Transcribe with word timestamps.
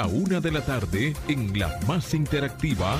a 0.00 0.06
una 0.06 0.40
de 0.40 0.50
la 0.50 0.62
tarde 0.62 1.14
en 1.28 1.58
la 1.58 1.78
más 1.86 2.14
interactiva 2.14 2.98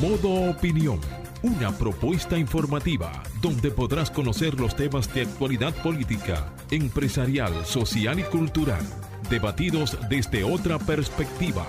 Modo 0.00 0.50
Opinión. 0.50 0.98
Una 1.42 1.76
propuesta 1.76 2.38
informativa 2.38 3.22
donde 3.42 3.70
podrás 3.70 4.10
conocer 4.10 4.58
los 4.58 4.74
temas 4.74 5.12
de 5.12 5.22
actualidad 5.22 5.74
política, 5.82 6.50
empresarial, 6.70 7.66
social 7.66 8.18
y 8.18 8.22
cultural, 8.22 8.80
debatidos 9.28 9.98
desde 10.08 10.42
otra 10.42 10.78
perspectiva. 10.78 11.66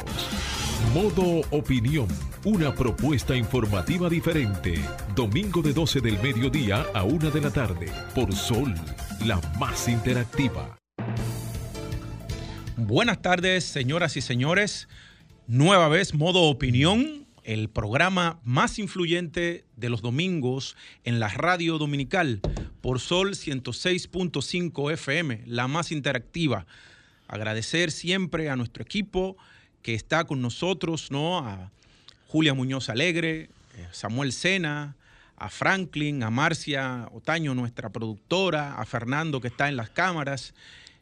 Modo 0.94 1.42
Opinión, 1.52 2.08
una 2.46 2.74
propuesta 2.74 3.36
informativa 3.36 4.08
diferente. 4.08 4.80
Domingo 5.14 5.62
de 5.62 5.74
12 5.74 6.00
del 6.00 6.22
mediodía 6.22 6.86
a 6.94 7.04
1 7.04 7.32
de 7.32 7.42
la 7.42 7.52
tarde, 7.52 7.92
por 8.16 8.34
Sol, 8.34 8.74
la 9.26 9.42
más 9.60 9.90
interactiva. 9.90 10.83
Buenas 12.86 13.22
tardes, 13.22 13.64
señoras 13.64 14.18
y 14.18 14.22
señores. 14.22 14.90
Nueva 15.48 15.88
vez, 15.88 16.14
Modo 16.14 16.42
Opinión, 16.42 17.26
el 17.46 17.70
programa 17.70 18.42
más 18.44 18.78
influyente 18.78 19.64
de 19.78 19.90
los 19.90 20.02
domingos 20.02 20.76
en 21.06 21.22
la 21.22 21.30
radio 21.30 21.78
dominical, 21.78 22.42
por 22.82 23.00
Sol 23.00 23.36
106.5 23.36 24.92
FM, 24.92 25.44
la 25.46 25.70
más 25.70 25.94
interactiva. 25.94 26.68
Agradecer 27.30 27.90
siempre 27.90 28.50
a 28.50 28.58
nuestro 28.58 28.84
equipo 28.84 29.38
que 29.82 29.94
está 29.94 30.26
con 30.26 30.42
nosotros, 30.42 31.10
¿no? 31.10 31.40
A 31.40 31.72
Julia 32.28 32.54
Muñoz 32.54 32.90
Alegre, 32.90 33.50
eh, 33.78 33.88
Samuel 33.94 34.34
Sena, 34.34 34.98
a 35.38 35.48
Franklin, 35.48 36.22
a 36.22 36.30
Marcia 36.30 37.08
Otaño, 37.14 37.56
nuestra 37.56 37.92
productora, 37.92 38.76
a 38.76 38.86
Fernando 38.86 39.40
que 39.40 39.48
está 39.48 39.70
en 39.70 39.78
las 39.78 39.90
cámaras. 39.90 40.54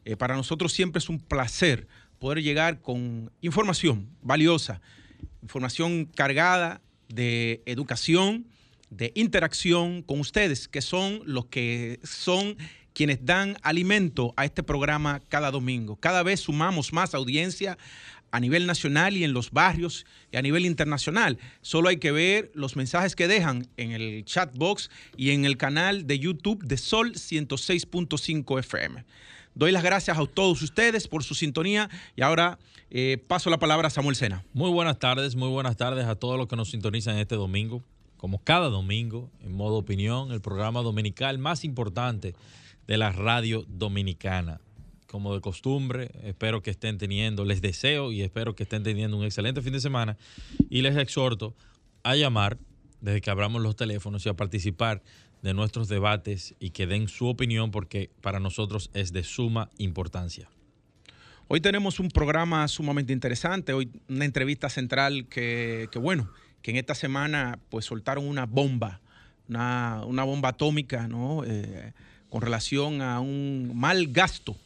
Eh, 0.04 0.16
para 0.16 0.36
nosotros 0.36 0.72
siempre 0.72 0.98
es 0.98 1.08
un 1.08 1.18
placer 1.18 1.86
poder 2.18 2.42
llegar 2.42 2.80
con 2.80 3.30
información 3.40 4.08
valiosa, 4.22 4.80
información 5.42 6.06
cargada 6.06 6.80
de 7.08 7.62
educación, 7.66 8.46
de 8.90 9.12
interacción 9.14 10.02
con 10.02 10.20
ustedes, 10.20 10.68
que 10.68 10.82
son 10.82 11.22
los 11.24 11.46
que 11.46 11.98
son 12.04 12.56
quienes 12.92 13.24
dan 13.24 13.56
alimento 13.62 14.34
a 14.36 14.44
este 14.44 14.62
programa 14.62 15.20
cada 15.28 15.50
domingo. 15.50 15.96
Cada 15.96 16.22
vez 16.22 16.40
sumamos 16.40 16.92
más 16.92 17.14
audiencia 17.14 17.78
a 18.30 18.40
nivel 18.40 18.66
nacional 18.66 19.16
y 19.16 19.24
en 19.24 19.32
los 19.32 19.50
barrios 19.50 20.06
y 20.30 20.36
a 20.36 20.42
nivel 20.42 20.64
internacional. 20.64 21.38
Solo 21.60 21.88
hay 21.88 21.98
que 21.98 22.12
ver 22.12 22.50
los 22.54 22.76
mensajes 22.76 23.14
que 23.14 23.28
dejan 23.28 23.68
en 23.76 23.92
el 23.92 24.24
chat 24.24 24.56
box 24.56 24.90
y 25.16 25.30
en 25.30 25.44
el 25.44 25.56
canal 25.56 26.06
de 26.06 26.18
YouTube 26.18 26.64
de 26.64 26.78
Sol 26.78 27.12
106.5 27.12 28.58
FM. 28.58 29.04
Doy 29.54 29.70
las 29.70 29.82
gracias 29.82 30.18
a 30.18 30.26
todos 30.26 30.62
ustedes 30.62 31.08
por 31.08 31.24
su 31.24 31.34
sintonía 31.34 31.90
y 32.16 32.22
ahora 32.22 32.58
eh, 32.90 33.18
paso 33.26 33.50
la 33.50 33.58
palabra 33.58 33.88
a 33.88 33.90
Samuel 33.90 34.16
Sena. 34.16 34.44
Muy 34.54 34.70
buenas 34.70 34.98
tardes, 34.98 35.36
muy 35.36 35.48
buenas 35.50 35.76
tardes 35.76 36.06
a 36.06 36.14
todos 36.14 36.38
los 36.38 36.48
que 36.48 36.56
nos 36.56 36.70
sintonizan 36.70 37.18
este 37.18 37.34
domingo. 37.34 37.82
Como 38.16 38.42
cada 38.42 38.68
domingo, 38.68 39.30
en 39.42 39.52
modo 39.52 39.76
opinión, 39.76 40.32
el 40.32 40.40
programa 40.40 40.80
dominical 40.80 41.38
más 41.38 41.64
importante 41.64 42.34
de 42.86 42.96
la 42.96 43.12
radio 43.12 43.64
dominicana 43.68 44.60
como 45.06 45.34
de 45.34 45.42
costumbre. 45.42 46.10
Espero 46.22 46.62
que 46.62 46.70
estén 46.70 46.96
teniendo, 46.96 47.44
les 47.44 47.60
deseo 47.60 48.12
y 48.12 48.22
espero 48.22 48.54
que 48.54 48.62
estén 48.62 48.82
teniendo 48.82 49.18
un 49.18 49.24
excelente 49.24 49.60
fin 49.60 49.74
de 49.74 49.80
semana. 49.80 50.16
Y 50.70 50.80
les 50.80 50.96
exhorto 50.96 51.54
a 52.02 52.16
llamar 52.16 52.56
desde 53.02 53.20
que 53.20 53.30
abramos 53.30 53.60
los 53.60 53.76
teléfonos 53.76 54.24
y 54.24 54.30
a 54.30 54.34
participar 54.34 55.02
de 55.42 55.54
nuestros 55.54 55.88
debates 55.88 56.54
y 56.58 56.70
que 56.70 56.86
den 56.86 57.08
su 57.08 57.26
opinión 57.26 57.70
porque 57.70 58.10
para 58.20 58.40
nosotros 58.40 58.90
es 58.94 59.12
de 59.12 59.24
suma 59.24 59.70
importancia. 59.78 60.48
Hoy 61.48 61.60
tenemos 61.60 62.00
un 62.00 62.08
programa 62.08 62.66
sumamente 62.68 63.12
interesante, 63.12 63.72
hoy 63.72 63.90
una 64.08 64.24
entrevista 64.24 64.70
central 64.70 65.26
que, 65.28 65.88
bueno, 65.96 66.30
que 66.62 66.70
en 66.70 66.78
esta 66.78 66.94
semana 66.94 67.58
pues 67.68 67.84
soltaron 67.84 68.26
una 68.26 68.46
bomba, 68.46 69.00
una, 69.48 70.24
bomba 70.24 70.50
atómica, 70.50 71.08
¿no? 71.08 71.44
Eh, 71.44 71.92
con 72.30 72.40
relación 72.40 73.02
a 73.02 73.20
un 73.20 73.72
mal 73.74 74.06
gasto 74.06 74.56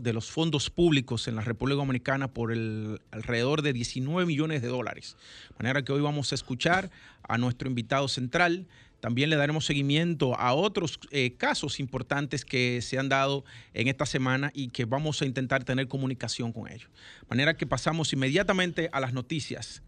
de 0.00 0.12
los 0.12 0.30
fondos 0.30 0.70
públicos 0.70 1.28
en 1.28 1.36
la 1.36 1.42
República 1.42 1.76
Dominicana 1.76 2.26
por 2.26 2.50
el, 2.50 3.00
alrededor 3.12 3.62
de 3.62 3.72
19 3.72 4.26
millones 4.26 4.60
de 4.60 4.68
dólares. 4.68 5.16
De 5.50 5.56
manera 5.58 5.84
que 5.84 5.92
hoy 5.92 6.00
vamos 6.00 6.32
a 6.32 6.34
escuchar 6.34 6.90
a 7.22 7.38
nuestro 7.38 7.68
invitado 7.68 8.08
central. 8.08 8.66
También 9.00 9.30
le 9.30 9.36
daremos 9.36 9.64
seguimiento 9.64 10.38
a 10.38 10.54
otros 10.54 10.98
eh, 11.10 11.34
casos 11.36 11.78
importantes 11.78 12.44
que 12.44 12.82
se 12.82 12.98
han 12.98 13.08
dado 13.08 13.44
en 13.72 13.88
esta 13.88 14.06
semana 14.06 14.50
y 14.54 14.68
que 14.68 14.86
vamos 14.86 15.22
a 15.22 15.24
intentar 15.24 15.64
tener 15.64 15.86
comunicación 15.86 16.52
con 16.52 16.70
ellos. 16.70 16.90
De 17.20 17.26
manera 17.30 17.56
que 17.56 17.66
pasamos 17.66 18.12
inmediatamente 18.12 18.88
a 18.92 19.00
las 19.00 19.12
noticias. 19.12 19.82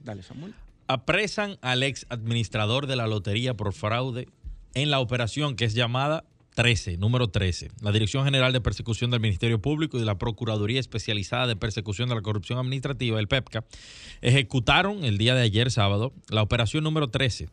Dale, 0.00 0.22
Samuel. 0.22 0.54
Apresan 0.86 1.58
al 1.60 1.82
ex 1.82 2.06
administrador 2.08 2.86
de 2.86 2.96
la 2.96 3.06
lotería 3.06 3.54
por 3.54 3.72
fraude 3.72 4.28
en 4.74 4.90
la 4.90 5.00
operación 5.00 5.56
que 5.56 5.64
es 5.64 5.74
llamada 5.74 6.24
13, 6.54 6.98
número 6.98 7.28
13. 7.28 7.70
La 7.80 7.92
Dirección 7.92 8.24
General 8.24 8.52
de 8.52 8.60
Persecución 8.60 9.10
del 9.10 9.20
Ministerio 9.20 9.60
Público 9.60 9.96
y 9.96 10.00
de 10.00 10.06
la 10.06 10.18
Procuraduría 10.18 10.80
Especializada 10.80 11.46
de 11.46 11.56
Persecución 11.56 12.10
de 12.10 12.14
la 12.14 12.20
Corrupción 12.20 12.58
Administrativa, 12.58 13.18
el 13.18 13.26
PEPCA, 13.26 13.64
ejecutaron 14.20 15.04
el 15.04 15.16
día 15.18 15.34
de 15.34 15.42
ayer 15.42 15.70
sábado 15.70 16.12
la 16.28 16.42
operación 16.42 16.84
número 16.84 17.08
13 17.08 17.48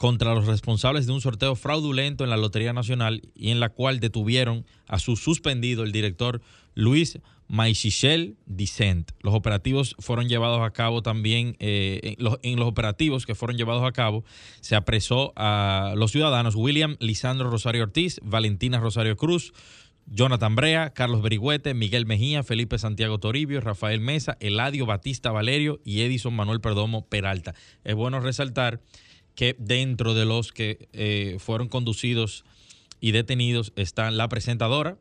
contra 0.00 0.34
los 0.34 0.46
responsables 0.46 1.06
de 1.06 1.12
un 1.12 1.20
sorteo 1.20 1.54
fraudulento 1.56 2.24
en 2.24 2.30
la 2.30 2.38
Lotería 2.38 2.72
Nacional 2.72 3.20
y 3.34 3.50
en 3.50 3.60
la 3.60 3.68
cual 3.68 4.00
detuvieron 4.00 4.64
a 4.86 4.98
su 4.98 5.14
suspendido 5.14 5.82
el 5.82 5.92
director 5.92 6.40
Luis 6.74 7.18
Maichichel 7.48 8.38
Dicent. 8.46 9.10
Los 9.20 9.34
operativos 9.34 9.96
fueron 9.98 10.26
llevados 10.26 10.62
a 10.62 10.70
cabo 10.70 11.02
también, 11.02 11.54
eh, 11.58 12.16
en, 12.40 12.58
los, 12.58 12.66
operativos 12.66 13.26
que 13.26 13.34
fueron 13.34 13.58
llevados 13.58 13.84
a 13.84 13.92
cabo, 13.92 14.24
se 14.62 14.74
apresó 14.74 15.34
a 15.36 15.92
los 15.94 16.12
ciudadanos 16.12 16.54
William 16.54 16.96
Lisandro 16.98 17.50
Rosario 17.50 17.82
Ortiz, 17.82 18.20
Valentina 18.22 18.80
Rosario 18.80 19.18
Cruz, 19.18 19.52
Jonathan 20.06 20.56
Brea, 20.56 20.94
Carlos 20.94 21.20
Berigüete, 21.20 21.74
Miguel 21.74 22.06
Mejía, 22.06 22.42
Felipe 22.42 22.78
Santiago 22.78 23.18
Toribio, 23.18 23.60
Rafael 23.60 24.00
Mesa, 24.00 24.38
Eladio 24.40 24.86
Batista 24.86 25.30
Valerio 25.30 25.78
y 25.84 26.00
Edison 26.00 26.34
Manuel 26.34 26.62
Perdomo 26.62 27.06
Peralta. 27.06 27.54
Es 27.84 27.94
bueno 27.94 28.18
resaltar 28.20 28.80
que 29.34 29.56
dentro 29.58 30.14
de 30.14 30.24
los 30.24 30.52
que 30.52 30.88
eh, 30.92 31.36
fueron 31.38 31.68
conducidos 31.68 32.44
y 33.00 33.12
detenidos 33.12 33.72
están 33.76 34.16
la 34.16 34.28
presentadora 34.28 34.98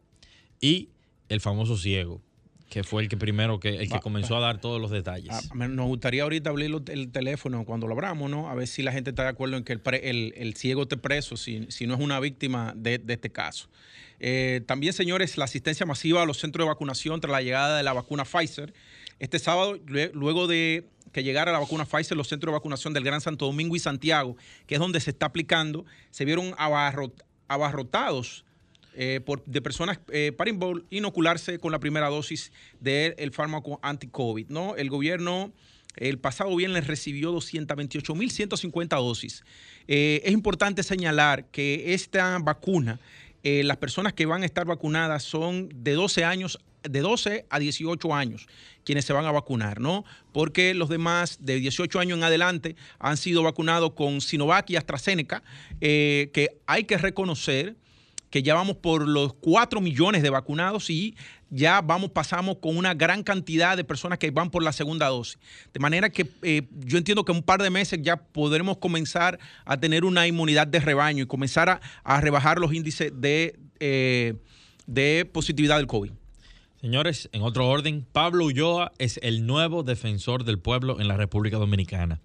y 0.61 0.89
el 1.29 1.41
famoso 1.41 1.77
ciego 1.77 2.21
que 2.69 2.83
fue 2.83 3.01
el 3.01 3.09
que 3.09 3.17
primero 3.17 3.59
que 3.59 3.77
el 3.77 3.89
que 3.89 3.99
comenzó 3.99 4.37
a 4.37 4.39
dar 4.39 4.61
todos 4.61 4.79
los 4.79 4.91
detalles. 4.91 5.31
Ah, 5.31 5.67
nos 5.67 5.87
gustaría 5.87 6.23
ahorita 6.23 6.51
abrir 6.51 6.71
el 6.87 7.11
teléfono 7.11 7.65
cuando 7.65 7.87
lo 7.87 7.93
abramos, 7.93 8.29
¿no? 8.29 8.49
A 8.49 8.55
ver 8.55 8.67
si 8.67 8.83
la 8.83 8.91
gente 8.91 9.09
está 9.09 9.23
de 9.23 9.29
acuerdo 9.29 9.57
en 9.57 9.63
que 9.63 9.73
el, 9.73 10.33
el, 10.37 10.55
ciego 10.55 10.83
esté 10.83 10.95
preso, 10.95 11.35
si, 11.35 11.65
si, 11.69 11.87
no 11.87 11.95
es 11.95 11.99
una 11.99 12.19
víctima 12.19 12.73
de, 12.75 13.01
este 13.07 13.31
caso. 13.31 13.69
Eh, 14.19 14.61
también, 14.67 14.93
señores, 14.93 15.37
la 15.37 15.45
asistencia 15.45 15.85
masiva 15.85 16.21
a 16.21 16.25
los 16.25 16.37
centros 16.37 16.65
de 16.65 16.69
vacunación 16.69 17.19
tras 17.21 17.31
la 17.31 17.41
llegada 17.41 17.77
de 17.77 17.83
la 17.83 17.93
vacuna 17.93 18.23
Pfizer. 18.23 18.73
Este 19.19 19.37
sábado, 19.39 19.77
luego 20.13 20.47
de 20.47 20.85
que 21.11 21.23
llegara 21.23 21.51
la 21.51 21.59
vacuna 21.59 21.85
Pfizer, 21.85 22.15
los 22.15 22.27
centros 22.27 22.51
de 22.51 22.57
vacunación 22.57 22.93
del 22.93 23.03
Gran 23.03 23.21
Santo 23.21 23.45
Domingo 23.45 23.75
y 23.75 23.79
Santiago, 23.79 24.37
que 24.65 24.75
es 24.75 24.79
donde 24.79 24.99
se 24.99 25.11
está 25.11 25.27
aplicando, 25.27 25.85
se 26.11 26.25
vieron 26.25 26.53
abarrotados 27.47 28.45
eh, 28.95 29.21
de 29.45 29.61
personas 29.61 29.99
eh, 30.11 30.31
para 30.35 30.51
inocularse 30.89 31.59
con 31.59 31.71
la 31.71 31.79
primera 31.79 32.09
dosis 32.09 32.51
del 32.79 33.31
fármaco 33.31 33.79
anti-COVID. 33.81 34.47
¿no? 34.49 34.75
El 34.75 34.89
gobierno 34.89 35.51
el 35.95 36.17
pasado 36.17 36.55
viernes 36.55 36.87
recibió 36.87 37.33
228.150 37.33 38.87
dosis. 38.97 39.43
Eh, 39.87 40.21
es 40.23 40.31
importante 40.31 40.83
señalar 40.83 41.45
que 41.45 41.93
esta 41.93 42.37
vacuna, 42.39 42.99
las 43.43 43.77
personas 43.77 44.13
que 44.13 44.25
van 44.25 44.43
a 44.43 44.45
estar 44.45 44.65
vacunadas 44.65 45.23
son 45.23 45.69
de 45.73 45.93
12 45.93 46.25
años 46.25 46.59
de 46.83 46.99
12 46.99 47.45
a 47.49 47.59
18 47.59 48.13
años 48.13 48.47
quienes 48.83 49.05
se 49.05 49.13
van 49.13 49.25
a 49.25 49.31
vacunar, 49.31 49.79
¿no? 49.79 50.03
Porque 50.31 50.73
los 50.73 50.89
demás 50.89 51.37
de 51.41 51.59
18 51.59 51.99
años 51.99 52.17
en 52.17 52.23
adelante 52.23 52.75
han 52.97 53.17
sido 53.17 53.43
vacunados 53.43 53.93
con 53.93 54.19
Sinovac 54.19 54.69
y 54.69 54.77
AstraZeneca, 54.77 55.43
que 55.79 56.57
hay 56.65 56.85
que 56.85 56.97
reconocer 56.97 57.75
que 58.29 58.43
ya 58.43 58.53
vamos 58.53 58.77
por 58.77 59.07
los 59.07 59.33
4 59.33 59.81
millones 59.81 60.21
de 60.21 60.29
vacunados 60.29 60.89
y 60.89 61.15
ya 61.49 61.81
vamos, 61.81 62.11
pasamos 62.11 62.57
con 62.61 62.77
una 62.77 62.93
gran 62.93 63.23
cantidad 63.23 63.75
de 63.75 63.83
personas 63.83 64.19
que 64.19 64.29
van 64.31 64.51
por 64.51 64.63
la 64.63 64.71
segunda 64.71 65.07
dosis. 65.07 65.39
De 65.73 65.79
manera 65.79 66.09
que 66.09 66.27
eh, 66.43 66.67
yo 66.85 66.97
entiendo 66.97 67.25
que 67.25 67.31
en 67.31 67.39
un 67.39 67.43
par 67.43 67.61
de 67.61 67.69
meses 67.69 67.99
ya 68.01 68.17
podremos 68.17 68.77
comenzar 68.77 69.39
a 69.65 69.77
tener 69.79 70.05
una 70.05 70.27
inmunidad 70.27 70.67
de 70.67 70.79
rebaño 70.79 71.23
y 71.23 71.27
comenzar 71.27 71.81
a, 72.03 72.21
rebajar 72.21 72.59
los 72.59 72.73
índices 72.73 73.11
de, 73.15 73.57
eh, 73.79 74.35
de 74.85 75.27
positividad 75.31 75.77
del 75.77 75.87
COVID. 75.87 76.11
Señores, 76.81 77.27
en 77.33 77.41
otro 77.41 77.67
orden, 77.67 78.07
Pablo 78.09 78.45
Ulloa 78.45 78.93
es 78.99 79.19
el 79.21 79.45
nuevo 79.45 79.83
defensor 79.83 80.45
del 80.45 80.59
pueblo 80.59 81.01
en 81.01 81.09
la 81.09 81.17
República 81.17 81.57
Dominicana. 81.57 82.21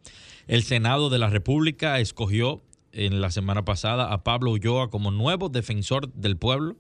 El 0.47 0.63
Senado 0.63 1.11
de 1.11 1.19
la 1.19 1.29
República 1.29 1.99
escogió 1.99 2.63
en 2.93 3.21
la 3.21 3.33
semana 3.33 3.65
pasada 3.65 4.13
a 4.13 4.23
Pablo 4.23 4.53
Ulloa 4.53 4.91
como 4.91 5.11
nuevo 5.11 5.49
defensor 5.49 6.13
del 6.13 6.37
pueblo. 6.37 6.77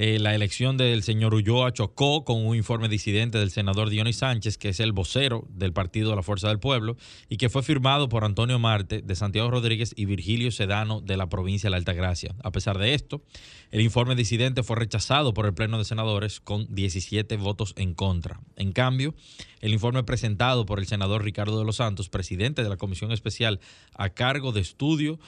Eh, 0.00 0.20
la 0.20 0.32
elección 0.32 0.76
del 0.76 1.02
señor 1.02 1.34
Ulloa 1.34 1.72
chocó 1.72 2.24
con 2.24 2.46
un 2.46 2.54
informe 2.54 2.88
disidente 2.88 3.36
del 3.36 3.50
senador 3.50 3.90
Dionis 3.90 4.18
Sánchez, 4.18 4.56
que 4.56 4.68
es 4.68 4.78
el 4.78 4.92
vocero 4.92 5.44
del 5.50 5.72
Partido 5.72 6.10
de 6.10 6.14
la 6.14 6.22
Fuerza 6.22 6.46
del 6.46 6.60
Pueblo, 6.60 6.96
y 7.28 7.36
que 7.36 7.48
fue 7.48 7.64
firmado 7.64 8.08
por 8.08 8.22
Antonio 8.22 8.60
Marte 8.60 9.02
de 9.02 9.16
Santiago 9.16 9.50
Rodríguez 9.50 9.94
y 9.96 10.04
Virgilio 10.04 10.52
Sedano 10.52 11.00
de 11.00 11.16
la 11.16 11.28
provincia 11.28 11.66
de 11.66 11.72
la 11.72 11.78
Altagracia. 11.78 12.32
A 12.44 12.52
pesar 12.52 12.78
de 12.78 12.94
esto, 12.94 13.24
el 13.72 13.80
informe 13.80 14.14
disidente 14.14 14.62
fue 14.62 14.76
rechazado 14.76 15.34
por 15.34 15.46
el 15.46 15.54
Pleno 15.54 15.78
de 15.78 15.84
Senadores 15.84 16.38
con 16.38 16.72
17 16.72 17.36
votos 17.36 17.74
en 17.76 17.94
contra. 17.94 18.38
En 18.54 18.70
cambio, 18.70 19.16
el 19.60 19.72
informe 19.72 20.04
presentado 20.04 20.64
por 20.64 20.78
el 20.78 20.86
senador 20.86 21.24
Ricardo 21.24 21.58
de 21.58 21.64
los 21.64 21.76
Santos, 21.76 22.08
presidente 22.08 22.62
de 22.62 22.68
la 22.68 22.76
Comisión 22.76 23.10
Especial 23.10 23.58
a 23.94 24.10
cargo 24.10 24.52
de 24.52 24.60
estudio 24.60 25.18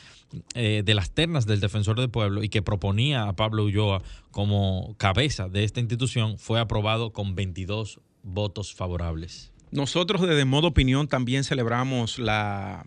eh, 0.54 0.82
de 0.84 0.94
las 0.94 1.10
ternas 1.10 1.44
del 1.44 1.58
Defensor 1.58 1.98
del 1.98 2.08
Pueblo 2.08 2.44
y 2.44 2.48
que 2.48 2.62
proponía 2.62 3.24
a 3.24 3.34
Pablo 3.34 3.64
Ulloa 3.64 4.00
como 4.30 4.94
cabeza 4.96 5.48
de 5.48 5.64
esta 5.64 5.80
institución, 5.80 6.38
fue 6.38 6.60
aprobado 6.60 7.12
con 7.12 7.34
22 7.34 7.98
votos 8.22 8.72
favorables. 8.72 9.50
Nosotros 9.72 10.20
desde 10.20 10.44
Modo 10.44 10.68
Opinión 10.68 11.08
también 11.08 11.42
celebramos 11.42 12.20
la, 12.20 12.86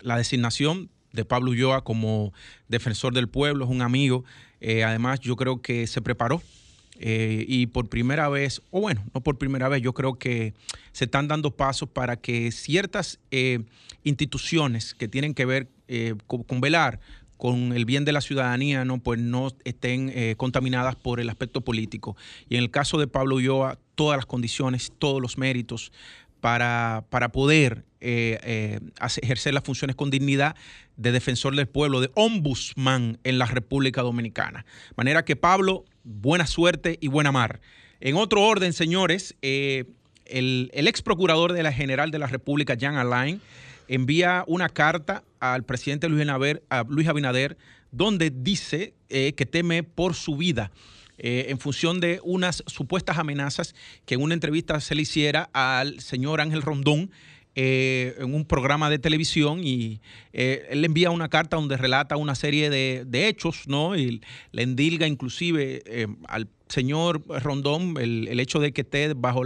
la 0.00 0.16
designación 0.16 0.88
de 1.12 1.24
Pablo 1.24 1.50
Ulloa 1.50 1.82
como 1.82 2.32
defensor 2.68 3.14
del 3.14 3.28
pueblo, 3.28 3.64
es 3.64 3.70
un 3.70 3.82
amigo. 3.82 4.24
Eh, 4.60 4.84
además, 4.84 5.18
yo 5.18 5.34
creo 5.34 5.60
que 5.60 5.88
se 5.88 6.00
preparó 6.02 6.40
eh, 7.00 7.44
y 7.48 7.66
por 7.66 7.88
primera 7.88 8.28
vez, 8.28 8.62
o 8.70 8.80
bueno, 8.80 9.04
no 9.12 9.20
por 9.22 9.38
primera 9.38 9.68
vez, 9.68 9.82
yo 9.82 9.92
creo 9.92 10.18
que 10.18 10.54
se 10.92 11.06
están 11.06 11.26
dando 11.26 11.56
pasos 11.56 11.88
para 11.88 12.16
que 12.16 12.52
ciertas 12.52 13.18
instituciones 14.04 14.94
que 14.94 15.08
tienen 15.08 15.34
que 15.34 15.46
ver 15.46 15.68
con, 16.26 16.60
velar 16.60 17.00
con 17.36 17.72
el 17.72 17.84
bien 17.84 18.04
de 18.04 18.12
la 18.12 18.20
ciudadanía, 18.20 18.84
no, 18.84 18.98
pues 18.98 19.20
no 19.20 19.48
estén 19.64 20.12
contaminadas 20.36 20.96
por 20.96 21.20
el 21.20 21.28
aspecto 21.28 21.60
político. 21.60 22.16
Y 22.48 22.56
en 22.56 22.62
el 22.62 22.70
caso 22.70 22.98
de 22.98 23.06
Pablo 23.06 23.36
Ulloa, 23.36 23.78
todas 23.94 24.16
las 24.16 24.26
condiciones, 24.26 24.92
todos 24.98 25.20
los 25.20 25.38
méritos 25.38 25.92
para, 26.40 27.04
para 27.10 27.30
poder 27.30 27.84
ejercer 28.00 29.54
las 29.54 29.64
funciones 29.64 29.96
con 29.96 30.10
dignidad 30.10 30.56
de 30.96 31.12
defensor 31.12 31.54
del 31.54 31.68
pueblo, 31.68 32.00
de 32.00 32.10
ombudsman 32.14 33.18
en 33.24 33.38
la 33.38 33.46
República 33.46 34.02
Dominicana. 34.02 34.64
Manera 34.96 35.24
que 35.24 35.36
Pablo, 35.36 35.84
buena 36.04 36.46
suerte 36.46 36.98
y 37.00 37.08
buena 37.08 37.32
mar. 37.32 37.60
En 38.00 38.16
otro 38.16 38.42
orden, 38.42 38.72
señores, 38.72 39.36
eh, 39.42 39.84
el, 40.24 40.70
ex 40.72 41.02
procurador 41.02 41.52
de 41.52 41.62
la 41.62 41.72
General 41.72 42.10
de 42.10 42.18
la 42.18 42.26
República, 42.26 42.76
Jan 42.78 42.96
Alain, 42.96 43.40
envía 43.88 44.44
una 44.46 44.68
carta 44.68 45.24
al 45.40 45.64
presidente 45.64 46.08
Luis 46.08 47.08
Abinader, 47.08 47.56
donde 47.90 48.30
dice 48.30 48.94
eh, 49.08 49.32
que 49.34 49.46
teme 49.46 49.82
por 49.82 50.14
su 50.14 50.36
vida. 50.36 50.70
Eh, 51.18 51.46
en 51.48 51.58
función 51.58 51.98
de 51.98 52.20
unas 52.24 52.62
supuestas 52.66 53.16
amenazas 53.16 53.74
que 54.04 54.14
en 54.14 54.22
una 54.22 54.34
entrevista 54.34 54.80
se 54.80 54.94
le 54.94 55.02
hiciera 55.02 55.48
al 55.54 56.00
señor 56.00 56.40
Ángel 56.40 56.62
Rondón, 56.62 57.10
eh, 57.58 58.14
en 58.18 58.34
un 58.34 58.44
programa 58.44 58.90
de 58.90 58.98
televisión 58.98 59.64
y 59.64 60.02
él 60.34 60.84
envía 60.84 61.10
una 61.10 61.30
carta 61.30 61.56
donde 61.56 61.78
relata 61.78 62.18
una 62.18 62.34
serie 62.34 62.68
de, 62.68 63.28
hechos, 63.28 63.66
¿no? 63.66 63.96
Y 63.96 64.20
le 64.52 64.62
endilga 64.62 65.06
inclusive 65.06 65.82
al 66.28 66.50
señor 66.68 67.22
Rondón 67.42 67.94
el, 67.98 68.38
hecho 68.38 68.60
de 68.60 68.72
que 68.72 68.82
esté 68.82 69.14
bajo 69.14 69.42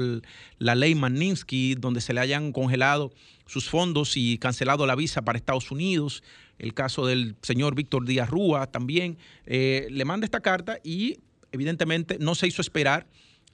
la 0.58 0.74
ley 0.74 0.96
Magnitsky, 0.96 1.76
donde 1.76 2.00
se 2.00 2.12
le 2.12 2.18
hayan 2.18 2.50
congelado 2.50 3.12
sus 3.50 3.68
fondos 3.68 4.16
y 4.16 4.38
cancelado 4.38 4.86
la 4.86 4.94
visa 4.94 5.22
para 5.22 5.36
Estados 5.36 5.70
Unidos. 5.72 6.22
El 6.58 6.72
caso 6.72 7.06
del 7.06 7.34
señor 7.42 7.74
Víctor 7.74 8.06
Díaz 8.06 8.30
Rúa 8.30 8.66
también. 8.66 9.18
le 9.46 10.04
manda 10.04 10.24
esta 10.24 10.40
carta 10.40 10.78
y 10.84 11.18
evidentemente 11.50 12.18
no 12.20 12.34
se 12.34 12.46
hizo 12.46 12.62
esperar. 12.62 13.06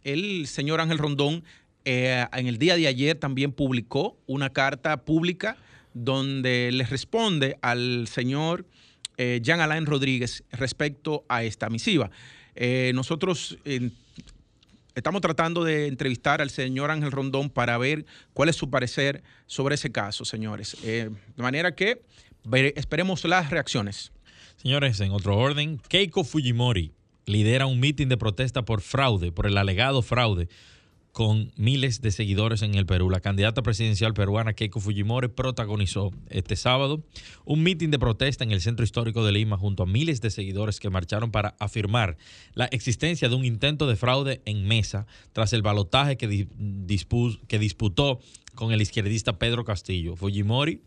El 0.05 0.47
señor 0.47 0.81
Ángel 0.81 0.99
Rondón 0.99 1.45
eh, 1.89 2.27
en 2.33 2.49
el 2.49 2.59
día 2.59 2.77
de 2.77 2.89
ayer 2.89 3.17
también 3.17 3.53
publicó 3.53 4.19
una 4.27 4.51
carta 4.51 5.05
pública 5.05 5.57
donde 5.95 6.71
le 6.73 6.85
responde 6.85 7.59
al 7.63 8.09
señor 8.09 8.67
eh, 9.19 9.39
Jean 9.41 9.61
Alain 9.61 9.87
Rodríguez 9.87 10.43
respecto 10.51 11.25
a 11.29 11.45
esta 11.45 11.71
misiva. 11.71 12.11
Eh, 12.57 12.91
nosotros 12.93 13.59
estamos 14.97 15.21
tratando 15.21 15.63
de 15.63 15.87
entrevistar 15.87 16.41
al 16.41 16.51
señor 16.51 16.91
Ángel 16.91 17.13
Rondón 17.13 17.51
para 17.51 17.79
ver 17.79 18.07
cuál 18.33 18.49
es 18.49 18.57
su 18.57 18.71
parecer 18.71 19.23
sobre 19.47 19.77
ese 19.77 19.93
caso, 19.93 20.25
señores. 20.25 20.77
de 20.83 21.13
manera 21.37 21.75
que 21.75 22.03
esperemos 22.75 23.25
las 23.25 23.51
reacciones. 23.51 24.11
Señores, 24.57 24.99
en 25.01 25.13
otro 25.13 25.37
orden, 25.37 25.79
Keiko 25.89 26.25
Fujimori 26.25 26.93
lidera 27.27 27.67
un 27.67 27.79
mitin 27.79 28.09
de 28.09 28.17
protesta 28.17 28.65
por 28.65 28.81
fraude, 28.81 29.31
por 29.33 29.47
el 29.47 29.59
alegado 29.59 30.01
fraude 30.01 30.49
con 31.17 31.51
miles 31.57 32.03
de 32.03 32.11
seguidores 32.11 32.61
en 32.61 32.75
el 32.75 32.85
Perú. 32.85 33.09
La 33.09 33.21
candidata 33.21 33.63
presidencial 33.63 34.13
peruana 34.13 34.53
Keiko 34.53 34.81
Fujimori 34.81 35.29
protagonizó 35.29 36.11
este 36.29 36.57
sábado 36.57 37.03
un 37.47 37.63
mitin 37.63 37.91
de 37.91 37.99
protesta 37.99 38.45
en 38.45 38.51
el 38.51 38.61
centro 38.61 38.85
histórico 38.85 39.25
de 39.25 39.33
Lima 39.33 39.57
junto 39.57 39.85
a 39.85 39.87
miles 39.87 40.21
de 40.21 40.29
seguidores 40.29 40.79
que 40.79 40.91
marcharon 40.91 41.31
para 41.31 41.57
afirmar 41.59 42.19
la 42.53 42.67
existencia 42.67 43.31
de 43.31 43.35
un 43.35 43.47
intento 43.47 43.87
de 43.87 43.97
fraude 43.97 44.43
en 44.45 44.69
mesa 44.69 45.07
tras 45.33 45.55
el 45.55 45.63
balotaje 45.63 46.19
que, 46.19 46.49
que 47.49 47.59
disputó 47.59 48.21
con 48.55 48.73
el 48.73 48.83
izquierdista 48.83 49.39
Pedro 49.39 49.65
Castillo. 49.65 50.17
Fujimori 50.17 50.83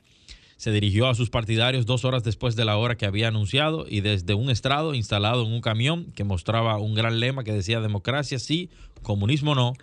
se 0.59 0.73
dirigió 0.73 1.07
a 1.07 1.15
sus 1.15 1.29
partidarios 1.29 1.85
dos 1.85 2.03
horas 2.03 2.21
después 2.21 2.57
de 2.57 2.65
la 2.65 2.75
hora 2.75 2.97
que 2.97 3.05
había 3.05 3.29
anunciado 3.29 3.85
y 3.89 4.01
desde 4.01 4.33
un 4.33 4.49
estrado 4.49 4.93
instalado 4.93 5.45
en 5.45 5.53
un 5.53 5.61
camión 5.61 6.11
que 6.11 6.25
mostraba 6.25 6.77
un 6.79 6.95
gran 6.95 7.21
lema 7.21 7.45
que 7.45 7.53
decía 7.53 7.79
democracia 7.79 8.39
sí, 8.39 8.69
comunismo 9.01 9.55
no. 9.55 9.73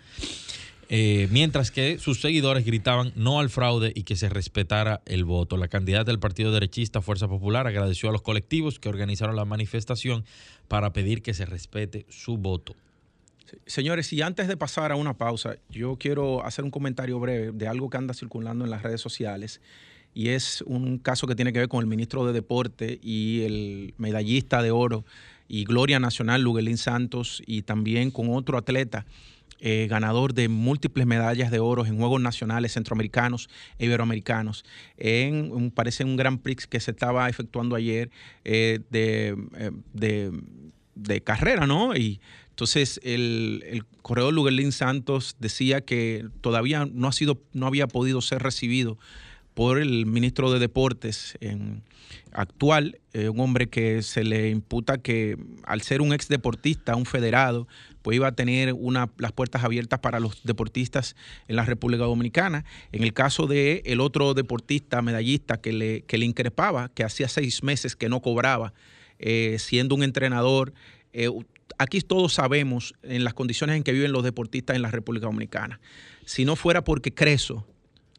Eh, 0.89 1.27
mientras 1.33 1.73
que 1.73 1.99
sus 1.99 2.21
seguidores 2.21 2.65
gritaban 2.65 3.13
no 3.17 3.41
al 3.41 3.51
fraude 3.51 3.93
y 3.95 4.05
que 4.05 4.15
se 4.15 4.29
respetara 4.29 5.03
el 5.05 5.25
voto. 5.25 5.57
La 5.57 5.67
candidata 5.67 6.13
del 6.13 6.21
partido 6.21 6.53
derechista 6.53 7.03
Fuerza 7.03 7.27
Popular 7.27 7.67
agradeció 7.67 8.09
a 8.09 8.13
los 8.13 8.23
colectivos 8.23 8.79
que 8.79 8.89
organizaron 8.89 9.35
la 9.35 9.45
manifestación 9.45 10.25
para 10.69 10.93
pedir 10.93 11.23
que 11.23 11.35
se 11.35 11.45
respete 11.45 12.07
su 12.09 12.37
voto. 12.37 12.77
Señores, 13.67 14.13
y 14.13 14.23
antes 14.23 14.47
de 14.49 14.57
pasar 14.57 14.93
a 14.93 14.97
una 14.97 15.15
pausa, 15.15 15.57
yo 15.71 15.97
quiero 15.97 16.45
hacer 16.45 16.65
un 16.65 16.71
comentario 16.71 17.19
breve 17.19 17.53
de 17.53 17.69
algo 17.69 17.91
que 17.91 17.97
anda 17.97 18.15
circulando 18.15 18.65
en 18.65 18.71
las 18.71 18.83
redes 18.83 19.01
sociales 19.01 19.61
y 20.15 20.31
es 20.31 20.62
un 20.62 20.99
caso 20.99 21.27
que 21.27 21.35
tiene 21.35 21.53
que 21.53 21.59
ver 21.59 21.69
con 21.69 21.81
el 21.81 21.87
ministro 21.87 22.25
de 22.25 22.33
Deporte 22.33 22.99
y 23.03 23.43
el 23.43 23.95
medallista 23.99 24.62
de 24.62 24.71
oro 24.71 25.05
y 25.49 25.65
gloria 25.65 26.01
nacional, 26.01 26.43
Luguelín 26.43 26.79
Santos, 26.79 27.43
y 27.47 27.63
también 27.63 28.11
con 28.11 28.35
otro 28.35 28.59
atleta. 28.59 29.07
Eh, 29.59 29.87
ganador 29.89 30.35
de 30.35 30.49
múltiples 30.49 31.07
medallas 31.07 31.51
de 31.51 31.61
oro 31.61 31.87
en 31.87 31.97
Juegos 31.97 32.21
Nacionales 32.21 32.73
Centroamericanos 32.73 33.49
e 33.79 33.87
Iberoamericanos, 33.87 34.67
en 34.99 35.71
parece 35.71 36.05
un 36.05 36.17
Grand 36.17 36.43
Prix 36.43 36.67
que 36.67 36.79
se 36.79 36.91
estaba 36.91 37.26
efectuando 37.31 37.75
ayer 37.75 38.11
eh, 38.45 38.81
eh, 38.93 39.35
de, 39.95 40.31
de, 40.95 41.21
carrera, 41.23 41.67
¿no? 41.67 41.97
Y 41.97 42.21
entonces 42.50 43.00
el, 43.03 43.65
el 43.67 43.87
corredor 44.03 44.35
Luguelín 44.35 44.73
Santos 44.73 45.37
decía 45.38 45.81
que 45.81 46.29
todavía 46.43 46.87
no, 46.93 47.09
ha 47.09 47.12
sido, 47.12 47.43
no 47.55 47.67
había 47.67 47.88
podido 47.88 48.21
ser 48.21 48.43
recibido 48.43 48.99
por 49.57 49.79
el 49.79 50.05
ministro 50.05 50.53
de 50.53 50.59
Deportes 50.59 51.39
actual, 52.33 53.01
eh, 53.15 53.31
un 53.31 53.41
hombre 53.41 53.71
que 53.71 54.03
se 54.03 54.23
le 54.23 54.51
imputa 54.51 54.99
que 54.99 55.39
al 55.65 55.81
ser 55.81 56.03
un 56.03 56.13
ex 56.13 56.29
deportista, 56.29 56.95
un 56.95 57.07
federado, 57.07 57.67
pues 58.03 58.17
iba 58.17 58.29
a 58.29 58.33
tener 58.33 58.75
una, 58.75 59.09
las 59.17 59.33
puertas 59.33 59.65
abiertas 59.65 60.01
para 60.01 60.21
los 60.21 60.43
deportistas 60.45 61.17
en 61.49 61.57
la 61.57 61.65
República 61.65 62.05
Dominicana. 62.05 62.67
En 62.93 63.03
el 63.03 63.15
caso 63.15 63.47
de 63.47 63.81
el 63.87 64.03
otro 64.03 64.35
deportista, 64.35 65.01
medallista, 65.01 65.57
que 65.59 65.73
le, 65.73 66.03
que 66.03 66.19
le 66.19 66.27
increpaba, 66.27 66.91
que 66.91 67.03
hacía 67.03 67.27
seis 67.27 67.63
meses 67.63 67.97
que 67.97 68.11
no 68.11 68.21
cobraba, 68.21 68.75
eh, 69.19 69.57
siendo 69.59 69.95
un 69.95 70.03
entrenador, 70.03 70.75
eh, 71.15 71.31
aquí 71.79 72.03
todos 72.03 72.35
sabemos 72.35 72.95
en 73.03 73.25
las 73.25 73.33
condiciones 73.33 73.79
en 73.79 73.85
que 73.85 73.93
viven 73.93 74.13
los 74.13 74.23
deportistas 74.23 74.77
en 74.77 74.83
la 74.83 74.91
República 74.91 75.25
Dominicana. 75.25 75.81
Si 76.27 76.45
no 76.45 76.57
fuera 76.57 76.85
porque 76.85 77.15
Creso, 77.15 77.67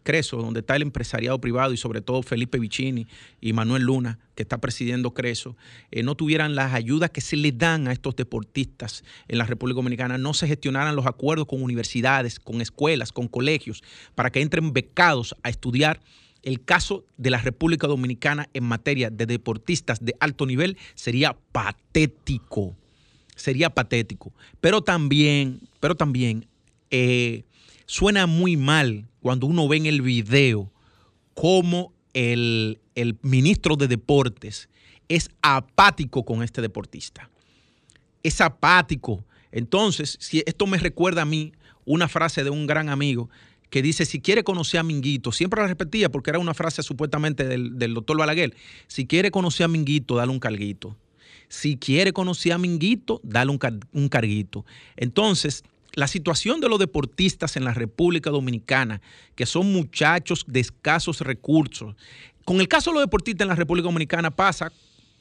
Creso, 0.07 0.37
donde 0.37 0.61
está 0.61 0.77
el 0.77 0.83
empresariado 0.83 1.41
privado 1.41 1.73
y 1.73 1.77
sobre 1.77 1.99
todo 1.99 2.23
Felipe 2.23 2.57
Vicini 2.59 3.07
y 3.41 3.51
Manuel 3.51 3.83
Luna, 3.83 4.19
que 4.35 4.43
está 4.43 4.57
presidiendo 4.57 5.13
Creso, 5.13 5.57
eh, 5.91 6.01
no 6.01 6.15
tuvieran 6.15 6.55
las 6.55 6.73
ayudas 6.73 7.09
que 7.09 7.19
se 7.19 7.35
le 7.35 7.51
dan 7.51 7.89
a 7.89 7.91
estos 7.91 8.15
deportistas 8.15 9.03
en 9.27 9.37
la 9.37 9.43
República 9.43 9.75
Dominicana, 9.75 10.17
no 10.17 10.33
se 10.33 10.47
gestionaran 10.47 10.95
los 10.95 11.07
acuerdos 11.07 11.45
con 11.45 11.61
universidades, 11.61 12.39
con 12.39 12.61
escuelas, 12.61 13.11
con 13.11 13.27
colegios, 13.27 13.83
para 14.15 14.31
que 14.31 14.39
entren 14.39 14.71
becados 14.71 15.35
a 15.43 15.49
estudiar. 15.49 15.99
El 16.41 16.63
caso 16.63 17.03
de 17.17 17.29
la 17.29 17.39
República 17.39 17.87
Dominicana 17.87 18.47
en 18.53 18.63
materia 18.63 19.09
de 19.09 19.25
deportistas 19.25 19.99
de 19.99 20.15
alto 20.21 20.45
nivel 20.45 20.77
sería 20.95 21.35
patético. 21.51 22.77
Sería 23.35 23.71
patético. 23.71 24.31
Pero 24.61 24.81
también, 24.81 25.59
pero 25.81 25.95
también 25.95 26.47
eh, 26.91 27.43
suena 27.85 28.25
muy 28.25 28.55
mal 28.55 29.09
cuando 29.27 29.45
uno 29.45 29.67
ve 29.67 29.75
en 29.75 29.87
el 29.87 30.01
video 30.01 30.71
cómo 31.33 31.91
el, 32.13 32.79
ministro 33.23 33.75
de 33.75 33.89
Deportes 33.89 34.69
es 35.09 35.29
apático 35.41 36.23
con 36.23 36.43
este 36.43 36.61
deportista. 36.61 37.29
es 38.23 38.39
apático. 38.39 39.25
Entonces, 39.51 40.15
si 40.21 40.43
esto 40.45 40.65
me 40.65 40.77
recuerda 40.77 41.23
a 41.23 41.25
mí 41.25 41.51
una 41.83 42.07
frase 42.07 42.45
de 42.45 42.51
un 42.51 42.67
gran 42.67 42.87
amigo 42.87 43.29
que 43.69 43.81
dice, 43.81 44.05
si 44.05 44.21
quiere 44.21 44.45
conocer 44.45 44.79
a 44.79 44.83
Minguito, 44.83 45.33
siempre 45.33 45.61
la 45.61 45.67
repetía 45.67 46.07
porque 46.07 46.29
era 46.29 46.39
una 46.39 46.53
frase 46.53 46.81
supuestamente 46.81 47.43
del, 47.43 47.93
doctor 47.93 48.17
Balaguer, 48.17 48.55
si 48.87 49.07
quiere 49.07 49.29
conocer 49.29 49.65
a 49.65 49.67
Minguito, 49.67 50.15
dale 50.15 50.31
un 50.31 50.39
carguito. 50.39 50.95
Si 51.49 51.75
quiere 51.75 52.13
conocer 52.13 52.53
a 52.53 52.57
Minguito, 52.57 53.19
dale 53.25 53.51
un, 53.51 53.59
un 53.91 54.07
carguito. 54.07 54.65
Entonces, 54.95 55.65
la 55.97 56.05
situación 56.07 56.61
de 56.61 56.69
los 56.69 56.77
deportistas 56.77 57.57
en 57.57 57.63
la 57.63 57.73
República 57.73 58.29
Dominicana, 58.29 59.01
que 59.33 59.47
son 59.47 59.73
muchachos 59.73 60.45
de 60.47 60.59
escasos 60.59 61.21
recursos, 61.21 61.95
con 62.45 62.61
el 62.61 62.67
caso 62.67 62.91
de 62.91 62.97
los 62.97 63.03
deportistas 63.03 63.45
en 63.45 63.49
la 63.49 63.55
República 63.55 63.87
Dominicana 63.87 64.29
pasa 64.29 64.71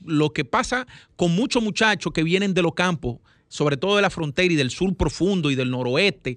lo 0.04 0.34
que 0.34 0.44
pasa 0.44 0.86
con 1.16 1.34
muchos 1.34 1.62
muchachos 1.62 2.12
que 2.12 2.22
vienen 2.22 2.52
de 2.52 2.60
los 2.60 2.74
campos, 2.74 3.20
sobre 3.48 3.78
todo 3.78 3.96
de 3.96 4.02
la 4.02 4.10
frontera 4.10 4.52
y 4.52 4.56
del 4.56 4.68
sur 4.68 4.94
profundo 4.94 5.50
y 5.50 5.54
del 5.54 5.70
noroeste, 5.70 6.36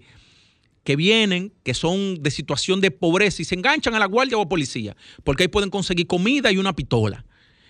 que 0.86 0.96
vienen, 0.96 1.52
que 1.66 1.74
son 1.74 2.24
de 2.24 2.32
situación 2.32 2.80
de 2.80 2.92
pobreza 2.92 3.42
y 3.42 3.46
se 3.46 3.56
enganchan 3.56 3.94
a 3.94 4.00
la 4.00 4.06
guardia 4.06 4.38
o 4.38 4.44
a 4.44 4.48
policía, 4.48 4.96
porque 5.26 5.44
ahí 5.44 5.48
pueden 5.50 5.70
conseguir 5.70 6.08
comida 6.08 6.50
y 6.50 6.58
una 6.58 6.74
pistola. 6.74 7.26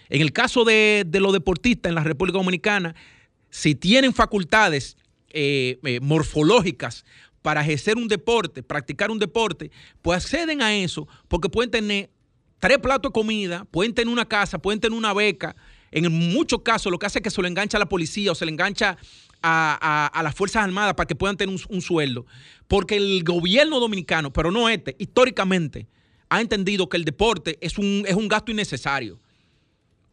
En 0.09 0.21
el 0.21 0.33
caso 0.33 0.65
de, 0.65 1.03
los 1.13 1.33
deportistas 1.33 1.89
en 1.89 1.95
la 1.95 2.03
República 2.03 2.37
Dominicana, 2.37 2.93
si 3.49 3.73
tienen 3.73 4.13
facultades 4.13 4.97
eh, 5.31 5.79
eh, 5.83 5.99
morfológicas 6.01 7.05
para 7.41 7.61
ejercer 7.61 7.97
un 7.97 8.07
deporte, 8.07 8.63
practicar 8.63 9.11
un 9.11 9.19
deporte, 9.19 9.71
pues 10.01 10.23
acceden 10.23 10.61
a 10.61 10.75
eso 10.75 11.07
porque 11.27 11.49
pueden 11.49 11.71
tener 11.71 12.09
tres 12.59 12.77
platos 12.79 13.09
de 13.09 13.13
comida, 13.13 13.65
pueden 13.65 13.93
tener 13.93 14.11
una 14.11 14.27
casa, 14.27 14.59
pueden 14.59 14.79
tener 14.79 14.97
una 14.97 15.13
beca. 15.13 15.55
En 15.91 16.11
muchos 16.11 16.61
casos 16.61 16.91
lo 16.91 16.99
que 16.99 17.05
hace 17.05 17.19
es 17.19 17.23
que 17.23 17.31
se 17.31 17.41
lo 17.41 17.47
engancha 17.47 17.77
a 17.77 17.79
la 17.79 17.89
policía 17.89 18.31
o 18.31 18.35
se 18.35 18.45
le 18.45 18.51
engancha 18.51 18.97
a, 19.41 20.21
las 20.23 20.35
Fuerzas 20.35 20.63
Armadas 20.63 20.93
para 20.93 21.07
que 21.07 21.15
puedan 21.15 21.37
tener 21.37 21.55
un, 21.69 21.81
sueldo. 21.81 22.25
Porque 22.67 22.97
el 22.97 23.23
gobierno 23.23 23.79
dominicano, 23.79 24.31
pero 24.31 24.51
no 24.51 24.69
este, 24.69 24.95
históricamente, 24.99 25.87
ha 26.29 26.41
entendido 26.41 26.89
que 26.89 26.97
el 26.97 27.05
deporte 27.05 27.57
es 27.61 27.77
un, 27.77 28.03
es 28.07 28.15
un 28.15 28.27
gasto 28.27 28.51
innecesario. 28.51 29.19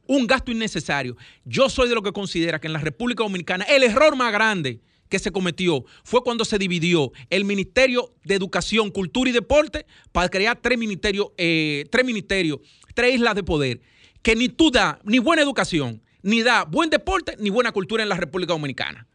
Un 0.06 0.26
gasto 0.26 0.52
innecesario. 0.52 1.16
Yo 1.44 1.68
soy 1.68 1.88
de 1.88 1.94
lo 1.94 2.02
que 2.02 2.12
considera 2.12 2.60
que 2.60 2.68
en 2.68 2.72
la 2.72 2.78
República 2.78 3.24
Dominicana 3.24 3.64
el 3.64 3.82
error 3.82 4.16
más 4.16 4.32
grande 4.32 4.80
que 5.08 5.18
se 5.18 5.30
cometió 5.30 5.84
fue 6.04 6.22
cuando 6.22 6.44
se 6.44 6.58
dividió 6.58 7.12
el 7.30 7.44
Ministerio 7.44 8.14
de 8.24 8.34
Educación, 8.34 8.90
Cultura 8.90 9.30
y 9.30 9.32
Deporte 9.32 9.86
para 10.12 10.28
crear 10.28 10.60
tres 10.60 10.78
ministerios, 10.78 11.28
eh, 11.36 11.84
tres 11.90 12.04
ministerios, 12.04 12.60
tres 12.94 13.14
islas 13.14 13.34
de 13.34 13.42
poder, 13.42 13.80
que 14.22 14.34
ni 14.34 14.48
tú 14.48 14.70
da 14.70 15.00
ni 15.04 15.18
buena 15.18 15.42
educación, 15.42 16.02
ni 16.22 16.42
da 16.42 16.64
buen 16.64 16.90
deporte, 16.90 17.36
ni 17.38 17.50
buena 17.50 17.72
cultura 17.72 18.02
en 18.02 18.08
la 18.08 18.16
República 18.16 18.52
Dominicana. 18.52 19.06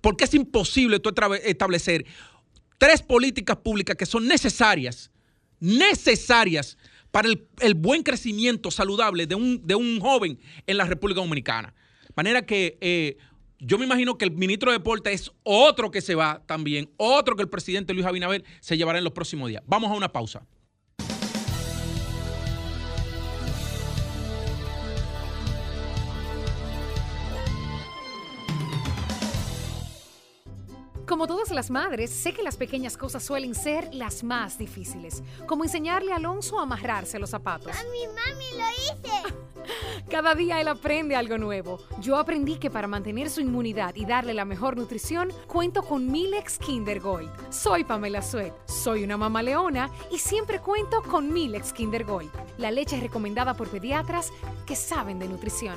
Porque 0.00 0.24
es 0.24 0.34
imposible 0.34 1.00
tú 1.00 1.12
establecer 1.44 2.04
tres 2.78 3.02
políticas 3.02 3.56
públicas 3.58 3.96
que 3.96 4.06
son 4.06 4.26
necesarias, 4.26 5.10
necesarias 5.60 6.78
para 7.10 7.28
el, 7.28 7.74
buen 7.74 8.02
crecimiento 8.02 8.70
saludable 8.70 9.26
de 9.26 9.34
un, 9.34 9.66
de 9.66 9.74
un, 9.74 10.00
joven 10.00 10.38
en 10.66 10.76
la 10.76 10.84
República 10.84 11.20
Dominicana. 11.20 11.74
Manera 12.14 12.44
que 12.44 12.78
eh, 12.80 13.16
yo 13.60 13.78
me 13.78 13.84
imagino 13.84 14.16
que 14.16 14.24
el 14.24 14.30
ministro 14.30 14.70
de 14.70 14.78
Deporte 14.78 15.12
es 15.12 15.32
otro 15.42 15.90
que 15.90 16.00
se 16.00 16.14
va 16.14 16.42
también, 16.46 16.90
otro 16.96 17.36
que 17.36 17.42
el 17.42 17.48
presidente 17.48 17.92
Luis 17.92 18.06
Abinader 18.06 18.44
se 18.60 18.76
llevará 18.76 18.98
en 18.98 19.04
los 19.04 19.12
próximos 19.12 19.48
días. 19.48 19.62
Vamos 19.66 19.90
a 19.90 19.94
una 19.94 20.12
pausa. 20.12 20.46
Como 31.06 31.26
todas 31.26 31.50
las 31.50 31.70
madres, 31.70 32.10
sé 32.10 32.34
que 32.34 32.42
las 32.42 32.58
pequeñas 32.58 32.98
cosas 32.98 33.24
suelen 33.24 33.54
ser 33.54 33.94
las 33.94 34.22
más 34.22 34.58
difíciles, 34.58 35.22
como 35.46 35.64
enseñarle 35.64 36.12
a 36.12 36.16
Alonso 36.16 36.60
a 36.60 36.64
amarrarse 36.64 37.18
los 37.18 37.30
zapatos. 37.30 37.72
Mami, 37.74 38.06
mami, 38.08 38.44
lo 38.58 38.68
hice. 38.70 39.34
Cada 40.10 40.34
día 40.34 40.60
él 40.60 40.68
aprende 40.68 41.16
algo 41.16 41.38
nuevo. 41.38 41.78
Yo 42.00 42.16
aprendí 42.16 42.56
que 42.56 42.70
para 42.70 42.88
mantener 42.88 43.30
su 43.30 43.40
inmunidad 43.40 43.94
y 43.94 44.04
darle 44.06 44.34
la 44.34 44.44
mejor 44.44 44.76
nutrición, 44.76 45.30
cuento 45.46 45.82
con 45.82 46.10
Milex 46.10 46.58
Kinder 46.58 47.00
Gold. 47.00 47.30
Soy 47.50 47.84
Pamela 47.84 48.22
Suet, 48.22 48.54
soy 48.66 49.04
una 49.04 49.16
mamá 49.16 49.42
leona 49.42 49.90
y 50.10 50.18
siempre 50.18 50.60
cuento 50.60 51.02
con 51.02 51.32
Milex 51.32 51.72
Kinder 51.72 52.04
Gold, 52.04 52.30
la 52.58 52.70
leche 52.70 53.00
recomendada 53.00 53.54
por 53.54 53.68
pediatras 53.68 54.32
que 54.66 54.76
saben 54.76 55.18
de 55.18 55.28
nutrición. 55.28 55.76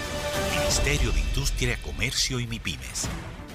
Ministerio 0.51 1.11
de 1.11 1.19
Industria, 1.19 1.77
Comercio 1.81 2.39
y 2.39 2.47
MIPIMES. 2.47 3.07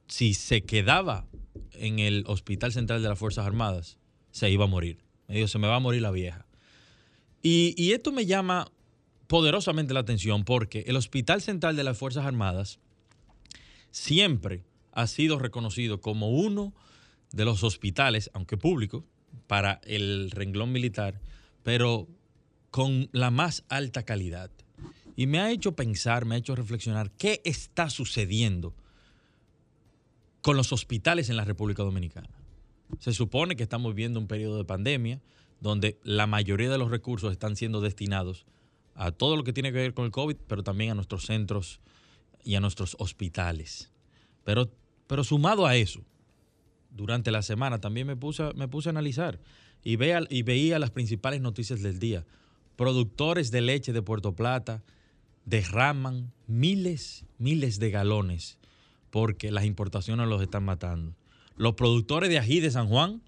si 0.07 0.33
se 0.33 0.61
quedaba 0.63 1.25
en 1.73 1.99
el 1.99 2.23
Hospital 2.27 2.73
Central 2.73 3.01
de 3.01 3.09
las 3.09 3.19
Fuerzas 3.19 3.45
Armadas, 3.45 3.97
se 4.31 4.49
iba 4.49 4.65
a 4.65 4.67
morir. 4.67 4.99
Me 5.27 5.35
dijo, 5.35 5.47
se 5.47 5.59
me 5.59 5.67
va 5.67 5.75
a 5.75 5.79
morir 5.79 6.01
la 6.01 6.11
vieja. 6.11 6.45
Y, 7.41 7.75
y 7.77 7.93
esto 7.93 8.11
me 8.11 8.25
llama 8.25 8.71
poderosamente 9.27 9.93
la 9.93 9.99
atención 10.01 10.43
porque 10.43 10.83
el 10.87 10.95
Hospital 10.95 11.41
Central 11.41 11.75
de 11.75 11.83
las 11.83 11.97
Fuerzas 11.97 12.25
Armadas 12.25 12.79
siempre 13.91 14.63
ha 14.91 15.07
sido 15.07 15.39
reconocido 15.39 16.01
como 16.01 16.29
uno 16.29 16.73
de 17.31 17.45
los 17.45 17.63
hospitales, 17.63 18.31
aunque 18.33 18.57
público, 18.57 19.05
para 19.47 19.79
el 19.83 20.31
renglón 20.31 20.71
militar, 20.71 21.21
pero 21.63 22.07
con 22.71 23.09
la 23.11 23.31
más 23.31 23.63
alta 23.69 24.03
calidad. 24.03 24.51
Y 25.15 25.27
me 25.27 25.39
ha 25.39 25.51
hecho 25.51 25.75
pensar, 25.75 26.25
me 26.25 26.35
ha 26.35 26.37
hecho 26.37 26.55
reflexionar 26.55 27.11
qué 27.11 27.41
está 27.43 27.89
sucediendo 27.89 28.73
con 30.41 30.55
los 30.55 30.71
hospitales 30.71 31.29
en 31.29 31.35
la 31.35 31.45
República 31.45 31.83
Dominicana. 31.83 32.29
Se 32.99 33.13
supone 33.13 33.55
que 33.55 33.63
estamos 33.63 33.93
viendo 33.93 34.19
un 34.19 34.27
periodo 34.27 34.57
de 34.57 34.65
pandemia 34.65 35.21
donde 35.59 35.99
la 36.03 36.25
mayoría 36.25 36.69
de 36.69 36.77
los 36.77 36.89
recursos 36.89 37.31
están 37.31 37.55
siendo 37.55 37.81
destinados 37.81 38.45
a 38.95 39.11
todo 39.11 39.35
lo 39.35 39.43
que 39.43 39.53
tiene 39.53 39.71
que 39.71 39.77
ver 39.77 39.93
con 39.93 40.05
el 40.05 40.11
COVID, 40.11 40.37
pero 40.47 40.63
también 40.63 40.91
a 40.91 40.95
nuestros 40.95 41.25
centros 41.25 41.79
y 42.43 42.55
a 42.55 42.59
nuestros 42.59 42.95
hospitales. 42.99 43.91
Pero, 44.43 44.71
pero 45.07 45.23
sumado 45.23 45.65
a 45.65 45.75
eso, 45.75 46.01
durante 46.91 47.31
la 47.31 47.41
semana 47.41 47.79
también 47.79 48.07
me 48.07 48.15
puse, 48.15 48.53
me 48.55 48.67
puse 48.67 48.89
a 48.89 48.91
analizar 48.91 49.39
y, 49.83 49.97
y 50.29 50.43
veía 50.43 50.79
las 50.79 50.91
principales 50.91 51.41
noticias 51.41 51.81
del 51.81 51.99
día. 51.99 52.25
Productores 52.79 53.51
de 53.51 53.59
leche 53.59 53.91
de 53.91 54.01
Puerto 54.01 54.31
Plata, 54.37 54.81
derraman 55.43 56.31
miles, 56.47 57.25
miles 57.37 57.77
de 57.77 57.91
galones 57.91 58.57
porque 59.09 59.51
las 59.51 59.65
importaciones 59.65 60.29
los 60.29 60.41
están 60.41 60.63
matando. 60.63 61.13
Los 61.57 61.73
productores 61.73 62.29
de 62.29 62.39
ají 62.39 62.61
de 62.61 62.71
San 62.71 62.87
Juan 62.87 63.21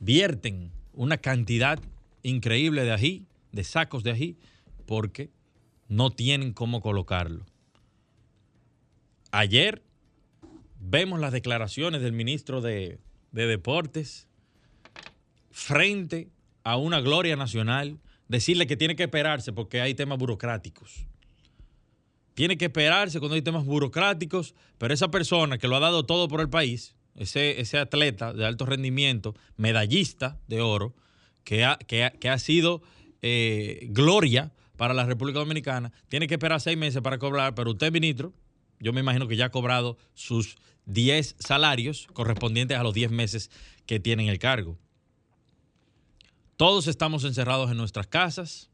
vierten 0.00 0.72
una 0.94 1.18
cantidad 1.18 1.78
increíble 2.22 2.84
de 2.84 2.92
ají, 2.92 3.26
de 3.52 3.62
sacos 3.62 4.04
de 4.04 4.12
ají, 4.12 4.38
porque 4.86 5.28
no 5.88 6.08
tienen 6.08 6.54
cómo 6.54 6.80
colocarlo. 6.80 7.44
Ayer 9.32 9.82
vemos 10.80 11.20
las 11.20 11.32
declaraciones 11.32 12.00
del 12.00 12.14
ministro 12.14 12.62
de, 12.62 13.00
de 13.32 13.46
Deportes 13.46 14.28
frente 15.50 16.30
a 16.68 16.76
una 16.76 17.00
gloria 17.00 17.34
nacional 17.34 17.98
decirle 18.28 18.66
que 18.66 18.76
tiene 18.76 18.94
que 18.94 19.04
esperarse 19.04 19.54
porque 19.54 19.80
hay 19.80 19.94
temas 19.94 20.18
burocráticos. 20.18 21.06
Tiene 22.34 22.58
que 22.58 22.66
esperarse 22.66 23.20
cuando 23.20 23.36
hay 23.36 23.42
temas 23.42 23.64
burocráticos, 23.64 24.54
pero 24.76 24.92
esa 24.92 25.10
persona 25.10 25.56
que 25.56 25.66
lo 25.66 25.76
ha 25.76 25.80
dado 25.80 26.04
todo 26.04 26.28
por 26.28 26.42
el 26.42 26.50
país, 26.50 26.94
ese, 27.14 27.58
ese 27.58 27.78
atleta 27.78 28.34
de 28.34 28.44
alto 28.44 28.66
rendimiento, 28.66 29.34
medallista 29.56 30.38
de 30.46 30.60
oro, 30.60 30.94
que 31.42 31.64
ha, 31.64 31.78
que 31.78 32.28
ha, 32.28 32.38
sido 32.38 32.82
eh, 33.22 33.86
gloria 33.88 34.52
para 34.76 34.92
la 34.92 35.06
República 35.06 35.38
Dominicana, 35.38 35.90
tiene 36.08 36.26
que 36.26 36.34
esperar 36.34 36.60
seis 36.60 36.76
meses 36.76 37.00
para 37.00 37.16
cobrar, 37.16 37.54
pero 37.54 37.70
usted, 37.70 37.90
ministro, 37.90 38.34
yo 38.78 38.92
me 38.92 39.00
imagino 39.00 39.26
que 39.26 39.36
ya 39.36 39.46
ha 39.46 39.50
cobrado 39.50 39.96
sus 40.12 40.58
10 40.84 41.36
salarios 41.38 42.08
correspondientes 42.12 42.76
a 42.76 42.82
los 42.82 42.92
10 42.92 43.10
meses 43.10 43.50
que 43.86 44.00
tiene 44.00 44.28
el 44.28 44.38
cargo. 44.38 44.76
Todos 46.58 46.88
estamos 46.88 47.22
encerrados 47.22 47.70
en 47.70 47.76
nuestras 47.76 48.08
casas, 48.08 48.68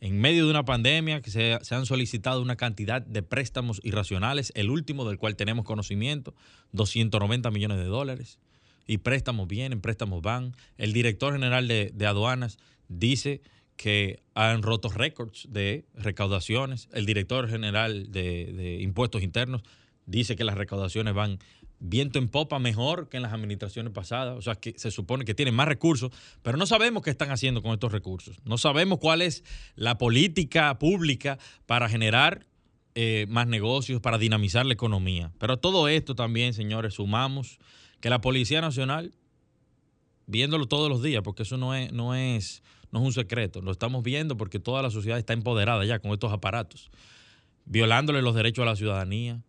en 0.00 0.20
medio 0.20 0.44
de 0.44 0.50
una 0.50 0.64
pandemia 0.64 1.22
que 1.22 1.30
se, 1.30 1.56
han 1.70 1.86
solicitado 1.86 2.42
una 2.42 2.56
cantidad 2.56 3.00
de 3.00 3.22
préstamos 3.22 3.80
irracionales, 3.84 4.50
el 4.56 4.70
último 4.70 5.04
del 5.04 5.18
cual 5.18 5.36
tenemos 5.36 5.64
conocimiento, 5.64 6.34
290 6.72 7.48
millones 7.52 7.78
de 7.78 7.84
dólares. 7.84 8.40
Y 8.88 8.98
préstamos 8.98 9.46
vienen, 9.46 9.80
préstamos 9.80 10.20
van. 10.20 10.56
El 10.78 10.92
director 10.92 11.32
general 11.32 11.68
de, 11.68 12.06
aduanas 12.08 12.58
dice 12.88 13.40
que 13.76 14.20
han 14.34 14.64
roto 14.64 14.88
récords 14.88 15.46
de 15.48 15.84
recaudaciones. 15.94 16.88
El 16.92 17.06
director 17.06 17.48
general 17.48 18.10
de, 18.10 18.52
de 18.52 18.82
impuestos 18.82 19.22
internos 19.22 19.62
dice 20.06 20.34
que 20.34 20.42
las 20.42 20.56
recaudaciones 20.58 21.14
van 21.14 21.38
viento 21.82 22.20
en 22.20 22.28
popa 22.28 22.60
mejor 22.60 23.08
que 23.08 23.16
en 23.16 23.24
las 23.24 23.32
administraciones 23.32 23.92
pasadas. 23.92 24.38
O 24.38 24.42
sea, 24.42 24.54
que 24.54 24.74
se 24.78 24.90
supone 24.90 25.24
que 25.24 25.34
tienen 25.34 25.54
más 25.54 25.66
recursos, 25.66 26.12
pero 26.42 26.56
no 26.56 26.64
sabemos 26.64 27.02
qué 27.02 27.10
están 27.10 27.30
haciendo 27.30 27.62
con 27.62 27.72
estos 27.72 27.92
recursos. 27.92 28.38
No 28.44 28.56
sabemos 28.56 28.98
cuál 29.00 29.20
es 29.20 29.44
la 29.74 29.98
política 29.98 30.78
pública 30.78 31.38
para 31.66 31.88
generar 31.88 32.46
eh, 32.94 33.26
más 33.28 33.48
negocios, 33.48 34.00
para 34.00 34.16
dinamizar 34.16 34.64
la 34.64 34.74
economía. 34.74 35.32
Pero 35.38 35.58
todo 35.58 35.88
esto 35.88 36.14
también, 36.14 36.54
señores, 36.54 36.94
sumamos 36.94 37.58
que 38.00 38.10
la 38.10 38.20
Policía 38.20 38.60
Nacional, 38.60 39.12
viéndolo 40.26 40.66
todos 40.66 40.88
los 40.88 41.02
días, 41.02 41.22
porque 41.22 41.42
eso 41.42 41.56
no 41.56 41.74
es, 41.74 41.92
no 41.92 42.14
es, 42.14 42.62
no 42.92 43.00
es 43.00 43.06
un 43.06 43.12
secreto, 43.12 43.60
lo 43.60 43.72
estamos 43.72 44.02
viendo 44.02 44.36
porque 44.36 44.58
toda 44.60 44.82
la 44.82 44.90
sociedad 44.90 45.18
está 45.18 45.32
empoderada 45.32 45.84
ya 45.84 45.98
con 45.98 46.12
estos 46.12 46.32
aparatos, 46.32 46.90
violándole 47.64 48.22
los 48.22 48.34
derechos 48.34 48.62
a 48.62 48.66
la 48.66 48.76
ciudadanía, 48.76 49.40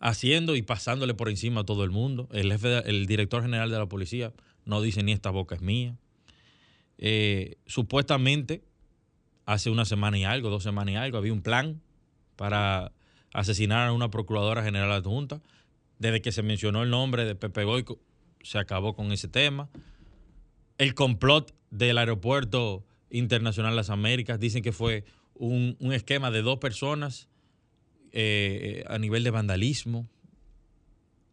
haciendo 0.00 0.56
y 0.56 0.62
pasándole 0.62 1.14
por 1.14 1.28
encima 1.28 1.60
a 1.60 1.64
todo 1.64 1.84
el 1.84 1.90
mundo. 1.90 2.28
El, 2.32 2.50
jefe, 2.50 2.88
el 2.88 3.06
director 3.06 3.42
general 3.42 3.70
de 3.70 3.78
la 3.78 3.86
policía 3.86 4.32
no 4.64 4.80
dice 4.80 5.02
ni 5.02 5.12
esta 5.12 5.30
boca 5.30 5.54
es 5.54 5.60
mía. 5.60 5.96
Eh, 6.98 7.56
supuestamente, 7.66 8.64
hace 9.44 9.70
una 9.70 9.84
semana 9.84 10.18
y 10.18 10.24
algo, 10.24 10.50
dos 10.50 10.62
semanas 10.62 10.94
y 10.94 10.96
algo, 10.96 11.18
había 11.18 11.32
un 11.32 11.42
plan 11.42 11.82
para 12.36 12.92
asesinar 13.32 13.88
a 13.88 13.92
una 13.92 14.10
procuradora 14.10 14.64
general 14.64 14.90
adjunta. 14.90 15.42
Desde 15.98 16.22
que 16.22 16.32
se 16.32 16.42
mencionó 16.42 16.82
el 16.82 16.90
nombre 16.90 17.26
de 17.26 17.34
Pepe 17.34 17.64
Goico, 17.64 18.00
se 18.42 18.58
acabó 18.58 18.94
con 18.94 19.12
ese 19.12 19.28
tema. 19.28 19.68
El 20.78 20.94
complot 20.94 21.54
del 21.70 21.98
aeropuerto 21.98 22.86
internacional 23.10 23.76
las 23.76 23.90
Américas, 23.90 24.40
dicen 24.40 24.62
que 24.62 24.72
fue 24.72 25.04
un 25.34 25.76
esquema 25.92 26.30
de 26.30 26.42
dos 26.42 26.58
personas 26.58 27.29
eh, 28.12 28.84
a 28.88 28.98
nivel 28.98 29.24
de 29.24 29.30
vandalismo, 29.30 30.08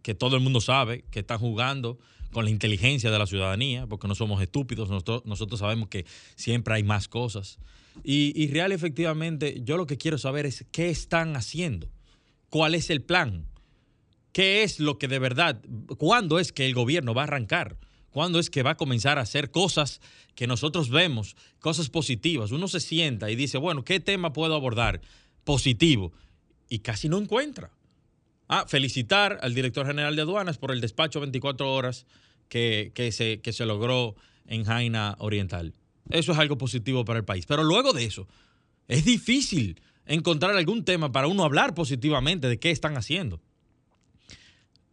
que 0.02 0.16
todo 0.16 0.36
el 0.36 0.42
mundo 0.42 0.62
sabe 0.62 1.04
que 1.12 1.20
están 1.20 1.40
jugando 1.40 2.00
con 2.32 2.46
la 2.46 2.52
inteligencia 2.52 3.12
de 3.12 3.20
la 3.20 3.26
ciudadanía, 3.26 3.88
porque 3.88 4.08
no 4.08 4.16
somos 4.16 4.42
estúpidos, 4.42 4.90
nosotros, 4.90 5.60
sabemos 5.60 5.90
que 5.90 6.06
siempre 6.36 6.76
hay 6.76 6.84
más 6.84 7.08
cosas. 7.08 7.58
Y, 8.04 8.32
y, 8.36 8.48
real, 8.48 8.72
efectivamente, 8.72 9.62
yo 9.64 9.78
lo 9.78 9.88
que 9.88 9.98
quiero 9.98 10.18
saber 10.18 10.46
es 10.46 10.66
qué 10.72 10.90
están 10.90 11.36
haciendo, 11.36 11.90
cuál 12.50 12.76
es 12.76 12.90
el 12.90 13.02
plan, 13.02 13.48
qué 14.34 14.64
es 14.64 14.80
lo 14.80 14.98
que 14.98 15.08
de 15.08 15.20
verdad, 15.20 15.62
cuándo 15.98 16.38
es 16.40 16.52
que 16.52 16.66
el 16.66 16.76
gobierno 16.76 17.14
va 17.14 17.22
a 17.22 17.26
arrancar, 17.26 17.78
cuándo 18.12 18.40
es 18.40 18.50
que 18.50 18.64
va 18.64 18.72
a 18.72 18.78
comenzar 18.78 19.18
a 19.18 19.22
hacer 19.22 19.52
cosas 19.52 20.02
que 20.36 20.48
nosotros 20.48 20.90
vemos, 20.90 21.36
cosas 21.60 21.90
positivas. 21.90 22.52
Uno 22.52 22.68
se 22.68 22.80
sienta 22.80 23.30
y 23.30 23.36
dice, 23.36 23.58
bueno, 23.58 23.84
¿qué 23.84 24.00
tema 24.00 24.34
puedo 24.34 24.56
abordar 24.56 25.02
positivo? 25.44 26.14
Y 26.70 26.80
casi 26.80 27.10
no 27.10 27.18
encuentra. 27.18 27.72
Ah, 28.48 28.66
felicitar 28.68 29.40
al 29.42 29.54
director 29.54 29.86
general 29.86 30.16
de 30.16 30.22
aduanas 30.22 30.58
por 30.58 30.72
el 30.72 30.82
despacho 30.82 31.20
24 31.20 31.74
horas 31.74 32.06
que, 32.48 32.92
se, 33.12 33.42
que 33.42 33.54
se 33.54 33.66
logró 33.66 34.16
en 34.46 34.64
Jaina 34.64 35.16
Oriental. 35.20 35.74
Eso 36.10 36.32
es 36.32 36.38
algo 36.38 36.58
positivo 36.58 37.04
para 37.04 37.20
el 37.20 37.26
país. 37.26 37.46
Pero 37.46 37.64
luego 37.64 37.92
de 37.92 38.06
eso, 38.06 38.28
es 38.88 39.04
difícil 39.04 39.82
encontrar 40.06 40.56
algún 40.56 40.86
tema 40.86 41.12
para 41.12 41.28
uno 41.28 41.44
hablar 41.44 41.74
positivamente 41.74 42.48
de 42.48 42.60
qué 42.60 42.72
están 42.72 42.96
haciendo. 42.96 43.42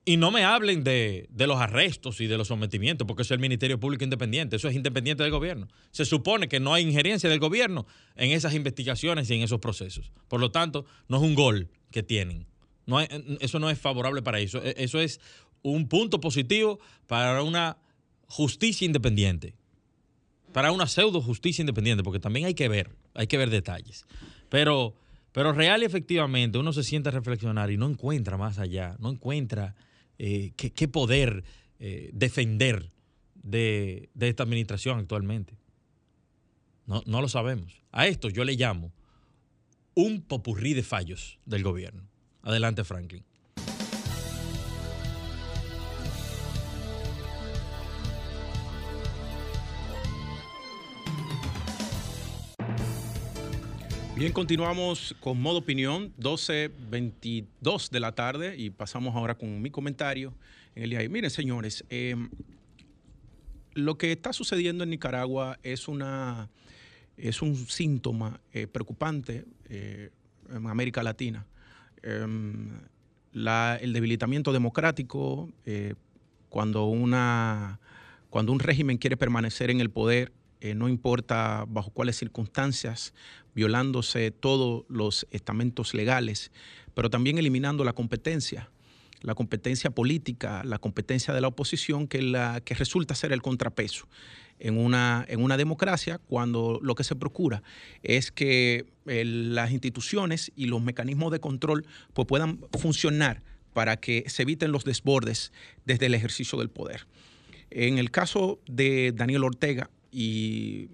Y 0.06 0.18
no 0.18 0.30
me 0.30 0.44
hablen 0.44 0.84
de, 0.84 1.26
de, 1.30 1.46
los 1.46 1.58
arrestos 1.58 2.20
y 2.20 2.26
de 2.26 2.36
los 2.36 2.48
sometimientos, 2.48 3.06
porque 3.06 3.22
eso 3.22 3.32
es 3.32 3.38
el 3.38 3.40
Ministerio 3.40 3.80
Público 3.80 4.04
Independiente, 4.04 4.56
eso 4.56 4.68
es 4.68 4.76
independiente 4.76 5.22
del 5.22 5.32
gobierno. 5.32 5.68
Se 5.92 6.04
supone 6.04 6.46
que 6.46 6.60
no 6.60 6.74
hay 6.74 6.82
injerencia 6.84 7.30
del 7.30 7.38
gobierno 7.38 7.86
en 8.14 8.32
esas 8.32 8.52
investigaciones 8.54 9.30
y 9.30 9.34
en 9.34 9.42
esos 9.42 9.60
procesos. 9.60 10.12
Por 10.28 10.40
lo 10.40 10.50
tanto, 10.50 10.84
no 11.08 11.16
es 11.16 11.22
un 11.22 11.34
gol 11.34 11.70
que 11.90 12.02
tienen. 12.02 12.46
Eso 13.40 13.58
no 13.58 13.70
es 13.70 13.78
favorable 13.78 14.22
para 14.22 14.40
eso. 14.40 14.62
E, 14.62 14.74
eso 14.78 15.00
es 15.00 15.20
un 15.62 15.88
punto 15.88 16.20
positivo 16.20 16.78
para 17.06 17.42
una 17.42 17.78
justicia 18.26 18.84
independiente, 18.84 19.54
para 20.52 20.70
una 20.70 20.86
pseudo 20.86 21.22
justicia 21.22 21.62
independiente, 21.62 22.02
porque 22.02 22.20
también 22.20 22.46
hay 22.46 22.54
que 22.54 22.68
ver, 22.68 22.90
hay 23.14 23.26
que 23.26 23.38
ver 23.38 23.48
detalles. 23.48 24.06
Pero, 24.50 24.94
pero 25.32 25.52
real 25.52 25.82
y 25.82 25.86
efectivamente 25.86 26.58
uno 26.58 26.72
se 26.72 26.84
siente 26.84 27.08
a 27.08 27.12
reflexionar 27.12 27.70
y 27.70 27.76
no 27.76 27.88
encuentra 27.88 28.36
más 28.36 28.58
allá, 28.58 28.96
no 28.98 29.10
encuentra 29.10 29.74
eh, 30.18 30.52
qué, 30.56 30.88
poder 30.88 31.44
eh, 31.78 32.10
defender 32.12 32.90
de, 33.34 34.08
esta 34.18 34.42
administración 34.42 34.98
actualmente. 34.98 35.54
No, 36.86 37.02
no 37.06 37.20
lo 37.20 37.28
sabemos. 37.28 37.82
A 37.92 38.06
esto 38.06 38.28
yo 38.28 38.44
le 38.44 38.54
llamo 38.54 38.92
un 39.94 40.22
popurrí 40.22 40.74
de 40.74 40.82
fallos 40.82 41.38
del 41.46 41.62
gobierno. 41.62 42.02
Adelante, 42.42 42.84
Franklin. 42.84 43.24
Bien, 54.16 54.32
continuamos 54.32 55.16
con 55.18 55.42
modo 55.42 55.58
opinión, 55.58 56.14
12.22 56.20 57.90
de 57.90 57.98
la 57.98 58.14
tarde 58.14 58.54
y 58.56 58.70
pasamos 58.70 59.16
ahora 59.16 59.34
con 59.34 59.60
mi 59.60 59.70
comentario 59.70 60.32
en 60.76 60.84
el 60.84 60.90
día 60.90 61.00
de. 61.00 61.08
Miren, 61.08 61.30
señores, 61.30 61.84
em, 61.88 62.30
lo 63.72 63.98
que 63.98 64.12
está 64.12 64.32
sucediendo 64.32 64.84
en 64.84 64.90
Nicaragua 64.90 65.58
es, 65.64 65.88
una, 65.88 66.48
es 67.16 67.42
un 67.42 67.56
síntoma 67.56 68.40
eh, 68.52 68.68
preocupante 68.68 69.46
eh, 69.68 70.10
en 70.48 70.64
América 70.68 71.02
Latina. 71.02 71.44
Em, 72.00 72.70
el 73.32 73.92
debilitamiento 73.92 74.52
democrático, 74.52 75.52
eh, 75.66 75.94
cuando, 76.50 76.84
una, 76.84 77.80
cuando 78.30 78.52
un 78.52 78.60
régimen 78.60 78.96
quiere 78.96 79.16
permanecer 79.16 79.70
en 79.70 79.80
el 79.80 79.90
poder, 79.90 80.30
no 80.74 80.88
importa 80.88 81.64
bajo 81.68 81.90
cuáles 81.90 82.16
circunstancias, 82.16 83.14
violándose 83.54 84.30
todos 84.30 84.84
los 84.88 85.26
estamentos 85.30 85.94
legales, 85.94 86.50
pero 86.94 87.10
también 87.10 87.38
eliminando 87.38 87.84
la 87.84 87.92
competencia, 87.92 88.70
la 89.20 89.34
competencia 89.34 89.90
política, 89.90 90.62
la 90.64 90.78
competencia 90.78 91.32
de 91.34 91.40
la 91.40 91.48
oposición, 91.48 92.08
que, 92.08 92.22
la, 92.22 92.60
que 92.60 92.74
resulta 92.74 93.14
ser 93.14 93.32
el 93.32 93.42
contrapeso 93.42 94.06
en 94.58 94.78
una, 94.78 95.24
en 95.28 95.42
una 95.42 95.56
democracia 95.56 96.18
cuando 96.18 96.78
lo 96.82 96.94
que 96.94 97.04
se 97.04 97.16
procura 97.16 97.62
es 98.02 98.30
que 98.30 98.86
las 99.04 99.72
instituciones 99.72 100.52
y 100.56 100.66
los 100.66 100.82
mecanismos 100.82 101.32
de 101.32 101.40
control 101.40 101.86
pues, 102.12 102.26
puedan 102.26 102.60
funcionar 102.78 103.42
para 103.72 103.96
que 103.96 104.24
se 104.28 104.42
eviten 104.42 104.72
los 104.72 104.84
desbordes 104.84 105.52
desde 105.84 106.06
el 106.06 106.14
ejercicio 106.14 106.58
del 106.58 106.70
poder. 106.70 107.06
En 107.70 107.98
el 107.98 108.10
caso 108.10 108.60
de 108.66 109.12
Daniel 109.12 109.44
Ortega 109.44 109.90
y 110.14 110.90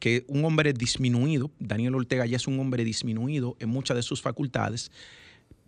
que 0.00 0.24
un 0.26 0.44
hombre 0.46 0.72
disminuido, 0.72 1.50
Daniel 1.58 1.94
Ortega 1.94 2.24
ya 2.24 2.38
es 2.38 2.46
un 2.46 2.58
hombre 2.58 2.82
disminuido 2.82 3.56
en 3.60 3.68
muchas 3.68 3.96
de 3.96 4.02
sus 4.02 4.22
facultades, 4.22 4.90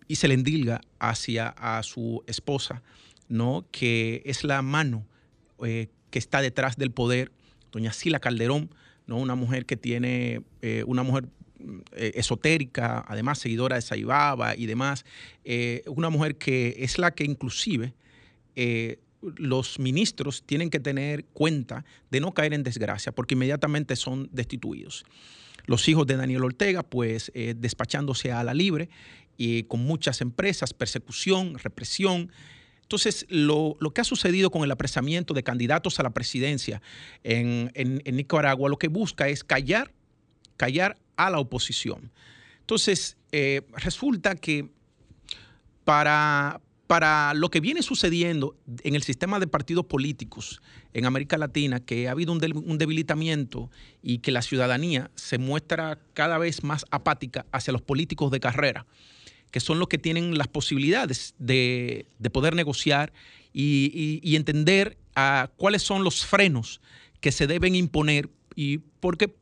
y 0.08 0.16
se 0.16 0.28
le 0.28 0.34
endilga 0.34 0.80
hacia 0.98 1.48
a 1.48 1.82
su 1.82 2.24
esposa, 2.26 2.82
¿no? 3.28 3.66
que 3.70 4.22
es 4.24 4.44
la 4.44 4.62
mano 4.62 5.06
eh, 5.62 5.88
que 6.10 6.18
está 6.18 6.40
detrás 6.40 6.76
del 6.76 6.90
poder, 6.90 7.32
doña 7.70 7.92
Sila 7.92 8.18
Calderón, 8.18 8.70
¿no? 9.06 9.18
una 9.18 9.34
mujer 9.34 9.66
que 9.66 9.76
tiene, 9.76 10.40
eh, 10.62 10.84
una 10.86 11.02
mujer 11.02 11.28
eh, 11.92 12.12
esotérica, 12.14 13.04
además 13.06 13.40
seguidora 13.40 13.76
de 13.76 13.82
Saibaba 13.82 14.56
y 14.56 14.64
demás, 14.66 15.04
una 15.86 16.08
mujer 16.08 16.36
que 16.36 16.76
es 16.78 16.98
la 16.98 17.10
que 17.10 17.24
inclusive 17.24 17.94
los 19.36 19.78
ministros 19.78 20.42
tienen 20.44 20.70
que 20.70 20.80
tener 20.80 21.24
cuenta 21.24 21.84
de 22.10 22.20
no 22.20 22.32
caer 22.32 22.54
en 22.54 22.62
desgracia, 22.62 23.12
porque 23.12 23.34
inmediatamente 23.34 23.96
son 23.96 24.28
destituidos. 24.32 25.04
Los 25.66 25.88
hijos 25.88 26.06
de 26.06 26.16
Daniel 26.16 26.44
Ortega, 26.44 26.82
pues 26.82 27.32
eh, 27.34 27.54
despachándose 27.56 28.32
a 28.32 28.44
la 28.44 28.54
libre 28.54 28.88
y 29.36 29.64
con 29.64 29.80
muchas 29.80 30.20
empresas, 30.20 30.72
persecución, 30.72 31.58
represión. 31.58 32.30
Entonces, 32.82 33.26
lo, 33.28 33.76
que 33.92 34.00
ha 34.00 34.04
sucedido 34.04 34.50
con 34.50 34.62
el 34.62 34.70
apresamiento 34.70 35.34
de 35.34 35.42
candidatos 35.42 35.98
a 35.98 36.04
la 36.04 36.10
presidencia 36.10 36.80
en, 37.24 37.72
Nicaragua, 38.04 38.70
lo 38.70 38.78
que 38.78 38.88
busca 38.88 39.28
es 39.28 39.42
callar, 39.42 39.92
callar 40.56 40.96
a 41.16 41.30
la 41.30 41.40
oposición. 41.40 42.12
Entonces, 42.60 43.16
eh, 43.32 43.62
resulta 43.74 44.36
que 44.36 44.70
para, 45.84 46.60
para 46.86 47.34
lo 47.34 47.50
que 47.50 47.60
viene 47.60 47.82
sucediendo 47.82 48.56
en 48.82 48.94
el 48.94 49.02
sistema 49.02 49.40
de 49.40 49.46
partidos 49.46 49.86
políticos 49.86 50.62
en 50.92 51.04
América 51.04 51.36
Latina, 51.36 51.80
que 51.80 52.08
ha 52.08 52.12
habido 52.12 52.32
un, 52.32 52.78
debilitamiento 52.78 53.70
y 54.02 54.18
que 54.18 54.30
la 54.30 54.42
ciudadanía 54.42 55.10
se 55.16 55.38
muestra 55.38 55.98
cada 56.14 56.38
vez 56.38 56.62
más 56.62 56.84
apática 56.90 57.44
hacia 57.50 57.72
los 57.72 57.82
políticos 57.82 58.30
de 58.30 58.40
carrera, 58.40 58.86
que 59.50 59.60
son 59.60 59.78
los 59.78 59.88
que 59.88 59.98
tienen 59.98 60.38
las 60.38 60.48
posibilidades 60.48 61.34
de, 61.38 62.06
poder 62.32 62.54
negociar 62.54 63.12
y, 63.52 64.36
entender 64.36 64.96
cuáles 65.56 65.82
son 65.82 66.04
los 66.04 66.24
frenos 66.24 66.80
que 67.20 67.32
se 67.32 67.46
deben 67.46 67.74
imponer 67.74 68.28
y 68.54 68.78
porque 69.00 69.34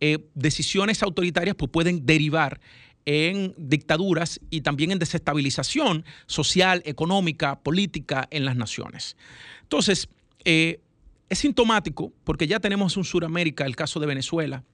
eh, 0.00 0.18
decisiones 0.34 1.02
autoritarias 1.02 1.56
pues, 1.56 1.70
pueden 1.70 2.06
derivar 2.06 2.60
en 3.06 3.54
dictaduras 3.56 4.40
y 4.50 4.60
también 4.60 4.92
en 4.92 4.98
desestabilización 4.98 6.04
social, 6.26 6.82
económica, 6.84 7.60
política 7.60 8.28
en 8.30 8.44
las 8.44 8.56
naciones. 8.56 9.16
Entonces, 9.62 10.08
eh, 10.44 10.80
es 11.28 11.38
sintomático 11.38 12.12
porque 12.24 12.46
ya 12.46 12.60
tenemos 12.60 12.96
en 12.96 13.04
Sudamérica 13.04 13.64
el 13.64 13.76
caso 13.76 14.00
de 14.00 14.06
Venezuela. 14.06 14.64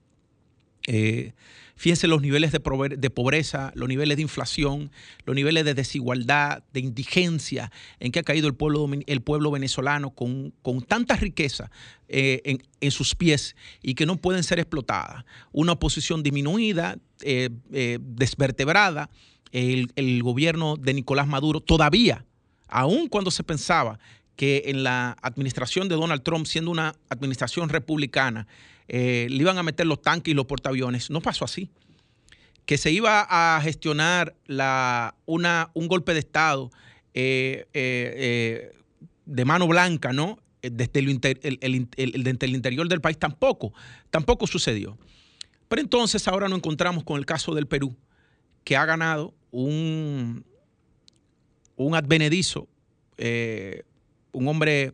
Eh, 0.91 1.33
fíjense 1.75 2.07
los 2.07 2.19
niveles 2.19 2.51
de, 2.51 2.59
pobreza, 2.59 3.71
los 3.75 3.87
niveles 3.87 4.17
de 4.17 4.23
inflación, 4.23 4.89
los 5.23 5.35
niveles 5.35 5.63
de 5.63 5.75
desigualdad, 5.75 6.63
de 6.73 6.79
indigencia 6.79 7.71
en 7.99 8.11
que 8.11 8.17
ha 8.17 8.23
caído 8.23 8.47
el 8.47 8.55
pueblo, 8.55 9.51
venezolano 9.51 10.09
con, 10.09 10.51
tanta 10.87 11.15
riqueza 11.15 11.69
eh, 12.07 12.57
en, 12.81 12.91
sus 12.91 13.13
pies 13.13 13.55
y 13.83 13.93
que 13.93 14.07
no 14.07 14.15
pueden 14.15 14.43
ser 14.43 14.57
explotadas. 14.57 15.25
Una 15.51 15.73
oposición 15.73 16.23
disminuida, 16.23 16.97
eh, 17.21 17.49
desvertebrada, 18.01 19.11
el, 19.51 19.91
el 19.95 20.23
gobierno 20.23 20.75
de 20.75 20.95
Nicolás 20.95 21.27
Maduro 21.27 21.61
todavía, 21.61 22.25
aun 22.67 23.07
cuando 23.09 23.29
se 23.29 23.43
pensaba 23.43 23.99
que 24.39 24.63
en 24.67 24.83
la 24.83 25.17
administración 25.21 25.89
de 25.89 25.95
Donald 25.95 26.23
Trump, 26.23 26.45
siendo 26.45 26.71
una 26.71 26.95
administración 27.09 27.67
republicana, 27.67 28.47
eh, 28.87 29.27
le 29.29 29.35
iban 29.35 29.57
a 29.57 29.63
meter 29.63 29.85
los 29.85 30.01
tanques 30.01 30.31
y 30.31 30.33
los 30.33 30.45
portaaviones. 30.45 31.09
No 31.09 31.19
pasó 31.19 31.43
así. 31.43 31.69
Que 32.65 32.77
se 32.77 32.89
iba 32.89 33.27
a 33.29 33.59
gestionar 33.61 34.37
la, 34.45 35.13
una, 35.25 35.71
un 35.73 35.89
golpe 35.89 36.13
de 36.13 36.19
Estado 36.19 36.71
eh, 37.13 37.67
eh, 37.73 38.71
de 39.25 39.43
mano 39.43 39.67
blanca, 39.67 40.13
¿no? 40.13 40.39
Desde 40.61 41.01
el, 41.01 41.59
el, 41.97 42.55
interior 42.55 42.87
del 42.87 43.01
país 43.01 43.19
tampoco, 43.19 43.73
tampoco 44.09 44.47
sucedió. 44.47 44.97
Pero 45.67 45.81
entonces 45.81 46.25
ahora 46.29 46.47
nos 46.47 46.59
encontramos 46.59 47.03
con 47.03 47.19
el 47.19 47.25
caso 47.25 47.53
del 47.55 47.67
Perú, 47.67 47.93
que 48.63 48.77
ha 48.77 48.85
ganado 48.85 49.33
un, 49.51 50.45
un 51.75 51.93
advenedizo 51.93 52.69
un 54.31 54.47
hombre 54.47 54.93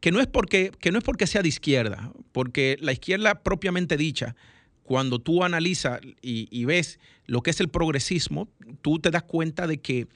que 0.00 0.12
no 0.12 0.20
es 0.20 0.26
porque, 0.26 0.70
que 0.78 0.92
no 0.92 0.98
es 0.98 1.04
porque 1.04 1.26
sea 1.26 1.42
de 1.42 1.48
izquierda, 1.48 2.12
porque 2.32 2.76
la 2.80 2.92
izquierda 2.92 3.42
propiamente 3.42 3.96
dicha, 3.96 4.36
cuando 4.82 5.18
tú 5.18 5.42
analizas 5.42 6.00
y, 6.22 6.64
ves 6.64 7.00
lo 7.24 7.42
que 7.42 7.50
es 7.50 7.60
el 7.60 7.68
progresismo, 7.68 8.48
tú 8.82 9.00
te 9.00 9.10
das 9.10 9.24
cuenta 9.24 9.66
de 9.66 9.78
que 9.80 10.06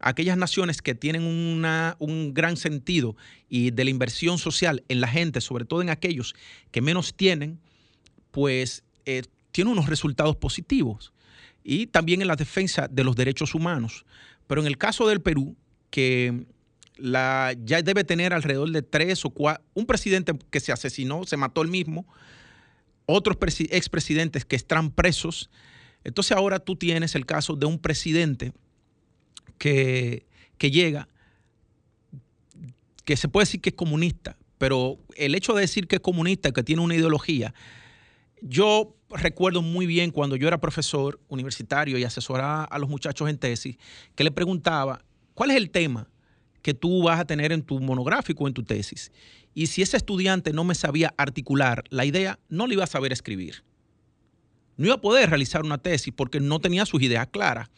aquellas 0.00 0.36
naciones 0.36 0.82
que 0.82 0.94
tienen 0.94 1.22
un 1.22 2.34
gran 2.34 2.56
sentido 2.56 3.16
y 3.48 3.70
de 3.70 3.84
la 3.84 3.90
inversión 3.90 4.38
social 4.38 4.82
en 4.88 5.00
la 5.00 5.08
gente, 5.08 5.40
sobre 5.40 5.64
todo 5.64 5.80
en 5.80 5.90
aquellos 5.90 6.34
que 6.72 6.80
menos 6.82 7.14
tienen, 7.14 7.60
pues 8.32 8.82
eh, 9.04 9.22
unos 9.64 9.86
resultados 9.86 10.36
positivos. 10.36 11.12
Y 11.64 11.86
también 11.86 12.20
en 12.20 12.28
la 12.28 12.36
defensa 12.36 12.88
de 12.88 13.04
los 13.04 13.16
derechos 13.16 13.54
humanos. 13.54 14.04
Pero 14.46 14.60
en 14.60 14.66
el 14.66 14.76
caso 14.76 15.08
del 15.08 15.20
Perú, 15.20 15.56
que 15.90 16.46
la, 16.96 17.54
ya 17.62 17.82
debe 17.82 18.04
tener 18.04 18.32
alrededor 18.32 18.70
de 18.70 18.82
tres 18.82 19.24
o 19.24 19.30
cuatro, 19.30 19.64
un 19.74 19.86
presidente 19.86 20.32
que 20.50 20.60
se 20.60 20.72
asesinó, 20.72 21.24
se 21.24 21.36
mató 21.36 21.62
él 21.62 21.68
mismo, 21.68 22.06
otros 23.06 23.36
expresidentes 23.70 24.44
que 24.44 24.56
están 24.56 24.90
presos, 24.90 25.50
Entonces 26.04 26.36
ahora 26.36 26.58
tú 26.58 26.76
tienes 26.76 27.14
el 27.14 27.24
caso 27.24 27.54
de 27.54 27.66
un 27.66 27.78
presidente 27.78 28.52
que, 29.58 30.26
que 30.58 30.70
llega, 30.70 31.08
que 33.04 33.16
se 33.16 33.28
puede 33.28 33.46
decir 33.46 33.60
que 33.60 33.70
es 33.70 33.76
comunista, 33.76 34.36
pero 34.58 34.98
el 35.16 35.34
hecho 35.34 35.52
de 35.54 35.60
decir 35.62 35.86
que 35.86 35.96
es 35.96 36.02
comunista, 36.02 36.52
que 36.52 36.62
tiene 36.62 36.82
una 36.82 36.94
ideología, 36.94 37.54
yo 38.40 38.96
recuerdo 39.10 39.62
muy 39.62 39.86
bien 39.86 40.10
cuando 40.10 40.36
yo 40.36 40.48
era 40.48 40.60
profesor 40.60 41.20
universitario 41.28 41.98
y 41.98 42.04
asesoraba 42.04 42.64
a 42.64 42.78
los 42.78 42.88
muchachos 42.88 43.28
en 43.28 43.38
tesis, 43.38 43.76
que 44.14 44.24
le 44.24 44.30
preguntaba, 44.30 45.04
¿cuál 45.34 45.52
es 45.52 45.56
el 45.56 45.70
tema 45.70 46.08
que 46.66 46.74
tú 46.74 47.04
vas 47.04 47.20
a 47.20 47.24
tener 47.24 47.52
en 47.52 47.62
tu 47.62 47.78
monográfico 47.78 48.48
en 48.48 48.52
tu 48.52 48.64
tesis? 48.64 49.12
Y 49.54 49.68
si 49.68 49.82
ese 49.82 49.96
estudiante 49.96 50.52
no 50.52 50.64
me 50.64 50.74
sabía 50.74 51.14
articular 51.16 51.84
la 51.90 52.04
idea, 52.04 52.40
no 52.48 52.66
le 52.66 52.74
iba 52.74 52.82
a 52.82 52.88
saber 52.88 53.12
escribir. 53.12 53.62
No 54.76 54.86
iba 54.86 54.96
a 54.96 55.00
poder 55.00 55.30
realizar 55.30 55.62
una 55.62 55.78
tesis 55.78 56.12
porque 56.12 56.40
no 56.40 56.58
tenía 56.58 56.84
sus 56.84 57.00
ideas 57.02 57.28
claras. 57.28 57.70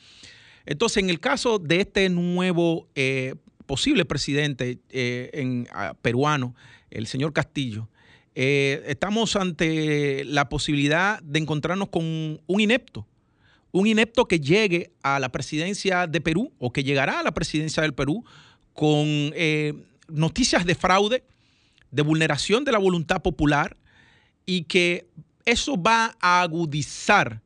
Entonces, 0.64 1.02
en 1.02 1.10
el 1.10 1.20
caso 1.20 1.58
de 1.58 1.82
este 1.82 2.08
nuevo 2.08 2.88
eh, 2.94 3.34
posible 3.66 4.06
presidente 4.06 4.78
eh, 4.88 5.66
ah, 5.74 5.94
peruano, 6.00 6.54
el 6.90 7.06
señor 7.06 7.34
Castillo, 7.34 7.90
eh, 8.34 8.82
estamos 8.86 9.36
ante 9.36 10.24
la 10.24 10.48
posibilidad 10.48 11.20
de 11.22 11.40
encontrarnos 11.40 11.90
con 11.90 12.40
un 12.46 12.60
inepto, 12.60 13.06
un 13.70 13.86
inepto 13.86 14.24
que 14.24 14.40
llegue 14.40 14.92
a 15.02 15.20
la 15.20 15.30
presidencia 15.30 16.06
de 16.06 16.22
Perú 16.22 16.54
o 16.56 16.72
que 16.72 16.84
llegará 16.84 17.20
a 17.20 17.22
la 17.22 17.32
presidencia 17.32 17.82
del 17.82 17.92
Perú 17.92 18.24
con 18.78 19.32
eh, 19.34 19.74
noticias 20.06 20.64
de 20.64 20.76
fraude, 20.76 21.24
de 21.90 22.02
vulneración 22.02 22.64
de 22.64 22.70
la 22.70 22.78
voluntad 22.78 23.20
popular 23.22 23.76
y 24.46 24.62
que 24.62 25.08
eso 25.44 25.76
va 25.82 26.16
a 26.20 26.42
agudizar 26.42 27.42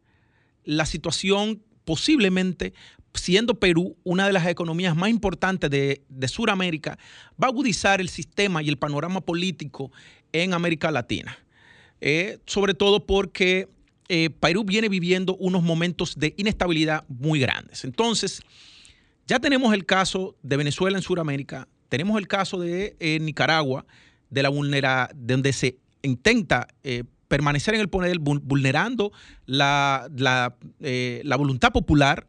la 0.63 0.85
situación 0.85 1.63
posiblemente 1.87 2.75
siendo 3.15 3.59
Perú 3.59 3.97
una 4.05 4.27
de 4.27 4.35
las 4.35 4.47
economías 4.47 4.95
más 4.95 5.09
importantes 5.09 5.71
de, 5.71 6.03
de 6.07 6.29
Sudamérica, 6.29 6.99
va 7.43 7.47
a 7.47 7.51
agudizar 7.51 8.03
el 8.03 8.11
sistema 8.11 8.63
y 8.63 8.69
el 8.69 8.77
panorama 8.77 9.23
político 9.23 9.91
en 10.33 10.53
América 10.53 10.91
Latina. 10.91 11.39
Eh, 12.03 12.41
sobre 12.45 12.75
todo 12.75 13.07
porque 13.07 13.71
eh, 14.11 14.29
Perú 14.29 14.65
viene 14.65 14.91
viviendo 14.91 15.35
unos 15.37 15.63
momentos 15.63 16.15
de 16.15 16.35
inestabilidad 16.37 17.07
muy 17.09 17.41
grandes. 17.41 17.85
Entonces, 17.85 18.43
ya 19.27 19.39
tenemos 19.39 19.73
el 19.75 19.87
caso 19.87 20.37
de 20.43 20.57
Venezuela 20.57 20.97
en 20.97 21.03
Sudamérica, 21.03 21.69
tenemos 21.89 22.19
el 22.19 22.29
caso 22.29 22.59
de 22.59 22.97
eh, 23.01 23.19
Nicaragua, 23.21 23.85
de 24.31 24.43
la 24.43 24.49
vulnera, 24.49 25.11
donde 25.15 25.53
se 25.53 25.79
intenta 26.03 26.67
permanecer 27.29 27.75
en 27.75 27.83
el 27.83 27.89
poder 27.89 28.19
vulnerando 28.19 29.13
la, 29.45 30.09
la 30.11 31.37
voluntad 31.37 31.71
popular. 31.71 32.27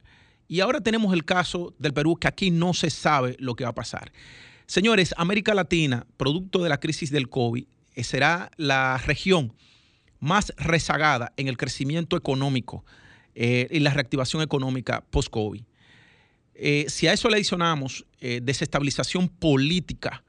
Y 0.49 0.60
ahora 0.60 0.82
tenemos 0.82 1.13
el 1.13 1.23
caso 1.23 1.73
del 1.79 1.93
Perú, 1.93 2.17
que 2.17 2.27
aquí 2.27 2.51
no 2.51 2.73
se 2.73 2.89
sabe 2.89 3.38
lo 3.39 3.56
que 3.56 3.63
va 3.63 3.69
a 3.69 3.75
pasar. 3.75 4.12
Señores, 4.65 5.13
América 5.17 5.53
Latina, 5.53 6.08
producto 6.17 6.63
de 6.63 6.69
la 6.69 6.79
crisis 6.79 7.12
del 7.12 7.29
COVID, 7.29 7.65
eh, 7.95 8.03
será 8.03 8.49
la 8.58 8.97
región 8.97 9.53
más 10.19 10.53
rezagada 10.58 11.34
en 11.38 11.47
el 11.47 11.58
crecimiento 11.58 12.15
económico 12.15 12.86
eh, 13.36 13.67
y 13.69 13.79
la 13.79 13.93
reactivación 13.93 14.41
económica 14.41 15.03
post-COVID. 15.12 15.63
Eh, 16.55 16.85
si 16.87 17.07
a 17.07 17.13
eso 17.13 17.29
le 17.29 17.35
adicionamos 17.35 18.05
desestabilización 18.19 19.27
política, 19.27 20.23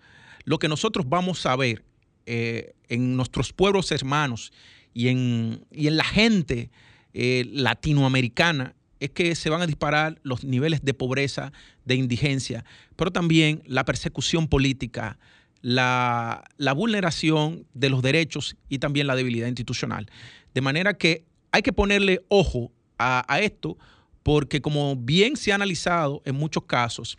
lo 0.44 0.58
que 0.58 0.66
nosotros 0.66 1.08
vamos 1.08 1.46
a 1.46 1.54
ver 1.54 1.84
en 2.26 3.16
nuestros 3.16 3.52
pueblos 3.52 3.92
hermanos 3.92 4.52
y 4.92 5.08
en, 5.08 5.64
y 5.70 5.86
en 5.86 5.96
la 5.96 6.02
gente 6.02 6.70
latinoamericana 7.12 8.74
es 9.04 9.10
que 9.10 9.34
se 9.34 9.50
van 9.50 9.60
a 9.60 9.66
disparar 9.66 10.18
los 10.22 10.44
niveles 10.44 10.82
de 10.82 10.94
pobreza, 10.94 11.52
de 11.84 11.94
indigencia, 11.94 12.64
pero 12.96 13.10
también 13.10 13.62
la 13.66 13.84
persecución 13.84 14.48
política, 14.48 15.18
la, 15.60 16.44
vulneración 16.74 17.66
de 17.74 17.90
los 17.90 18.02
derechos 18.02 18.56
y 18.68 18.78
también 18.78 19.06
la 19.06 19.16
debilidad 19.16 19.48
institucional. 19.48 20.10
De 20.54 20.60
manera 20.62 20.94
que 20.94 21.24
hay 21.52 21.62
que 21.62 21.72
ponerle 21.72 22.24
ojo 22.28 22.72
a, 22.98 23.40
esto 23.40 23.76
porque 24.24 24.60
como 24.60 24.96
bien 24.96 25.36
se 25.36 25.52
ha 25.52 25.54
analizado 25.54 26.20
en 26.24 26.34
muchos 26.34 26.64
casos, 26.64 27.16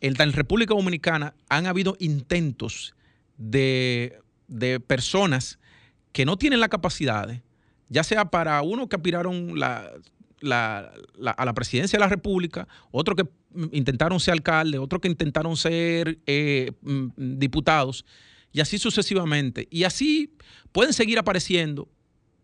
en 0.00 0.14
la 0.14 0.24
República 0.26 0.72
Dominicana 0.72 1.34
han 1.50 1.66
habido 1.66 1.96
intentos 1.98 2.94
de, 3.36 4.20
personas 4.86 5.58
que 6.12 6.24
no 6.24 6.38
tienen 6.38 6.60
la 6.60 6.68
capacidad, 6.68 7.28
ya 7.90 8.02
sea 8.02 8.30
para 8.30 8.62
uno 8.62 8.88
que 8.88 8.96
aspiraron 8.96 9.54
a 9.62 9.90
la 10.40 11.52
presidencia 11.54 11.98
de 11.98 12.04
la 12.04 12.08
República, 12.08 12.66
otro 12.92 13.14
que 13.16 13.24
intentaron 13.72 14.20
ser 14.20 14.32
alcaldes, 14.32 14.80
otros 14.80 15.00
que 15.02 15.08
intentaron 15.08 15.56
ser 15.56 16.18
eh, 16.26 16.72
mm, 16.82 17.08
diputados, 17.16 18.04
y 18.52 18.60
así 18.60 18.78
sucesivamente. 18.78 19.68
Y 19.70 19.84
así 19.84 20.32
pueden 20.72 20.92
seguir 20.92 21.18
apareciendo, 21.18 21.88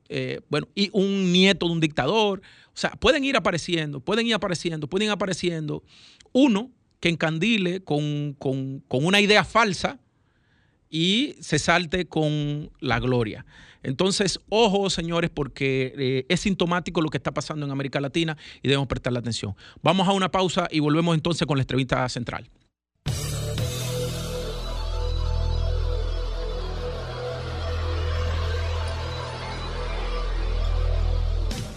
eh, 0.09 0.41
bueno, 0.49 0.69
y 0.75 0.91
un 0.93 1.33
nieto 1.33 1.67
de 1.67 1.73
un 1.73 1.81
dictador, 1.81 2.43
o 2.75 2.77
sea, 2.77 2.91
pueden 2.91 3.25
ir 3.25 3.37
apareciendo, 3.37 4.01
pueden 4.01 4.27
ir 4.27 4.35
apareciendo, 4.35 4.89
pueden 4.89 5.07
ir 5.07 5.13
apareciendo. 5.13 5.85
Uno 6.33 6.73
que 6.99 7.09
encandile 7.09 7.85
con, 7.85 8.35
con, 8.35 8.83
una 8.89 9.21
idea 9.21 9.45
falsa 9.45 10.01
y 10.91 11.37
se 11.39 11.61
salte 11.61 12.07
con 12.07 12.71
la 12.81 12.99
gloria. 12.99 13.47
Entonces, 13.85 14.41
ojo, 14.49 14.91
señores, 14.91 15.31
porque 15.33 15.95
eh, 15.97 16.27
es 16.29 16.41
sintomático 16.41 17.01
lo 17.01 17.11
que 17.11 17.19
está 17.19 17.33
pasando 17.33 17.65
en 17.65 17.71
América 17.71 18.01
Latina 18.01 18.37
y 18.61 18.69
debemos 18.69 18.89
prestarle 18.89 19.21
atención. 19.21 19.55
Vamos 19.83 20.09
a 20.09 20.13
una 20.13 20.33
pausa 20.33 20.67
y 20.69 20.81
volvemos 20.81 21.15
entonces 21.15 21.47
con 21.47 21.57
la 21.57 21.63
entrevista 21.63 22.09
central. 22.09 22.51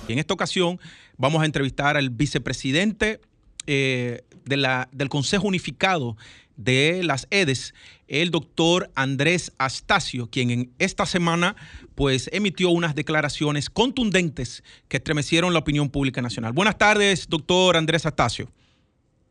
Y 0.08 0.14
en 0.14 0.20
esta 0.20 0.34
ocasión 0.34 0.80
vamos 1.18 1.42
a 1.42 1.46
entrevistar 1.46 1.98
al 1.98 2.10
vicepresidente 2.10 3.20
eh, 3.66 4.22
de 4.46 4.58
la, 4.58 4.88
del 4.92 5.10
Consejo 5.10 5.48
Unificado 5.48 6.16
de 6.56 7.04
las 7.04 7.28
EDES, 7.30 7.74
el 8.08 8.32
doctor 8.32 8.90
Andrés 8.96 9.54
Astacio, 9.60 10.28
quien 10.30 10.50
en 10.50 10.72
esta 10.80 11.06
semana 11.06 11.56
pues 11.96 12.30
emitió 12.34 12.70
unas 12.70 12.96
declaraciones 12.96 13.70
contundentes 13.70 14.64
que 14.88 14.98
estremecieron 14.98 15.54
la 15.54 15.60
opinión 15.60 15.90
pública 15.90 16.22
nacional. 16.22 16.54
Buenas 16.54 16.78
tardes, 16.78 17.30
doctor 17.30 17.78
Andrés 17.78 18.06
Astacio. 18.06 18.48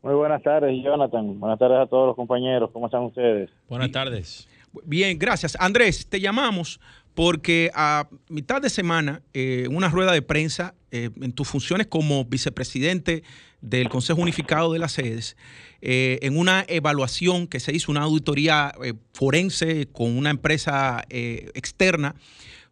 Muy 0.01 0.13
buenas 0.13 0.41
tardes, 0.41 0.71
Jonathan. 0.81 1.39
Buenas 1.39 1.59
tardes 1.59 1.79
a 1.79 1.85
todos 1.87 2.07
los 2.07 2.15
compañeros. 2.15 2.69
¿Cómo 2.71 2.85
están 2.85 3.03
ustedes? 3.03 3.49
Buenas 3.67 3.91
tardes. 3.91 4.47
Bien, 4.85 5.17
gracias. 5.17 5.57
Andrés, 5.59 6.07
te 6.07 6.19
llamamos 6.21 6.79
porque 7.17 7.71
a 7.73 8.07
mitad 8.29 8.61
de 8.61 8.69
semana, 8.69 9.23
eh, 9.33 9.63
en 9.65 9.75
una 9.75 9.89
rueda 9.89 10.11
de 10.11 10.21
prensa, 10.21 10.75
eh, 10.91 11.09
en 11.19 11.31
tus 11.31 11.47
funciones 11.47 11.87
como 11.87 12.25
vicepresidente 12.25 13.23
del 13.59 13.89
Consejo 13.89 14.21
Unificado 14.21 14.71
de 14.71 14.77
las 14.77 14.91
Sedes, 14.91 15.35
eh, 15.81 16.19
en 16.21 16.37
una 16.37 16.63
evaluación 16.67 17.47
que 17.47 17.59
se 17.59 17.75
hizo, 17.75 17.91
una 17.91 18.03
auditoría 18.03 18.71
forense 19.13 19.87
con 19.91 20.15
una 20.15 20.29
empresa 20.29 21.05
externa, 21.09 22.13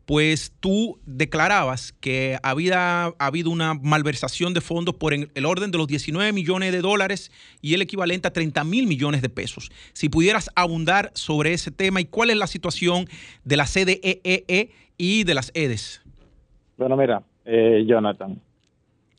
pues 0.05 0.53
tú 0.59 0.99
declarabas 1.05 1.93
que 1.93 2.37
había 2.43 3.13
habido 3.17 3.49
una 3.49 3.73
malversación 3.73 4.53
de 4.53 4.61
fondos 4.61 4.95
por 4.95 5.13
el 5.13 5.45
orden 5.45 5.71
de 5.71 5.77
los 5.77 5.87
19 5.87 6.31
millones 6.31 6.71
de 6.71 6.81
dólares 6.81 7.31
y 7.61 7.73
el 7.73 7.81
equivalente 7.81 8.27
a 8.27 8.33
30 8.33 8.63
mil 8.63 8.87
millones 8.87 9.21
de 9.21 9.29
pesos. 9.29 9.71
Si 9.93 10.09
pudieras 10.09 10.51
abundar 10.55 11.09
sobre 11.13 11.53
ese 11.53 11.71
tema 11.71 12.01
y 12.01 12.05
cuál 12.05 12.29
es 12.29 12.37
la 12.37 12.47
situación 12.47 13.05
de 13.43 13.57
la 13.57 13.65
CDEE 13.65 14.21
e 14.23 14.69
y 14.97 15.23
de 15.23 15.33
las 15.33 15.51
EDES. 15.55 16.01
Bueno, 16.77 16.95
mira, 16.95 17.23
eh, 17.45 17.83
Jonathan, 17.87 18.39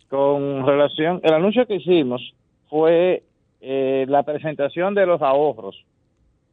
con 0.08 0.66
relación, 0.66 1.20
el 1.24 1.34
anuncio 1.34 1.66
que 1.66 1.76
hicimos 1.76 2.34
fue 2.68 3.24
eh, 3.60 4.06
la 4.08 4.22
presentación 4.22 4.94
de 4.94 5.06
los 5.06 5.20
ahorros 5.20 5.84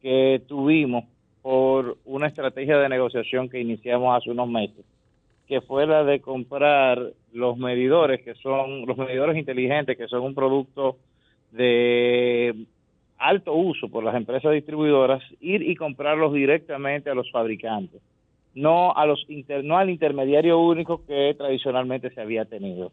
que 0.02 0.42
tuvimos 0.48 1.04
por 1.44 1.98
una 2.06 2.28
estrategia 2.28 2.78
de 2.78 2.88
negociación 2.88 3.50
que 3.50 3.60
iniciamos 3.60 4.16
hace 4.16 4.30
unos 4.30 4.48
meses, 4.48 4.82
que 5.46 5.60
fue 5.60 5.86
la 5.86 6.02
de 6.02 6.22
comprar 6.22 6.98
los 7.34 7.58
medidores, 7.58 8.22
que 8.22 8.34
son 8.36 8.86
los 8.86 8.96
medidores 8.96 9.36
inteligentes, 9.36 9.98
que 9.98 10.08
son 10.08 10.22
un 10.22 10.34
producto 10.34 10.96
de 11.52 12.64
alto 13.18 13.52
uso 13.52 13.90
por 13.90 14.02
las 14.02 14.14
empresas 14.14 14.54
distribuidoras, 14.54 15.22
ir 15.38 15.60
y 15.60 15.76
comprarlos 15.76 16.32
directamente 16.32 17.10
a 17.10 17.14
los 17.14 17.30
fabricantes, 17.30 18.00
no 18.54 18.96
a 18.96 19.04
los 19.04 19.26
no 19.64 19.76
al 19.76 19.90
intermediario 19.90 20.58
único 20.58 21.04
que 21.04 21.34
tradicionalmente 21.36 22.08
se 22.08 22.22
había 22.22 22.46
tenido. 22.46 22.90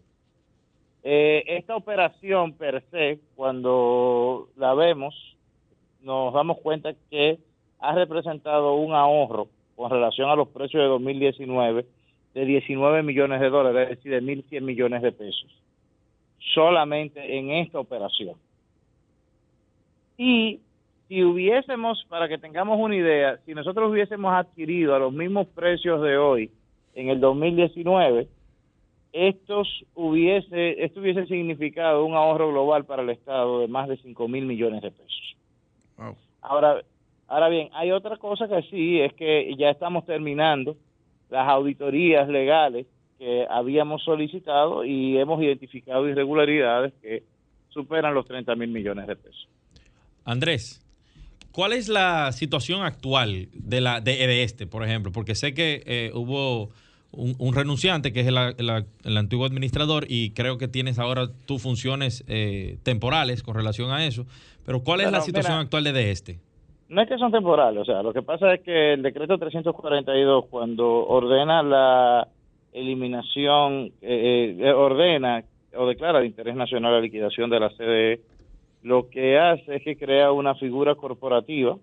Eh, 1.06 1.46
esta 1.48 1.78
operación 1.78 2.52
per 2.52 2.84
se, 2.92 3.18
cuando 3.34 4.50
la 4.58 4.74
vemos, 4.74 5.16
nos 6.02 6.34
damos 6.34 6.58
cuenta 6.60 6.94
que 7.10 7.40
ha 7.82 7.94
representado 7.94 8.76
un 8.76 8.94
ahorro 8.94 9.48
con 9.76 9.90
relación 9.90 10.30
a 10.30 10.36
los 10.36 10.48
precios 10.50 10.82
de 10.84 10.88
2019 10.88 11.86
de 12.34 12.46
19 12.46 13.04
millones 13.04 13.42
de 13.42 13.50
dólares, 13.50 13.90
es 13.92 13.98
decir, 13.98 14.12
de 14.12 14.22
1.100 14.22 14.62
millones 14.62 15.02
de 15.02 15.12
pesos, 15.12 15.50
solamente 16.54 17.38
en 17.38 17.52
esta 17.52 17.80
operación. 17.80 18.36
Y 20.18 20.60
si 21.08 21.24
hubiésemos, 21.24 22.06
para 22.08 22.30
que 22.30 22.38
tengamos 22.38 22.80
una 22.80 22.96
idea, 22.96 23.38
si 23.46 23.54
nosotros 23.54 23.92
hubiésemos 23.92 24.34
adquirido 24.34 24.96
a 24.96 25.00
los 25.00 25.12
mismos 25.12 25.48
precios 25.48 26.02
de 26.02 26.18
hoy 26.18 26.52
en 26.94 27.10
el 27.10 27.20
2019, 27.20 28.28
estos 29.12 29.84
hubiese, 29.94 30.86
esto 30.86 31.02
hubiese 31.02 31.26
significado 31.26 32.06
un 32.06 32.14
ahorro 32.14 32.50
global 32.52 32.86
para 32.86 33.02
el 33.02 33.10
Estado 33.10 33.60
de 33.60 33.68
más 33.68 33.90
de 33.90 33.98
5 33.98 34.28
mil 34.30 34.46
millones 34.46 34.82
de 34.82 34.92
pesos. 34.92 35.36
Ahora, 36.42 36.82
ahora 37.32 37.48
bien, 37.48 37.70
hay 37.74 37.92
otra 37.92 38.18
cosa 38.18 38.48
que 38.48 38.62
sí, 38.70 39.00
es 39.00 39.14
que 39.14 39.56
ya 39.58 39.70
estamos 39.70 40.06
terminando 40.06 40.76
las 41.30 41.48
auditorías 41.48 42.28
legales 42.28 42.86
que 43.18 43.48
habíamos 43.50 44.04
solicitado 44.04 44.84
y 44.84 45.18
hemos 45.18 45.42
identificado 45.42 46.08
irregularidades 46.10 46.94
que 47.02 47.24
superan 47.70 48.14
los 48.14 48.26
30 48.26 48.54
mil 48.56 48.70
millones 48.70 49.08
de 49.08 49.16
pesos. 49.16 49.48
Andrés, 50.26 50.86
¿cuál 51.54 51.72
es 51.72 51.88
la 51.88 52.34
situación 52.34 52.82
actual 52.82 53.48
de 53.54 53.80
la 53.80 54.02
de, 54.02 54.44
este, 54.44 54.68
por 54.68 54.84
ejemplo? 54.84 55.14
Porque 55.14 55.34
sé 55.34 55.54
que 55.54 55.84
eh, 55.86 56.12
hubo 56.14 56.70
un, 57.14 57.54
renunciante 57.54 58.12
que 58.12 58.20
es 58.22 58.28
el, 58.28 59.18
antiguo 59.18 59.46
administrador 59.46 60.06
y 60.10 60.32
creo 60.32 60.58
que 60.58 60.68
tienes 60.68 61.00
ahora 61.00 61.30
tus 61.46 61.62
funciones 61.62 62.26
eh, 62.28 62.78
temporales 62.84 63.42
con 63.42 63.56
relación 63.56 63.92
a 63.92 64.06
eso. 64.06 64.26
Pero 64.66 64.84
¿cuál 64.84 65.00
es 65.00 65.12
la 65.14 65.22
situación 65.22 65.60
actual 65.60 65.86
de, 65.86 66.12
este? 66.12 66.40
No 66.92 67.02
es 67.02 67.08
que 67.08 67.18
son 67.18 67.32
temporales, 67.32 67.84
o 67.84 67.86
sea, 67.86 68.04
lo 68.04 68.12
que 68.12 68.22
pasa 68.22 68.54
es 68.54 68.60
que 68.64 68.92
el 68.94 69.02
decreto 69.02 69.38
342 69.38 70.48
cuando 70.50 71.08
ordena 71.08 71.64
la 71.64 72.28
eliminación, 72.74 73.94
eh, 74.02 74.58
eh, 74.60 74.74
ordena 74.74 75.42
o 75.74 75.88
declara 75.88 76.20
de 76.20 76.26
interés 76.26 76.54
nacional 76.54 76.92
la 76.92 77.00
liquidación 77.00 77.50
de 77.50 77.60
la 77.62 77.70
CDE, 77.70 78.20
lo 78.84 79.10
que 79.10 79.40
hace 79.40 79.78
es 79.78 79.84
que 79.84 79.96
crea 79.96 80.34
una 80.34 80.54
figura 80.56 80.96
corporativa 80.96 81.78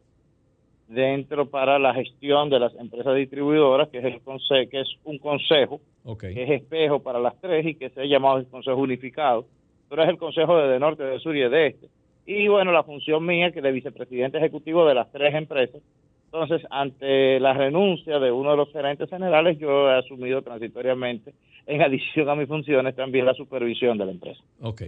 dentro 0.88 1.46
para 1.48 1.78
la 1.78 1.94
gestión 1.94 2.50
de 2.50 2.60
las 2.60 2.74
empresas 2.74 3.16
distribuidoras, 3.16 3.88
que 3.88 4.00
es, 4.00 4.04
el 4.04 4.20
conse 4.20 4.68
que 4.68 4.80
es 4.80 4.88
un 5.04 5.16
consejo, 5.16 5.80
que 6.20 6.42
es 6.42 6.50
espejo 6.50 7.00
para 7.00 7.18
las 7.18 7.40
tres 7.40 7.64
y 7.64 7.76
que 7.76 7.88
se 7.88 8.02
ha 8.02 8.04
llamado 8.04 8.36
el 8.36 8.46
Consejo 8.46 8.76
Unificado, 8.76 9.46
pero 9.88 10.02
es 10.02 10.10
el 10.10 10.18
Consejo 10.18 10.58
de, 10.58 10.68
de 10.68 10.78
Norte, 10.78 11.02
de 11.02 11.18
Sur 11.18 11.34
y 11.34 11.48
de 11.48 11.66
Este. 11.68 11.88
Y 12.30 12.46
bueno, 12.46 12.72
la 12.72 12.82
función 12.82 13.24
mía, 13.24 13.52
que 13.52 13.62
de 13.62 13.72
vicepresidente 13.72 14.36
ejecutivo 14.36 14.86
de 14.86 14.94
las 14.94 15.10
tres 15.10 15.34
empresas, 15.34 15.80
entonces, 16.26 16.60
ante 16.70 17.40
la 17.40 17.54
renuncia 17.54 18.18
de 18.18 18.30
uno 18.30 18.50
de 18.50 18.56
los 18.58 18.70
gerentes 18.70 19.08
generales, 19.08 19.58
yo 19.58 19.88
he 19.88 19.98
asumido 19.98 20.42
transitoriamente, 20.42 21.32
en 21.66 21.80
adición 21.80 22.28
a 22.28 22.34
mis 22.34 22.46
funciones, 22.46 22.94
también 22.94 23.24
la 23.24 23.32
supervisión 23.32 23.96
de 23.96 24.04
la 24.04 24.12
empresa. 24.12 24.42
Ok. 24.60 24.82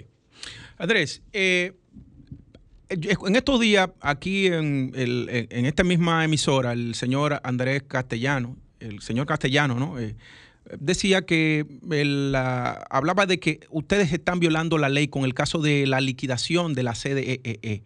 Andrés, 0.76 1.22
eh, 1.32 1.72
en 2.90 3.36
estos 3.36 3.58
días, 3.58 3.88
aquí 4.02 4.48
en, 4.48 4.92
esta 5.48 5.82
misma 5.82 6.22
emisora, 6.22 6.72
el 6.72 6.94
señor 6.94 7.40
Andrés 7.42 7.84
Castellano, 7.84 8.56
el 8.80 9.00
señor 9.00 9.24
Castellano, 9.24 9.76
¿no? 9.76 9.98
Eh, 9.98 10.14
decía 10.78 11.22
que 11.22 11.66
hablaba 12.90 13.26
de 13.26 13.40
que 13.40 13.60
ustedes 13.70 14.12
están 14.12 14.40
violando 14.40 14.78
la 14.78 14.88
ley 14.88 15.08
con 15.08 15.24
el 15.24 15.34
caso 15.34 15.60
de 15.60 15.86
la 15.86 16.00
liquidación 16.00 16.74
de 16.74 16.82
la 16.82 16.94
CDEE. 16.94 17.40
E 17.44 17.58
e. 17.62 17.82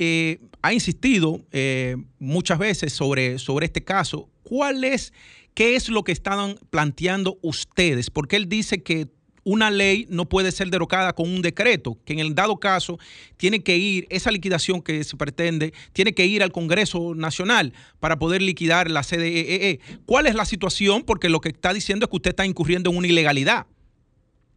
Eh, 0.00 0.38
ha 0.62 0.72
insistido 0.72 1.44
eh, 1.50 1.96
muchas 2.20 2.58
veces 2.58 2.92
sobre, 2.92 3.38
sobre 3.38 3.66
este 3.66 3.82
caso. 3.82 4.28
¿Cuál 4.44 4.84
es, 4.84 5.12
qué 5.54 5.74
es 5.74 5.88
lo 5.88 6.04
que 6.04 6.12
estaban 6.12 6.56
planteando 6.70 7.38
ustedes? 7.42 8.10
Porque 8.10 8.36
él 8.36 8.48
dice 8.48 8.82
que 8.82 9.08
una 9.48 9.70
ley 9.70 10.06
no 10.10 10.26
puede 10.26 10.52
ser 10.52 10.68
derogada 10.68 11.14
con 11.14 11.26
un 11.26 11.40
decreto, 11.40 11.96
que 12.04 12.12
en 12.12 12.18
el 12.18 12.34
dado 12.34 12.58
caso 12.58 12.98
tiene 13.38 13.62
que 13.62 13.78
ir, 13.78 14.06
esa 14.10 14.30
liquidación 14.30 14.82
que 14.82 15.02
se 15.04 15.16
pretende, 15.16 15.72
tiene 15.94 16.12
que 16.12 16.26
ir 16.26 16.42
al 16.42 16.52
Congreso 16.52 17.14
Nacional 17.14 17.72
para 17.98 18.18
poder 18.18 18.42
liquidar 18.42 18.90
la 18.90 19.00
CDEE. 19.02 19.40
E 19.40 19.70
e. 19.70 19.80
¿Cuál 20.04 20.26
es 20.26 20.34
la 20.34 20.44
situación? 20.44 21.02
Porque 21.02 21.30
lo 21.30 21.40
que 21.40 21.48
está 21.48 21.72
diciendo 21.72 22.04
es 22.04 22.10
que 22.10 22.16
usted 22.16 22.30
está 22.30 22.44
incurriendo 22.44 22.90
en 22.90 22.98
una 22.98 23.06
ilegalidad. 23.06 23.64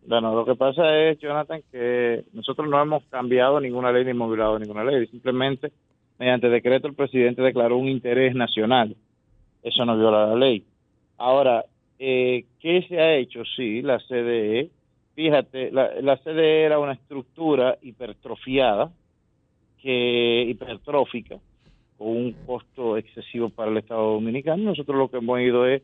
Bueno, 0.05 0.35
lo 0.35 0.43
que 0.45 0.55
pasa 0.55 0.83
es, 0.99 1.17
Jonathan, 1.19 1.61
que 1.71 2.25
nosotros 2.33 2.67
no 2.67 2.81
hemos 2.81 3.03
cambiado 3.05 3.61
ninguna 3.61 3.93
ley 3.93 4.03
ni 4.03 4.13
movilado 4.13 4.59
ninguna 4.59 4.83
ley. 4.83 5.07
Simplemente, 5.07 5.71
mediante 6.19 6.49
decreto, 6.49 6.89
el 6.89 6.95
presidente 6.95 7.41
declaró 7.41 7.77
un 7.77 7.87
interés 7.87 8.35
nacional. 8.35 8.93
Eso 9.63 9.85
no 9.85 9.97
viola 9.97 10.27
la 10.27 10.35
ley. 10.35 10.65
Ahora, 11.17 11.63
eh, 11.97 12.43
¿qué 12.59 12.85
se 12.89 12.99
ha 12.99 13.15
hecho? 13.15 13.43
Sí, 13.55 13.81
la 13.83 13.99
CDE 13.99 14.69
Fíjate, 15.15 15.71
la, 15.71 15.91
la 16.01 16.17
CDE 16.17 16.63
era 16.63 16.79
una 16.79 16.93
estructura 16.93 17.77
hipertrofiada, 17.81 18.91
que 19.81 20.45
hipertrófica, 20.47 21.37
con 21.97 22.07
un 22.09 22.33
costo 22.45 22.97
excesivo 22.97 23.49
para 23.49 23.71
el 23.71 23.77
Estado 23.77 24.13
Dominicano. 24.13 24.63
Nosotros 24.63 24.97
lo 24.97 25.09
que 25.09 25.17
hemos 25.17 25.39
ido 25.39 25.65
es 25.65 25.81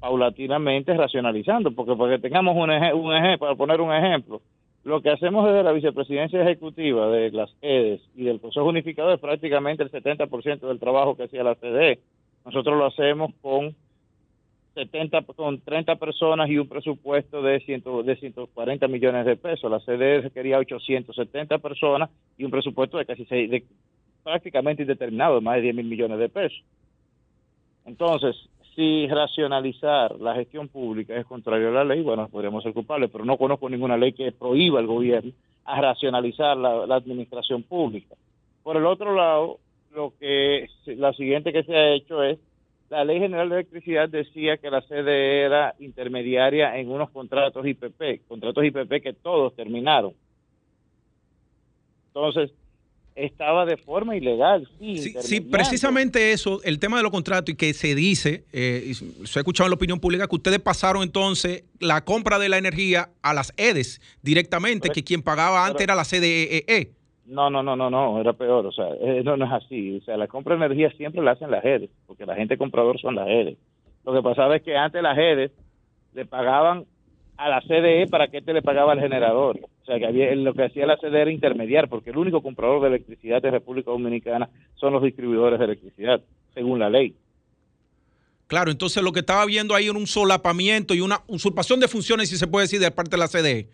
paulatinamente 0.00 0.94
racionalizando, 0.94 1.72
porque 1.72 1.94
para 1.94 2.16
que 2.16 2.22
tengamos 2.22 2.56
un, 2.56 2.70
un 2.70 3.14
ejemplo, 3.14 3.38
para 3.38 3.54
poner 3.54 3.80
un 3.80 3.92
ejemplo, 3.92 4.40
lo 4.84 5.00
que 5.00 5.10
hacemos 5.10 5.46
desde 5.46 5.62
la 5.62 5.72
vicepresidencia 5.72 6.42
ejecutiva 6.42 7.08
de 7.08 7.30
las 7.30 7.54
EDES 7.62 8.00
y 8.16 8.24
del 8.24 8.40
Consejo 8.40 8.66
Unificado 8.66 9.12
es 9.12 9.20
prácticamente 9.20 9.84
el 9.84 9.92
70% 9.92 10.60
del 10.60 10.80
trabajo 10.80 11.16
que 11.16 11.24
hacía 11.24 11.44
la 11.44 11.54
CDE. 11.54 12.00
Nosotros 12.44 12.76
lo 12.76 12.86
hacemos 12.86 13.32
con 13.40 13.76
70 14.74 15.22
con 15.22 15.60
30 15.60 15.96
personas 15.96 16.48
y 16.48 16.58
un 16.58 16.68
presupuesto 16.68 17.42
de, 17.42 17.60
ciento, 17.60 18.02
de 18.02 18.16
140 18.16 18.88
millones 18.88 19.26
de 19.26 19.36
pesos. 19.36 19.70
La 19.70 19.80
CDE 19.80 20.30
quería 20.30 20.58
870 20.58 21.58
personas 21.58 22.10
y 22.38 22.44
un 22.44 22.50
presupuesto 22.50 22.98
de 22.98 23.06
casi 23.06 23.24
seis, 23.26 23.50
de, 23.50 23.64
prácticamente 24.22 24.82
indeterminado, 24.82 25.36
de 25.36 25.40
más 25.40 25.56
de 25.56 25.62
10 25.62 25.74
mil 25.74 25.86
millones 25.86 26.18
de 26.18 26.28
pesos. 26.28 26.62
Entonces, 27.84 28.36
si 28.74 29.06
racionalizar 29.08 30.18
la 30.18 30.34
gestión 30.34 30.68
pública 30.68 31.14
es 31.16 31.26
contrario 31.26 31.68
a 31.68 31.72
la 31.72 31.84
ley, 31.84 32.00
bueno, 32.02 32.28
podríamos 32.28 32.62
ser 32.62 32.72
culpables, 32.72 33.10
pero 33.10 33.24
no 33.24 33.36
conozco 33.36 33.68
ninguna 33.68 33.96
ley 33.96 34.12
que 34.12 34.32
prohíba 34.32 34.78
al 34.78 34.86
gobierno 34.86 35.32
a 35.64 35.80
racionalizar 35.80 36.56
la, 36.56 36.86
la 36.86 36.96
administración 36.96 37.62
pública. 37.62 38.14
Por 38.62 38.76
el 38.76 38.86
otro 38.86 39.14
lado, 39.14 39.58
lo 39.94 40.14
que 40.18 40.68
la 40.86 41.12
siguiente 41.12 41.52
que 41.52 41.64
se 41.64 41.76
ha 41.76 41.92
hecho 41.92 42.22
es 42.22 42.38
la 42.92 43.06
Ley 43.06 43.20
General 43.20 43.48
de 43.48 43.54
Electricidad 43.54 44.06
decía 44.06 44.58
que 44.58 44.70
la 44.70 44.82
sede 44.82 45.40
era 45.40 45.74
intermediaria 45.78 46.76
en 46.76 46.90
unos 46.90 47.08
contratos 47.08 47.66
IPP, 47.66 48.28
contratos 48.28 48.62
IPP 48.62 49.02
que 49.02 49.14
todos 49.14 49.56
terminaron. 49.56 50.12
Entonces, 52.08 52.50
estaba 53.16 53.64
de 53.64 53.78
forma 53.78 54.14
ilegal. 54.14 54.68
Sí, 54.78 55.14
sí, 55.22 55.40
precisamente 55.40 56.32
eso, 56.32 56.62
el 56.64 56.78
tema 56.78 56.98
de 56.98 57.02
los 57.02 57.12
contratos 57.12 57.54
y 57.54 57.56
que 57.56 57.72
se 57.72 57.94
dice, 57.94 58.44
eh, 58.52 58.92
se 59.24 59.38
ha 59.38 59.40
escuchado 59.40 59.68
en 59.68 59.70
la 59.70 59.76
opinión 59.76 59.98
pública, 59.98 60.28
que 60.28 60.36
ustedes 60.36 60.60
pasaron 60.60 61.02
entonces 61.02 61.64
la 61.80 62.04
compra 62.04 62.38
de 62.38 62.50
la 62.50 62.58
energía 62.58 63.08
a 63.22 63.32
las 63.32 63.54
EDES 63.56 64.02
directamente, 64.20 64.90
que 64.90 65.02
quien 65.02 65.22
pagaba 65.22 65.64
antes 65.64 65.80
era 65.82 65.94
la 65.94 66.04
CDEE. 66.04 66.92
No, 67.26 67.50
no, 67.50 67.62
no, 67.62 67.76
no, 67.76 67.88
no, 67.88 68.20
era 68.20 68.32
peor, 68.32 68.66
o 68.66 68.72
sea, 68.72 68.88
eh, 69.00 69.22
no, 69.24 69.36
no 69.36 69.44
es 69.44 69.52
así, 69.52 69.98
o 69.98 70.04
sea, 70.04 70.16
la 70.16 70.26
compra 70.26 70.56
de 70.56 70.64
energía 70.64 70.90
siempre 70.96 71.22
la 71.22 71.32
hacen 71.32 71.52
las 71.52 71.64
EDES, 71.64 71.90
porque 72.06 72.26
la 72.26 72.34
gente 72.34 72.58
comprador 72.58 73.00
son 73.00 73.14
las 73.14 73.28
EDES. 73.28 73.56
Lo 74.04 74.12
que 74.12 74.22
pasaba 74.22 74.56
es 74.56 74.62
que 74.62 74.76
antes 74.76 75.00
las 75.02 75.16
EDES 75.16 75.52
le 76.14 76.26
pagaban 76.26 76.84
a 77.36 77.48
la 77.48 77.60
CDE 77.62 78.06
para 78.08 78.28
que 78.28 78.38
este 78.38 78.52
le 78.52 78.62
pagaba 78.62 78.92
al 78.92 79.00
generador. 79.00 79.60
O 79.82 79.84
sea, 79.84 79.98
que 79.98 80.06
había, 80.06 80.34
lo 80.34 80.54
que 80.54 80.64
hacía 80.64 80.86
la 80.86 80.96
CDE 80.96 81.22
era 81.22 81.30
intermediar, 81.30 81.88
porque 81.88 82.10
el 82.10 82.16
único 82.16 82.42
comprador 82.42 82.82
de 82.82 82.88
electricidad 82.88 83.42
de 83.42 83.50
República 83.50 83.90
Dominicana 83.90 84.48
son 84.76 84.92
los 84.92 85.02
distribuidores 85.02 85.58
de 85.58 85.64
electricidad, 85.64 86.20
según 86.54 86.78
la 86.78 86.90
ley. 86.90 87.14
Claro, 88.46 88.70
entonces 88.70 89.02
lo 89.02 89.12
que 89.12 89.20
estaba 89.20 89.46
viendo 89.46 89.74
ahí 89.74 89.86
era 89.86 89.98
un 89.98 90.06
solapamiento 90.06 90.94
y 90.94 91.00
una 91.00 91.20
usurpación 91.26 91.80
de 91.80 91.88
funciones, 91.88 92.28
si 92.28 92.36
se 92.36 92.46
puede 92.46 92.64
decir, 92.64 92.80
de 92.80 92.90
parte 92.90 93.12
de 93.12 93.18
la 93.18 93.28
CDE. 93.28 93.68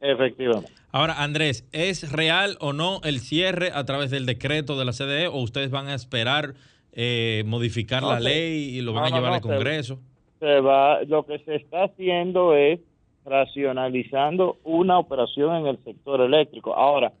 Efectivamente. 0.00 0.72
Ahora, 0.90 1.22
Andrés, 1.22 1.68
¿es 1.72 2.10
real 2.12 2.56
o 2.60 2.72
no 2.72 3.00
el 3.04 3.20
cierre 3.20 3.70
a 3.74 3.84
través 3.84 4.10
del 4.10 4.26
decreto 4.26 4.78
de 4.78 4.84
la 4.84 4.92
CDE 4.92 5.28
o 5.28 5.36
ustedes 5.36 5.70
van 5.70 5.88
a 5.88 5.94
esperar 5.94 6.54
eh, 6.92 7.42
modificar 7.46 8.02
la 8.02 8.20
ley 8.20 8.76
y 8.76 8.80
lo 8.80 8.92
van 8.92 9.12
a 9.12 9.16
llevar 9.16 9.34
al 9.34 9.40
Congreso? 9.40 9.98
Se, 10.40 10.60
va, 10.60 11.02
lo 11.02 11.26
que 11.26 11.38
se 11.40 11.56
está 11.56 11.84
haciendo 11.84 12.54
es 12.54 12.80
racionalizando 13.24 14.56
una 14.64 14.98
operación 14.98 15.56
en 15.56 15.66
el 15.66 15.84
sector 15.84 16.20
eléctrico. 16.20 16.74
Ahora, 16.74 17.12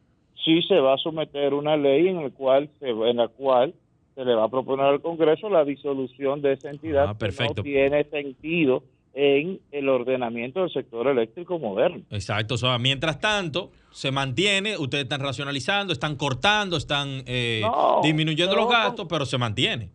sí 0.44 0.62
se 0.62 0.78
va 0.80 0.94
a 0.94 0.98
someter 0.98 1.52
una 1.52 1.76
ley 1.76 2.08
en, 2.08 2.18
el 2.20 2.32
cual 2.32 2.70
se, 2.80 2.88
en 2.88 3.16
la 3.16 3.28
cual 3.28 3.74
se 4.14 4.24
le 4.24 4.34
va 4.34 4.44
a 4.44 4.48
proponer 4.48 4.86
al 4.86 5.02
Congreso 5.02 5.50
la 5.50 5.64
disolución 5.64 6.40
de 6.40 6.54
esa 6.54 6.70
entidad 6.70 7.10
ah, 7.10 7.14
perfecto. 7.18 7.56
que 7.56 7.60
no 7.60 7.64
tiene 7.64 8.04
sentido 8.04 8.82
en 9.14 9.60
el 9.72 9.88
ordenamiento 9.88 10.60
del 10.60 10.70
sector 10.70 11.08
eléctrico 11.08 11.58
moderno. 11.58 12.02
Exacto, 12.10 12.54
o 12.54 12.58
sea, 12.58 12.78
mientras 12.78 13.20
tanto 13.20 13.70
se 13.90 14.12
mantiene, 14.12 14.76
ustedes 14.76 15.04
están 15.04 15.20
racionalizando, 15.20 15.92
están 15.92 16.16
cortando, 16.16 16.76
están 16.76 17.22
eh, 17.26 17.62
disminuyendo 18.02 18.54
los 18.54 18.68
gastos, 18.68 19.06
pero 19.08 19.26
se 19.26 19.38
mantiene. 19.38 19.90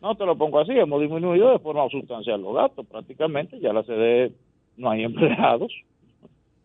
No 0.00 0.16
te 0.16 0.26
lo 0.26 0.36
pongo 0.36 0.58
así, 0.58 0.72
hemos 0.72 1.00
disminuido 1.00 1.52
de 1.52 1.58
forma 1.60 1.88
sustancial 1.88 2.42
los 2.42 2.54
gastos. 2.54 2.86
Prácticamente 2.86 3.60
ya 3.60 3.72
la 3.72 3.84
CDE 3.84 4.32
no 4.76 4.90
hay 4.90 5.04
empleados, 5.04 5.72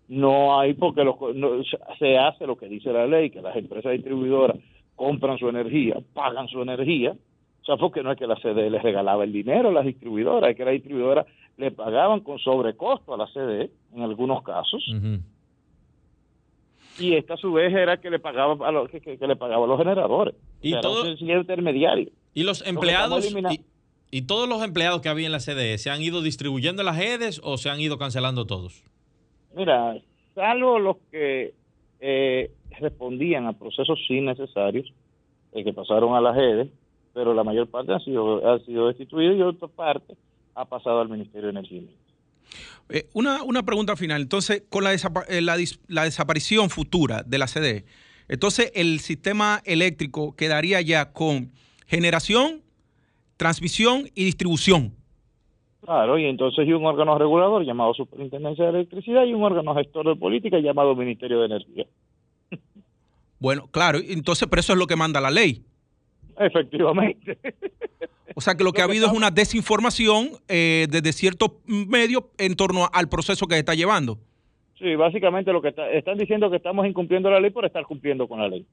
no 0.08 0.60
hay 0.60 0.74
porque 0.74 1.04
los, 1.04 1.16
no, 1.36 1.64
se 2.00 2.18
hace 2.18 2.48
lo 2.48 2.58
que 2.58 2.68
dice 2.68 2.92
la 2.92 3.06
ley, 3.06 3.30
que 3.30 3.42
las 3.42 3.56
empresas 3.56 3.92
distribuidoras 3.92 4.58
compran 4.96 5.38
su 5.38 5.48
energía, 5.50 5.98
pagan 6.14 6.48
su 6.48 6.62
energía. 6.62 7.16
O 7.62 7.66
sea, 7.66 7.78
porque 7.78 8.02
no 8.02 8.12
es 8.12 8.18
que 8.18 8.28
la 8.28 8.38
CDE 8.38 8.70
les 8.70 8.82
regalaba 8.82 9.24
el 9.24 9.34
dinero 9.34 9.70
a 9.70 9.74
las 9.74 9.86
distribuidoras, 9.86 10.52
es 10.52 10.58
que 10.58 10.64
las 10.64 10.74
distribuidoras 10.74 11.26
le 11.58 11.72
pagaban 11.72 12.22
con 12.22 12.40
sobrecosto 12.40 13.14
a 13.14 13.18
la 13.18 13.28
CDE 13.28 13.72
en 13.96 14.02
algunos 14.04 14.44
casos. 14.44 14.84
Y 17.00 17.16
esta 17.16 17.36
a 17.36 17.38
su 17.38 17.54
vez 17.54 17.74
era 17.74 17.98
que 17.98 18.10
le 18.10 18.20
pagaba 18.20 18.68
a 18.68 18.72
los, 18.72 18.90
que, 18.90 19.02
que, 19.02 19.28
le 19.28 19.36
pagaba 19.36 19.66
a 19.66 19.68
los 19.68 19.78
generadores. 19.78 20.36
Y 20.62 20.70
o 20.70 20.72
sea, 20.74 20.82
todo- 20.82 21.04
un 21.04 21.30
intermediario. 21.30 22.10
Y 22.34 22.44
los 22.44 22.66
empleados 22.66 23.32
y, 23.32 23.62
y 24.12 24.22
todos 24.24 24.48
los 24.48 24.64
empleados 24.64 25.02
que 25.02 25.10
había 25.10 25.26
en 25.26 25.32
la 25.32 25.40
CDE, 25.40 25.78
¿se 25.80 25.90
han 25.90 26.02
ido 26.02 26.22
distribuyendo 26.22 26.82
en 26.82 26.86
las 26.88 26.98
redes 26.98 27.42
o 27.44 27.58
se 27.58 27.70
han 27.70 27.80
ido 27.80 27.98
cancelando 27.98 28.46
todos? 28.46 28.84
Mira, 29.56 29.98
salvo 30.36 30.78
los 30.80 30.98
que 31.12 31.54
eh, 32.00 32.52
respondían 32.80 33.48
a 33.48 33.54
procesos 33.54 34.00
sí 34.08 34.22
necesarios, 34.22 34.92
eh, 35.54 35.64
que 35.64 35.74
pasaron 35.74 36.14
a 36.16 36.22
la 36.22 36.34
GEDE, 36.34 36.70
pero 37.14 37.34
la 37.34 37.44
mayor 37.44 37.68
parte 37.68 37.94
han 37.94 38.02
sido, 38.02 38.48
ha 38.48 38.60
sido 38.60 38.88
destituidos 38.88 39.38
y 39.38 39.42
otra 39.42 39.68
parte 39.68 40.16
ha 40.58 40.66
pasado 40.66 41.00
al 41.00 41.10
Ministerio 41.10 41.44
de 41.44 41.52
Energía. 41.52 41.82
Eh, 42.90 43.08
una, 43.14 43.44
una 43.44 43.64
pregunta 43.64 43.96
final. 43.96 44.22
Entonces, 44.22 44.64
con 44.70 44.84
la, 44.84 44.94
desapa- 44.94 45.26
eh, 45.30 45.42
la, 45.42 45.56
dis- 45.58 45.80
la 45.88 46.04
desaparición 46.04 46.70
futura 46.70 47.24
de 47.24 47.38
la 47.38 47.46
CDE, 47.48 47.86
entonces 48.28 48.72
el 48.76 49.00
sistema 49.00 49.62
eléctrico 49.66 50.36
quedaría 50.36 50.82
ya 50.82 51.12
con 51.14 51.52
generación, 51.86 52.62
transmisión 53.38 54.10
y 54.16 54.26
distribución. 54.26 54.94
Claro, 55.86 56.18
y 56.18 56.26
entonces 56.26 56.60
hay 56.60 56.74
un 56.74 56.86
órgano 56.86 57.18
regulador 57.18 57.64
llamado 57.64 57.94
Superintendencia 57.94 58.66
de 58.66 58.72
Electricidad 58.72 59.24
y 59.26 59.34
un 59.34 59.44
órgano 59.44 59.76
gestor 59.76 60.08
de 60.08 60.16
política 60.16 60.60
llamado 60.60 60.96
Ministerio 60.96 61.40
de 61.40 61.46
Energía. 61.46 61.86
Bueno, 63.40 63.68
claro, 63.72 64.00
entonces, 64.00 64.48
pero 64.50 64.60
eso 64.60 64.74
es 64.74 64.80
lo 64.80 64.88
que 64.88 64.96
manda 64.96 65.22
la 65.22 65.30
ley. 65.32 65.64
Efectivamente. 66.40 67.38
O 68.36 68.42
sea 68.42 68.56
que 68.56 68.64
lo 68.64 68.72
que 68.72 68.82
ha 68.82 68.86
habido 68.86 69.08
es 69.08 69.14
una 69.14 69.32
desinformación 69.32 70.30
eh, 70.48 70.86
desde 70.90 71.12
ciertos 71.14 71.52
medios 71.66 72.24
en 72.38 72.56
torno 72.56 72.88
al 72.94 73.10
proceso 73.10 73.48
que 73.48 73.56
se 73.56 73.60
está 73.60 73.74
llevando. 73.74 74.20
Sí, 74.78 74.96
básicamente 74.96 75.52
lo 75.52 75.62
que 75.62 75.70
está- 75.70 75.90
están 75.90 76.18
diciendo 76.20 76.50
que 76.52 76.58
estamos 76.58 76.86
incumpliendo 76.86 77.32
la 77.32 77.40
ley 77.40 77.50
por 77.50 77.66
estar 77.66 77.84
cumpliendo 77.86 78.28
con 78.28 78.40
la 78.40 78.48
ley. 78.48 78.66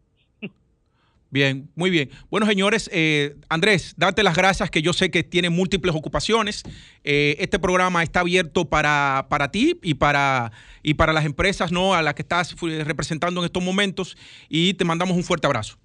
Bien, 1.31 1.69
muy 1.75 1.91
bien. 1.91 2.11
Bueno, 2.31 2.47
señores, 2.47 2.89
eh, 2.93 3.35
Andrés, 3.49 3.95
darte 3.97 4.23
las 4.23 4.37
gracias, 4.37 4.71
que 4.71 4.83
yo 4.83 4.93
sé 4.93 5.11
que 5.11 5.25
tiene 5.25 5.51
múltiples 5.51 5.93
ocupaciones. 5.93 6.63
Eh, 7.03 7.35
este 7.41 7.59
programa 7.59 8.05
está 8.05 8.21
abierto 8.21 8.67
para, 8.67 9.27
para 9.29 9.51
ti 9.51 9.77
y 9.83 9.95
para, 9.95 10.53
y 10.85 10.95
para 10.95 11.13
las 11.13 11.25
empresas 11.25 11.73
¿no? 11.73 11.93
a 11.95 12.03
las 12.03 12.15
que 12.15 12.23
estás 12.23 12.55
representando 12.61 13.41
en 13.41 13.47
estos 13.47 13.65
momentos. 13.65 14.17
Y 14.49 14.75
te 14.75 14.85
mandamos 14.85 15.17
un 15.17 15.25
fuerte 15.25 15.49
abrazo. 15.49 15.77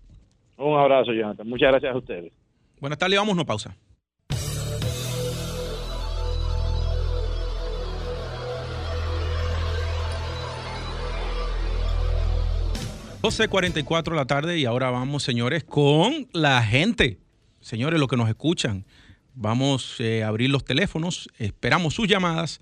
Un 0.59 0.77
abrazo, 0.77 1.13
Jonathan. 1.13 1.47
Muchas 1.47 1.69
gracias 1.71 1.93
a 1.93 1.97
ustedes. 1.97 2.33
Buenas 2.81 2.99
tardes, 2.99 3.17
vamos, 3.17 3.35
no 3.35 3.45
pausa. 3.45 3.75
cuatro 13.85 14.15
de 14.15 14.19
la 14.19 14.25
tarde 14.25 14.57
y 14.59 14.65
ahora 14.65 14.91
vamos, 14.91 15.23
señores, 15.23 15.63
con 15.63 16.27
la 16.33 16.61
gente. 16.61 17.19
Señores, 17.61 17.99
los 17.99 18.09
que 18.09 18.17
nos 18.17 18.27
escuchan, 18.27 18.85
vamos 19.35 19.95
eh, 19.99 20.23
a 20.23 20.27
abrir 20.27 20.49
los 20.49 20.65
teléfonos, 20.65 21.29
esperamos 21.37 21.93
sus 21.93 22.07
llamadas 22.07 22.59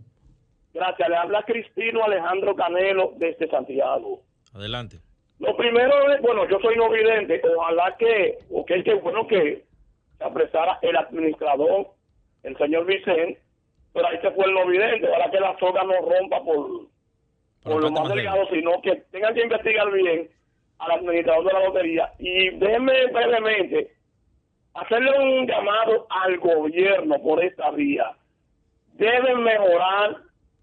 Gracias. 0.74 1.08
Le 1.08 1.16
habla 1.16 1.42
Cristino 1.44 2.04
Alejandro 2.04 2.54
Canelo 2.56 3.12
desde 3.16 3.48
Santiago. 3.48 4.20
Adelante. 4.52 4.98
Lo 5.38 5.56
primero 5.56 6.12
es, 6.12 6.20
bueno, 6.20 6.48
yo 6.48 6.58
soy 6.60 6.76
no 6.76 6.90
vidente. 6.90 7.40
Ojalá 7.56 7.96
que, 7.96 8.38
o 8.50 8.64
que 8.64 8.82
qué 8.82 8.94
bueno 8.94 9.26
que 9.26 9.64
se 10.18 10.24
apresara 10.24 10.78
el 10.82 10.96
administrador, 10.96 11.88
el 12.42 12.56
señor 12.56 12.86
Vicente, 12.86 13.40
pero 13.92 14.08
ahí 14.08 14.18
se 14.20 14.30
fue 14.32 14.44
el 14.46 14.54
no 14.54 14.66
vidente. 14.66 15.08
Ojalá 15.08 15.30
que 15.30 15.40
la 15.40 15.58
soga 15.58 15.84
no 15.84 15.94
rompa 16.00 16.42
por, 16.42 16.88
por 17.62 17.82
lo 17.82 17.90
más 17.90 18.08
delgado, 18.08 18.46
sino 18.50 18.80
que 18.82 18.96
tengan 19.10 19.34
que 19.34 19.42
investigar 19.42 19.90
bien 19.92 20.28
al 20.78 20.90
administrador 20.92 21.44
de 21.44 21.52
la 21.52 21.64
lotería. 21.66 22.12
Y 22.18 22.50
déjenme 22.50 23.06
brevemente 23.06 23.92
hacerle 24.74 25.18
un 25.18 25.46
llamado 25.46 26.06
al 26.10 26.38
gobierno 26.38 27.20
por 27.22 27.42
esta 27.42 27.70
vía. 27.70 28.12
Deben 28.94 29.42
mejorar 29.42 30.16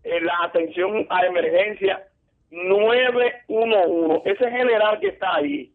eh, 0.03 0.21
la 0.21 0.33
atención 0.43 1.05
a 1.09 1.25
emergencia 1.25 2.03
911. 2.51 4.29
Ese 4.29 4.49
general 4.51 4.99
que 4.99 5.07
está 5.09 5.35
ahí 5.35 5.73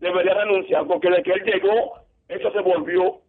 debería 0.00 0.34
renunciar 0.34 0.86
porque 0.86 1.10
de 1.10 1.22
que 1.22 1.32
él 1.32 1.42
llegó, 1.44 1.94
eso 2.28 2.50
se 2.52 2.60
volvió 2.60 3.20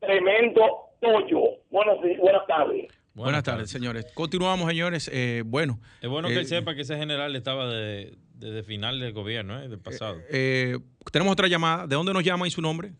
tremendo 0.00 0.60
tollo. 1.00 1.42
Buenos 1.70 2.02
días, 2.02 2.18
buenas 2.20 2.46
tardes. 2.46 2.88
Buenas, 3.14 3.42
tardes, 3.44 3.70
señores. 3.70 4.06
Continuamos, 4.14 4.66
señores. 4.68 5.10
Eh, 5.12 5.42
bueno. 5.44 5.78
Es 6.00 6.08
bueno 6.08 6.28
que 6.28 6.34
eh, 6.34 6.38
él 6.40 6.46
sepa 6.46 6.74
que 6.74 6.80
ese 6.80 6.96
general 6.96 7.36
estaba 7.36 7.68
de- 7.68 8.14
desde 8.34 8.62
final 8.62 8.98
del 9.00 9.12
gobierno, 9.12 9.62
¿eh? 9.62 9.68
del 9.68 9.78
pasado. 9.78 10.16
eh, 10.30 10.78
tenemos 11.12 11.32
otra 11.32 11.46
llamada. 11.46 11.86
¿De 11.86 11.94
dónde 11.94 12.12
nos 12.14 12.24
llama 12.24 12.46
y 12.46 12.50
su 12.50 12.62
nombre? 12.62 12.92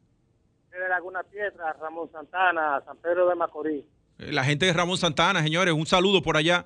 de 0.70 0.88
Laguna 0.88 1.22
Piedra, 1.22 1.74
Ramón 1.80 2.10
Santana, 2.10 2.82
San 2.84 2.96
Pedro 2.98 3.28
de 3.28 3.34
Macorís. 3.36 3.84
Eh, 4.22 4.32
La 4.32 4.44
gente 4.44 4.66
de 4.66 4.72
Ramón 4.72 4.96
Santana, 4.96 5.42
señores. 5.42 5.74
Un 5.74 5.86
saludo 5.86 6.22
por 6.22 6.36
allá. 6.36 6.64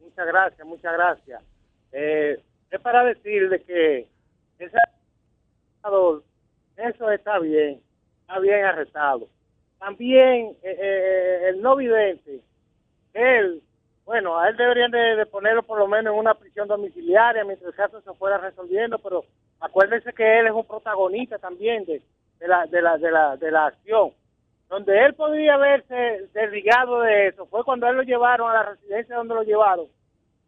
Muchas 0.00 0.26
gracias, 0.26 0.66
muchas 0.66 0.92
gracias. 0.92 1.42
Eh, 1.92 2.40
es 2.70 2.80
para 2.80 3.04
decirle 3.04 3.62
que 3.62 4.08
ese 4.58 4.78
eso 6.76 7.10
está 7.10 7.38
bien, 7.38 7.80
está 8.22 8.38
bien 8.40 8.64
arrestado. 8.64 9.28
También 9.78 10.56
eh, 10.62 10.76
eh, 10.80 11.48
el 11.50 11.60
no 11.60 11.76
vidente, 11.76 12.40
él, 13.12 13.62
bueno, 14.04 14.38
a 14.38 14.48
él 14.48 14.56
deberían 14.56 14.90
de, 14.90 15.26
ponerlo 15.26 15.62
por 15.62 15.78
lo 15.78 15.86
menos 15.86 16.12
en 16.12 16.18
una 16.18 16.34
prisión 16.34 16.66
domiciliaria 16.68 17.44
mientras 17.44 17.68
el 17.68 17.76
caso 17.76 18.00
se 18.00 18.12
fuera 18.14 18.38
resolviendo, 18.38 18.98
pero 18.98 19.24
acuérdense 19.60 20.12
que 20.12 20.40
él 20.40 20.46
es 20.46 20.52
un 20.52 20.66
protagonista 20.66 21.38
también 21.38 21.84
de 21.84 22.02
la, 22.40 22.66
de 22.66 22.82
la, 22.82 22.96
de 22.96 23.10
la, 23.10 23.36
de 23.36 23.50
la 23.50 23.66
acción. 23.66 24.12
Donde 24.68 24.98
él 25.04 25.14
podría 25.14 25.54
haberse 25.54 26.28
desligado 26.32 27.00
de 27.02 27.28
eso 27.28 27.46
fue 27.46 27.64
cuando 27.64 27.86
él 27.86 27.96
lo 27.96 28.02
llevaron 28.02 28.50
a 28.50 28.54
la 28.54 28.62
residencia 28.70 29.16
donde 29.16 29.34
lo 29.34 29.42
llevaron 29.42 29.86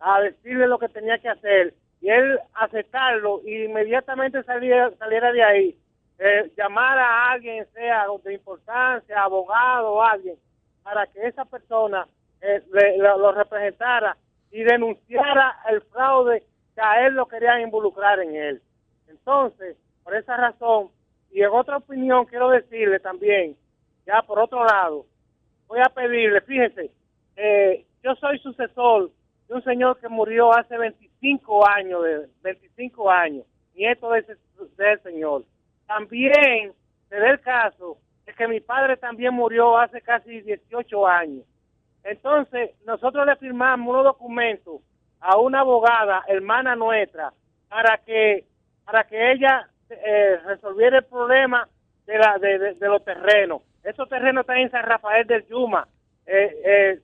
a 0.01 0.21
decirle 0.21 0.67
lo 0.67 0.79
que 0.79 0.89
tenía 0.89 1.19
que 1.19 1.29
hacer 1.29 1.75
y 2.01 2.09
él 2.11 2.39
aceptarlo 2.55 3.41
y 3.45 3.65
inmediatamente 3.65 4.43
saliera, 4.43 4.91
saliera 4.99 5.33
de 5.33 5.43
ahí, 5.43 5.79
eh, 6.19 6.51
llamar 6.57 6.99
a 6.99 7.31
alguien, 7.31 7.67
sea 7.73 8.07
de 8.23 8.35
importancia, 8.35 9.23
abogado 9.23 9.93
o 9.95 10.03
alguien, 10.03 10.37
para 10.83 11.07
que 11.07 11.27
esa 11.27 11.45
persona 11.45 12.07
eh, 12.41 12.63
le- 12.73 12.99
lo, 12.99 13.19
lo 13.19 13.33
representara 13.33 14.17
y 14.51 14.63
denunciara 14.63 15.57
el 15.69 15.81
fraude 15.83 16.43
que 16.75 16.81
a 16.81 17.07
él 17.07 17.15
lo 17.15 17.27
querían 17.27 17.61
involucrar 17.63 18.21
en 18.21 18.35
él. 18.37 18.63
Entonces, 19.09 19.77
por 20.05 20.15
esa 20.15 20.37
razón, 20.37 20.91
y 21.33 21.43
en 21.43 21.51
otra 21.51 21.79
opinión 21.79 22.27
quiero 22.27 22.51
decirle 22.51 23.01
también, 23.01 23.57
ya 24.07 24.23
por 24.23 24.39
otro 24.39 24.65
lado, 24.65 25.07
voy 25.67 25.81
a 25.81 25.89
pedirle, 25.91 26.41
fíjese, 26.43 26.91
eh, 27.37 27.87
yo 28.03 28.15
soy 28.17 28.39
sucesor 28.39 29.11
de 29.49 29.55
un 29.55 29.65
señor 29.65 29.99
que 30.01 30.09
murió 30.09 30.55
hace 30.57 30.77
25 30.79 31.69
años, 31.69 32.03
de 32.05 32.29
25 32.43 33.11
años, 33.11 33.45
nieto 33.75 34.11
de 34.13 34.21
ese, 34.21 34.37
de 34.77 34.99
señor. 35.03 35.45
También 35.87 36.73
se 37.09 37.17
da 37.17 37.31
el 37.31 37.41
caso 37.41 37.99
de 38.27 38.33
que 38.35 38.49
mi 38.49 38.61
padre 38.61 38.97
también 38.97 39.35
murió 39.35 39.79
hace 39.79 40.01
casi 40.03 40.41
18 40.43 41.07
años. 41.07 41.45
Entonces, 42.05 42.71
nosotros 42.87 43.27
le 43.27 43.37
firmamos 43.37 43.89
unos 43.91 44.05
documentos 44.05 44.81
a 45.21 45.39
una 45.39 45.61
abogada, 45.61 46.25
hermana 46.29 46.77
nuestra, 46.77 47.33
para 47.69 47.99
que 47.99 48.45
para 48.85 49.05
que 49.05 49.33
ella 49.33 49.69
eh, 49.91 50.39
resolviera 50.47 50.99
el 50.99 51.05
problema 51.05 51.69
de, 52.07 52.19
la, 52.19 52.39
de, 52.39 52.59
de- 52.59 52.75
de 52.75 52.89
los 52.89 53.05
terrenos. 53.05 53.63
Esos 53.87 54.09
terrenos 54.09 54.43
están 54.43 54.59
en 54.59 54.71
San 54.71 54.83
Rafael 54.83 55.27
del 55.27 55.47
Yuma. 55.47 55.87
Eh, 56.27 56.57
eh, 56.65 57.01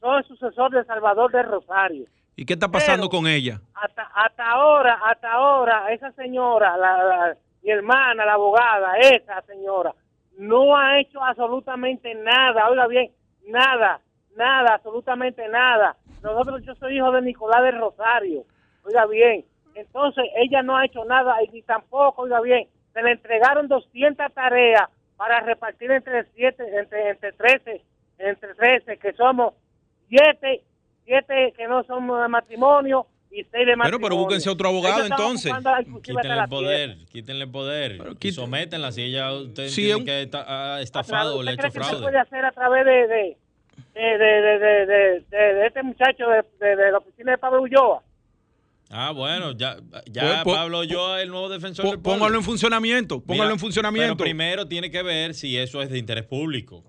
soy 0.00 0.22
sucesor 0.24 0.70
de 0.70 0.84
Salvador 0.84 1.32
de 1.32 1.42
Rosario. 1.42 2.04
¿Y 2.36 2.44
qué 2.44 2.52
está 2.52 2.68
pasando 2.68 3.08
Pero- 3.08 3.18
con 3.22 3.26
ella? 3.26 3.60
Hasta, 3.74 4.02
hasta 4.14 4.46
ahora, 4.48 5.00
hasta 5.06 5.32
ahora, 5.32 5.90
esa 5.92 6.12
señora, 6.12 6.76
la, 6.76 7.02
la- 7.02 7.36
mi 7.62 7.70
hermana, 7.70 8.24
la 8.24 8.34
abogada, 8.34 8.96
esa 8.98 9.40
señora, 9.42 9.92
no 10.38 10.76
ha 10.76 11.00
hecho 11.00 11.22
absolutamente 11.24 12.14
nada, 12.14 12.68
oiga 12.68 12.86
bien, 12.86 13.10
nada, 13.48 14.00
nada, 14.36 14.74
absolutamente 14.74 15.48
nada. 15.48 15.96
Nosotros, 16.22 16.62
yo 16.64 16.74
soy 16.76 16.96
hijo 16.98 17.10
de 17.10 17.22
Nicolás 17.22 17.62
de 17.62 17.72
Rosario, 17.72 18.44
oiga 18.84 19.06
bien, 19.06 19.44
entonces 19.74 20.24
ella 20.36 20.62
no 20.62 20.76
ha 20.76 20.84
hecho 20.84 21.04
nada 21.06 21.42
y 21.42 21.48
ni 21.48 21.62
tampoco, 21.62 22.22
oiga 22.22 22.40
bien, 22.40 22.68
se 22.92 23.02
le 23.02 23.12
entregaron 23.12 23.66
200 23.66 24.32
tareas 24.32 24.88
para 25.18 25.40
repartir 25.40 25.90
entre 25.90 26.24
siete, 26.34 26.64
entre, 26.78 27.10
entre 27.10 27.32
13, 27.32 27.82
entre 28.18 28.54
13, 28.54 28.96
que 28.96 29.12
somos 29.12 29.52
siete, 30.08 30.62
siete 31.04 31.52
que 31.56 31.66
no 31.68 31.82
somos 31.84 32.22
de 32.22 32.28
matrimonio 32.28 33.06
y 33.30 33.44
seis 33.50 33.66
de 33.66 33.76
matrimonio. 33.76 33.98
Bueno, 33.98 34.00
pero 34.00 34.16
búsquense 34.16 34.48
otro 34.48 34.68
abogado, 34.70 35.04
entonces. 35.04 35.52
hasta 35.52 35.82
Quítenle 36.02 36.40
el 36.42 36.48
poder, 36.48 36.96
quítenle 37.12 37.44
el 37.44 37.50
poder. 37.50 37.98
Y 38.20 38.32
sométenla 38.32 38.90
si 38.92 39.02
ella 39.02 39.32
usted 39.34 39.66
Sí, 39.68 39.90
entiende 39.90 40.00
un- 40.00 40.06
que 40.06 40.22
está, 40.22 40.76
ha 40.76 40.80
estafado 40.80 41.36
o 41.36 41.42
le 41.42 41.50
ha 41.50 41.54
¿Usted 41.54 41.66
hecho 41.66 41.74
fraude. 41.84 42.02
puede 42.02 42.18
hacer 42.18 42.44
a 42.44 42.52
través 42.52 42.84
de, 42.86 42.92
de, 43.08 43.36
de, 43.94 44.00
de, 44.00 44.18
de, 44.18 44.58
de, 44.58 44.86
de- 44.86 45.20
de- 45.28 45.54
de 45.54 45.66
este 45.66 45.82
muchacho 45.82 46.26
de, 46.28 46.44
de- 46.64 46.76
de 46.76 46.92
la 46.92 46.98
oficina 46.98 47.32
de 47.32 47.38
Pablo 47.38 47.62
Ulloa? 47.62 48.02
Ah, 48.90 49.10
bueno, 49.12 49.52
ya, 49.52 49.76
ya 50.10 50.22
Pues, 50.22 50.36
pues, 50.44 50.56
Pablo 50.56 50.82
yo 50.84 51.16
el 51.18 51.28
nuevo 51.28 51.48
defensor 51.48 51.84
del 51.84 52.00
pueblo. 52.00 52.20
Póngalo 52.20 52.38
en 52.38 52.44
funcionamiento, 52.44 53.20
póngalo 53.20 53.44
Mira, 53.44 53.52
en 53.52 53.58
funcionamiento. 53.58 54.16
Pero 54.16 54.24
primero 54.24 54.66
tiene 54.66 54.90
que 54.90 55.02
ver 55.02 55.34
si 55.34 55.58
eso 55.58 55.82
es 55.82 55.90
de 55.90 55.98
interés 55.98 56.24
público. 56.24 56.82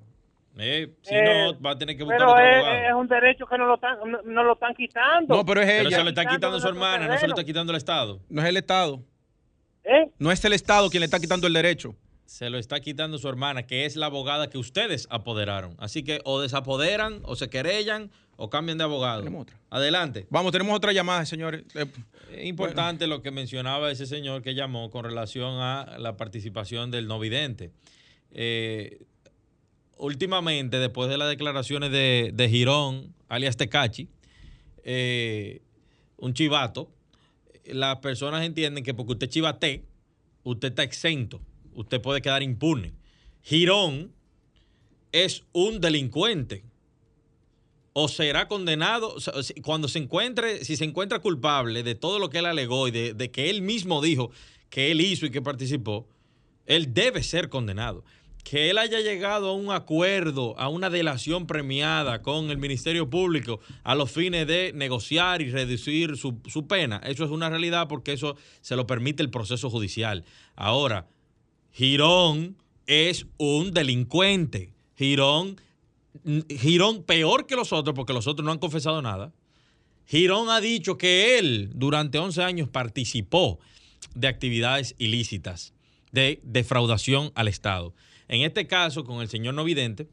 Eh, 0.57 0.93
si 1.01 1.15
Eh, 1.15 1.51
no, 1.53 1.61
va 1.61 1.71
a 1.71 1.77
tener 1.77 1.95
que 1.95 2.03
buscar 2.03 2.19
Pero 2.19 2.31
otro 2.31 2.43
es, 2.43 2.87
es 2.89 2.93
un 2.93 3.07
derecho 3.07 3.45
que 3.45 3.57
no 3.57 3.65
lo 3.65 3.75
están, 3.75 3.97
no, 4.05 4.21
no 4.23 4.43
lo 4.43 4.53
están 4.53 4.73
quitando. 4.75 5.35
No, 5.35 5.45
pero 5.45 5.61
es 5.61 5.67
Pero 5.67 5.87
ella. 5.89 5.97
se 5.97 6.03
lo 6.03 6.09
está 6.09 6.25
quitando 6.25 6.59
su 6.59 6.67
hermana, 6.67 7.07
no 7.07 7.17
se 7.17 7.27
lo 7.27 7.33
está 7.33 7.43
quitando 7.43 7.71
el 7.71 7.77
Estado. 7.77 8.19
No 8.29 8.41
es 8.41 8.47
el 8.47 8.57
Estado. 8.57 9.01
¿Eh? 9.83 10.09
No 10.19 10.31
es 10.31 10.43
el 10.43 10.53
Estado 10.53 10.89
quien 10.89 10.99
le 11.01 11.05
está 11.05 11.19
quitando 11.19 11.47
el 11.47 11.53
derecho. 11.53 11.95
Se 12.29 12.51
lo 12.51 12.59
está 12.59 12.79
quitando 12.79 13.17
su 13.17 13.27
hermana, 13.27 13.65
que 13.65 13.85
es 13.85 13.95
la 13.95 14.05
abogada 14.05 14.51
que 14.51 14.59
ustedes 14.59 15.07
apoderaron. 15.09 15.75
Así 15.79 16.03
que 16.03 16.21
o 16.25 16.39
desapoderan, 16.39 17.21
o 17.23 17.35
se 17.35 17.49
querellan, 17.49 18.11
o 18.35 18.51
cambian 18.51 18.77
de 18.77 18.83
abogado. 18.83 19.23
Adelante. 19.71 20.27
Vamos, 20.29 20.51
tenemos 20.51 20.75
otra 20.75 20.93
llamada, 20.93 21.25
señores. 21.25 21.63
Eh, 21.73 21.87
Es 22.31 22.45
importante 22.45 23.07
lo 23.07 23.23
que 23.23 23.31
mencionaba 23.31 23.89
ese 23.89 24.05
señor 24.05 24.43
que 24.43 24.53
llamó 24.53 24.91
con 24.91 25.05
relación 25.05 25.55
a 25.55 25.97
la 25.97 26.17
participación 26.17 26.91
del 26.91 27.07
no 27.07 27.17
vidente. 27.19 27.71
Eh, 28.29 28.99
últimamente, 29.97 30.77
después 30.77 31.09
de 31.09 31.17
las 31.17 31.29
declaraciones 31.29 31.89
de, 31.91 32.29
de 32.31 32.47
Girón, 32.47 33.15
alias 33.27 33.57
Tecachi, 33.57 34.07
eh, 34.83 35.63
un 36.17 36.35
chivato, 36.35 36.91
las 37.65 37.97
personas 37.97 38.45
entienden 38.45 38.83
que 38.83 38.93
porque 38.93 39.13
usted 39.13 39.29
chivate, 39.29 39.83
usted 40.43 40.67
está 40.67 40.83
exento, 40.83 41.41
usted 41.79 42.01
puede 42.01 42.21
quedar 42.21 42.43
impune. 42.43 42.93
Girón 43.41 44.13
es 45.11 45.43
un 45.53 45.79
delincuente 45.79 46.63
o 47.93 48.07
será 48.07 48.47
condenado 48.47 49.15
cuando 49.63 49.87
se 49.87 49.99
encuentre, 49.99 50.63
si 50.63 50.75
se 50.75 50.85
encuentra 50.85 51.19
culpable 51.19 51.83
de 51.83 51.95
todo 51.95 52.19
lo 52.19 52.29
que 52.29 52.39
él 52.39 52.45
alegó 52.45 52.87
y 52.87 52.91
de, 52.91 53.31
que 53.31 53.49
él 53.49 53.61
mismo 53.61 54.01
dijo 54.01 54.31
que 54.69 54.91
él 54.91 55.01
hizo 55.01 55.25
y 55.25 55.31
que 55.31 55.41
participó, 55.41 56.07
él 56.65 56.93
debe 56.93 57.23
ser 57.23 57.49
condenado. 57.49 58.03
Que 58.43 58.69
él 58.69 58.77
haya 58.77 59.01
llegado 59.01 59.49
a 59.49 59.53
un 59.53 59.71
acuerdo, 59.71 60.57
a 60.57 60.69
una 60.69 60.89
delación 60.89 61.45
premiada 61.45 62.21
con 62.21 62.51
el 62.51 62.57
Ministerio 62.57 63.09
Público 63.09 63.59
a 63.83 63.95
los 63.95 64.11
fines 64.11 64.47
de 64.47 64.71
negociar 64.73 65.41
y 65.41 65.51
reducir 65.51 66.15
su 66.15 66.67
pena, 66.67 67.01
eso 67.03 67.25
es 67.25 67.31
una 67.31 67.49
realidad 67.49 67.87
porque 67.87 68.13
eso 68.13 68.37
se 68.61 68.75
lo 68.75 68.87
permite 68.87 69.23
el 69.23 69.29
proceso 69.29 69.69
judicial. 69.69 70.23
Ahora, 70.55 71.07
Girón 71.71 72.57
es 72.87 73.27
un 73.37 73.71
delincuente. 73.71 74.73
Girón, 74.97 75.59
Girón 76.49 77.03
peor 77.03 77.45
que 77.45 77.55
los 77.55 77.71
otros 77.71 77.95
porque 77.95 78.13
los 78.13 78.27
otros 78.27 78.45
no 78.45 78.51
han 78.51 78.59
confesado 78.59 79.01
nada. 79.01 79.31
Girón 80.05 80.49
ha 80.49 80.59
dicho 80.59 80.97
que 80.97 81.37
él 81.37 81.71
durante 81.75 82.17
11 82.17 82.41
años 82.41 82.69
participó 82.69 83.59
de 84.15 84.27
actividades 84.27 84.95
ilícitas, 84.97 85.73
de 86.11 86.39
defraudación 86.43 87.31
al 87.35 87.47
Estado. 87.47 87.93
En 88.27 88.41
este 88.41 88.65
caso, 88.67 89.03
con 89.03 89.21
el 89.21 89.29
señor 89.29 89.53
no 89.53 89.63
vidente, 89.63 90.07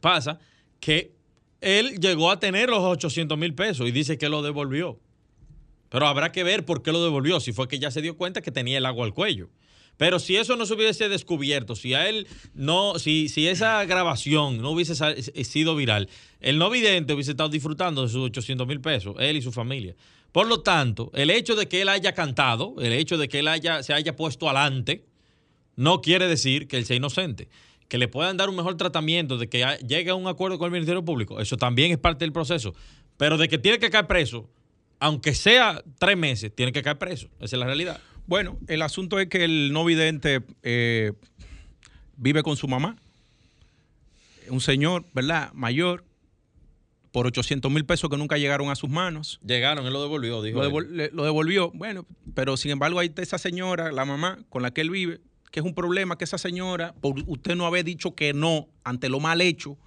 pasa 0.00 0.38
que 0.80 1.14
él 1.60 1.98
llegó 1.98 2.30
a 2.30 2.38
tener 2.38 2.68
los 2.68 2.80
800 2.80 3.38
mil 3.38 3.54
pesos 3.54 3.88
y 3.88 3.90
dice 3.90 4.18
que 4.18 4.28
lo 4.28 4.42
devolvió. 4.42 5.00
Pero 5.88 6.06
habrá 6.06 6.32
que 6.32 6.44
ver 6.44 6.64
por 6.64 6.82
qué 6.82 6.92
lo 6.92 7.02
devolvió, 7.02 7.40
si 7.40 7.52
fue 7.52 7.68
que 7.68 7.78
ya 7.78 7.90
se 7.90 8.02
dio 8.02 8.16
cuenta 8.16 8.42
que 8.42 8.50
tenía 8.50 8.78
el 8.78 8.86
agua 8.86 9.06
al 9.06 9.14
cuello. 9.14 9.48
Pero 9.96 10.18
si 10.18 10.36
eso 10.36 10.56
no 10.56 10.66
se 10.66 10.74
hubiese 10.74 11.08
descubierto, 11.08 11.74
si 11.74 11.94
a 11.94 12.08
él 12.08 12.26
no, 12.54 12.98
si, 12.98 13.28
esa 13.48 13.84
grabación 13.84 14.58
no 14.58 14.70
hubiese 14.70 14.94
sido 15.44 15.74
viral, 15.74 16.08
el 16.40 16.58
no 16.58 16.68
vidente 16.68 17.14
hubiese 17.14 17.30
estado 17.30 17.48
disfrutando 17.48 18.02
de 18.02 18.08
sus 18.08 18.24
800 18.24 18.66
mil 18.66 18.80
pesos, 18.80 19.16
él 19.18 19.36
y 19.36 19.42
su 19.42 19.52
familia. 19.52 19.94
Por 20.32 20.46
lo 20.46 20.60
tanto, 20.60 21.10
el 21.14 21.30
hecho 21.30 21.56
de 21.56 21.66
que 21.66 21.80
él 21.80 21.88
haya 21.88 22.12
cantado, 22.12 22.74
el 22.78 22.92
hecho 22.92 23.16
de 23.16 23.28
que 23.28 23.38
él 23.38 23.48
haya, 23.48 23.82
se 23.82 23.94
haya 23.94 24.14
puesto 24.16 24.50
adelante, 24.50 25.06
no 25.76 26.02
quiere 26.02 26.28
decir 26.28 26.68
que 26.68 26.76
él 26.76 26.84
sea 26.84 26.96
inocente. 26.96 27.48
Que 27.88 27.98
le 27.98 28.08
puedan 28.08 28.36
dar 28.36 28.50
un 28.50 28.56
mejor 28.56 28.76
tratamiento, 28.76 29.38
de 29.38 29.48
que 29.48 29.64
llegue 29.86 30.10
a 30.10 30.14
un 30.14 30.26
acuerdo 30.26 30.58
con 30.58 30.66
el 30.66 30.72
Ministerio 30.72 31.04
Público, 31.04 31.40
eso 31.40 31.56
también 31.56 31.92
es 31.92 31.98
parte 31.98 32.24
del 32.24 32.32
proceso. 32.32 32.74
Pero 33.16 33.38
de 33.38 33.48
que 33.48 33.58
tiene 33.58 33.78
que 33.78 33.88
caer 33.88 34.06
preso, 34.06 34.50
aunque 34.98 35.34
sea 35.34 35.82
tres 35.98 36.16
meses, 36.16 36.54
tiene 36.54 36.72
que 36.72 36.82
caer 36.82 36.98
preso. 36.98 37.28
Esa 37.40 37.56
es 37.56 37.60
la 37.60 37.66
realidad. 37.66 38.00
Bueno, 38.26 38.58
el 38.68 38.82
asunto 38.82 39.18
es 39.20 39.28
que 39.28 39.44
el 39.44 39.72
no 39.72 39.84
vidente 39.84 40.42
eh, 40.62 41.12
vive 42.16 42.42
con 42.42 42.56
su 42.56 42.66
mamá. 42.68 42.96
Un 44.48 44.60
señor, 44.60 45.04
¿verdad? 45.12 45.52
Mayor, 45.54 46.04
por 47.12 47.26
800 47.26 47.70
mil 47.70 47.84
pesos 47.84 48.10
que 48.10 48.16
nunca 48.16 48.36
llegaron 48.36 48.70
a 48.70 48.74
sus 48.76 48.90
manos. 48.90 49.40
Llegaron, 49.44 49.86
él 49.86 49.92
lo 49.92 50.02
devolvió, 50.02 50.42
dijo. 50.42 50.58
Lo, 50.58 50.64
él. 50.66 50.70
devol- 50.72 50.88
le- 50.90 51.10
lo 51.12 51.24
devolvió. 51.24 51.70
Bueno, 51.72 52.06
pero 52.34 52.56
sin 52.56 52.70
embargo, 52.72 52.98
ahí 52.98 53.08
está 53.08 53.22
esa 53.22 53.38
señora, 53.38 53.90
la 53.92 54.04
mamá 54.04 54.38
con 54.48 54.62
la 54.62 54.70
que 54.72 54.80
él 54.82 54.90
vive, 54.90 55.20
que 55.50 55.60
es 55.60 55.66
un 55.66 55.74
problema 55.74 56.18
que 56.18 56.24
esa 56.24 56.38
señora, 56.38 56.94
por 57.00 57.14
usted 57.26 57.54
no 57.56 57.66
haber 57.66 57.84
dicho 57.84 58.14
que 58.14 58.32
no 58.34 58.68
ante 58.84 59.08
lo 59.08 59.20
mal 59.20 59.40
hecho, 59.40 59.78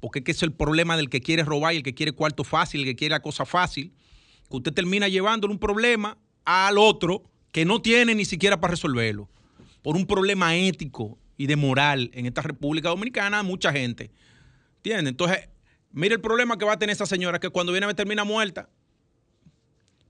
porque 0.00 0.20
es 0.20 0.24
que 0.24 0.30
es 0.32 0.42
el 0.42 0.52
problema 0.52 0.96
del 0.96 1.10
que 1.10 1.20
quiere 1.20 1.44
robar 1.44 1.74
y 1.74 1.78
el 1.78 1.82
que 1.82 1.94
quiere 1.94 2.12
cuarto 2.12 2.42
fácil, 2.42 2.80
el 2.80 2.86
que 2.86 2.96
quiere 2.96 3.12
la 3.12 3.20
cosa 3.20 3.44
fácil, 3.44 3.92
que 4.48 4.56
usted 4.56 4.72
termina 4.72 5.06
llevándole 5.08 5.52
un 5.52 5.60
problema 5.60 6.16
al 6.44 6.78
otro 6.78 7.29
que 7.52 7.64
no 7.64 7.82
tiene 7.82 8.14
ni 8.14 8.24
siquiera 8.24 8.60
para 8.60 8.72
resolverlo, 8.72 9.28
por 9.82 9.96
un 9.96 10.06
problema 10.06 10.56
ético 10.56 11.18
y 11.36 11.46
de 11.46 11.56
moral 11.56 12.10
en 12.14 12.26
esta 12.26 12.42
República 12.42 12.90
Dominicana, 12.90 13.42
mucha 13.42 13.72
gente. 13.72 14.10
¿Entiende? 14.76 15.10
Entonces, 15.10 15.48
mire 15.92 16.14
el 16.14 16.20
problema 16.20 16.58
que 16.58 16.64
va 16.64 16.74
a 16.74 16.78
tener 16.78 16.94
esa 16.94 17.06
señora, 17.06 17.40
que 17.40 17.50
cuando 17.50 17.72
viene 17.72 17.86
a 17.86 17.94
termina 17.94 18.24
muerta. 18.24 18.68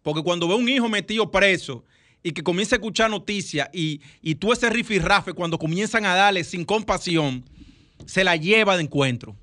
Porque 0.03 0.23
cuando 0.23 0.49
ve 0.49 0.55
un 0.55 0.69
hijo 0.69 0.89
metido 0.89 1.31
preso 1.31 1.85
y 2.23 2.33
que 2.33 2.43
comienza 2.43 2.77
a 2.77 2.79
escuchar 2.79 3.11
noticias 3.11 3.69
y, 3.73 4.01
y 4.23 4.35
tú 4.35 4.53
ese 4.53 4.71
rifirrafe, 4.71 5.33
cuando 5.33 5.59
comienzan 5.59 6.05
a 6.07 6.15
darle 6.15 6.45
sin 6.45 6.65
compasión, 6.65 7.45
se 8.07 8.25
la 8.25 8.37
lleva 8.37 8.77
de 8.77 8.83
encuentro. 8.83 9.37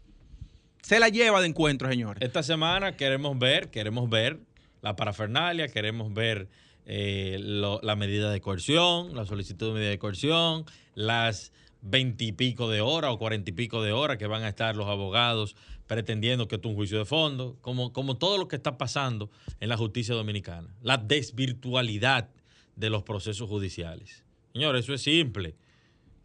Se 0.81 0.99
la 0.99 1.09
lleva 1.09 1.41
de 1.41 1.47
encuentro, 1.47 1.89
señores. 1.89 2.21
Esta 2.23 2.43
semana 2.43 2.95
queremos 2.95 3.37
ver, 3.37 3.69
queremos 3.69 4.09
ver 4.09 4.39
la 4.81 4.95
parafernalia, 4.95 5.67
queremos 5.67 6.13
ver 6.13 6.47
eh, 6.87 7.37
la 7.39 7.95
medida 7.95 8.31
de 8.31 8.41
coerción, 8.41 9.13
la 9.13 9.25
solicitud 9.25 9.67
de 9.67 9.73
medida 9.73 9.89
de 9.89 9.99
coerción, 9.99 10.65
las 10.95 11.51
veintipico 11.81 12.69
de 12.69 12.81
horas 12.81 13.11
o 13.11 13.19
cuarenta 13.19 13.51
y 13.51 13.53
pico 13.53 13.83
de 13.83 13.91
horas 13.91 14.17
que 14.17 14.25
van 14.25 14.43
a 14.43 14.49
estar 14.49 14.75
los 14.75 14.87
abogados 14.87 15.55
pretendiendo 15.85 16.47
que 16.47 16.55
esto 16.55 16.69
es 16.69 16.71
un 16.71 16.75
juicio 16.75 16.97
de 16.97 17.05
fondo, 17.05 17.57
como, 17.61 17.93
como 17.93 18.17
todo 18.17 18.37
lo 18.37 18.47
que 18.47 18.55
está 18.55 18.77
pasando 18.77 19.29
en 19.59 19.69
la 19.69 19.77
justicia 19.77 20.15
dominicana, 20.15 20.75
la 20.81 20.97
desvirtualidad 20.97 22.29
de 22.75 22.89
los 22.89 23.03
procesos 23.03 23.47
judiciales. 23.47 24.23
Señores, 24.53 24.85
eso 24.85 24.93
es 24.93 25.01
simple. 25.01 25.55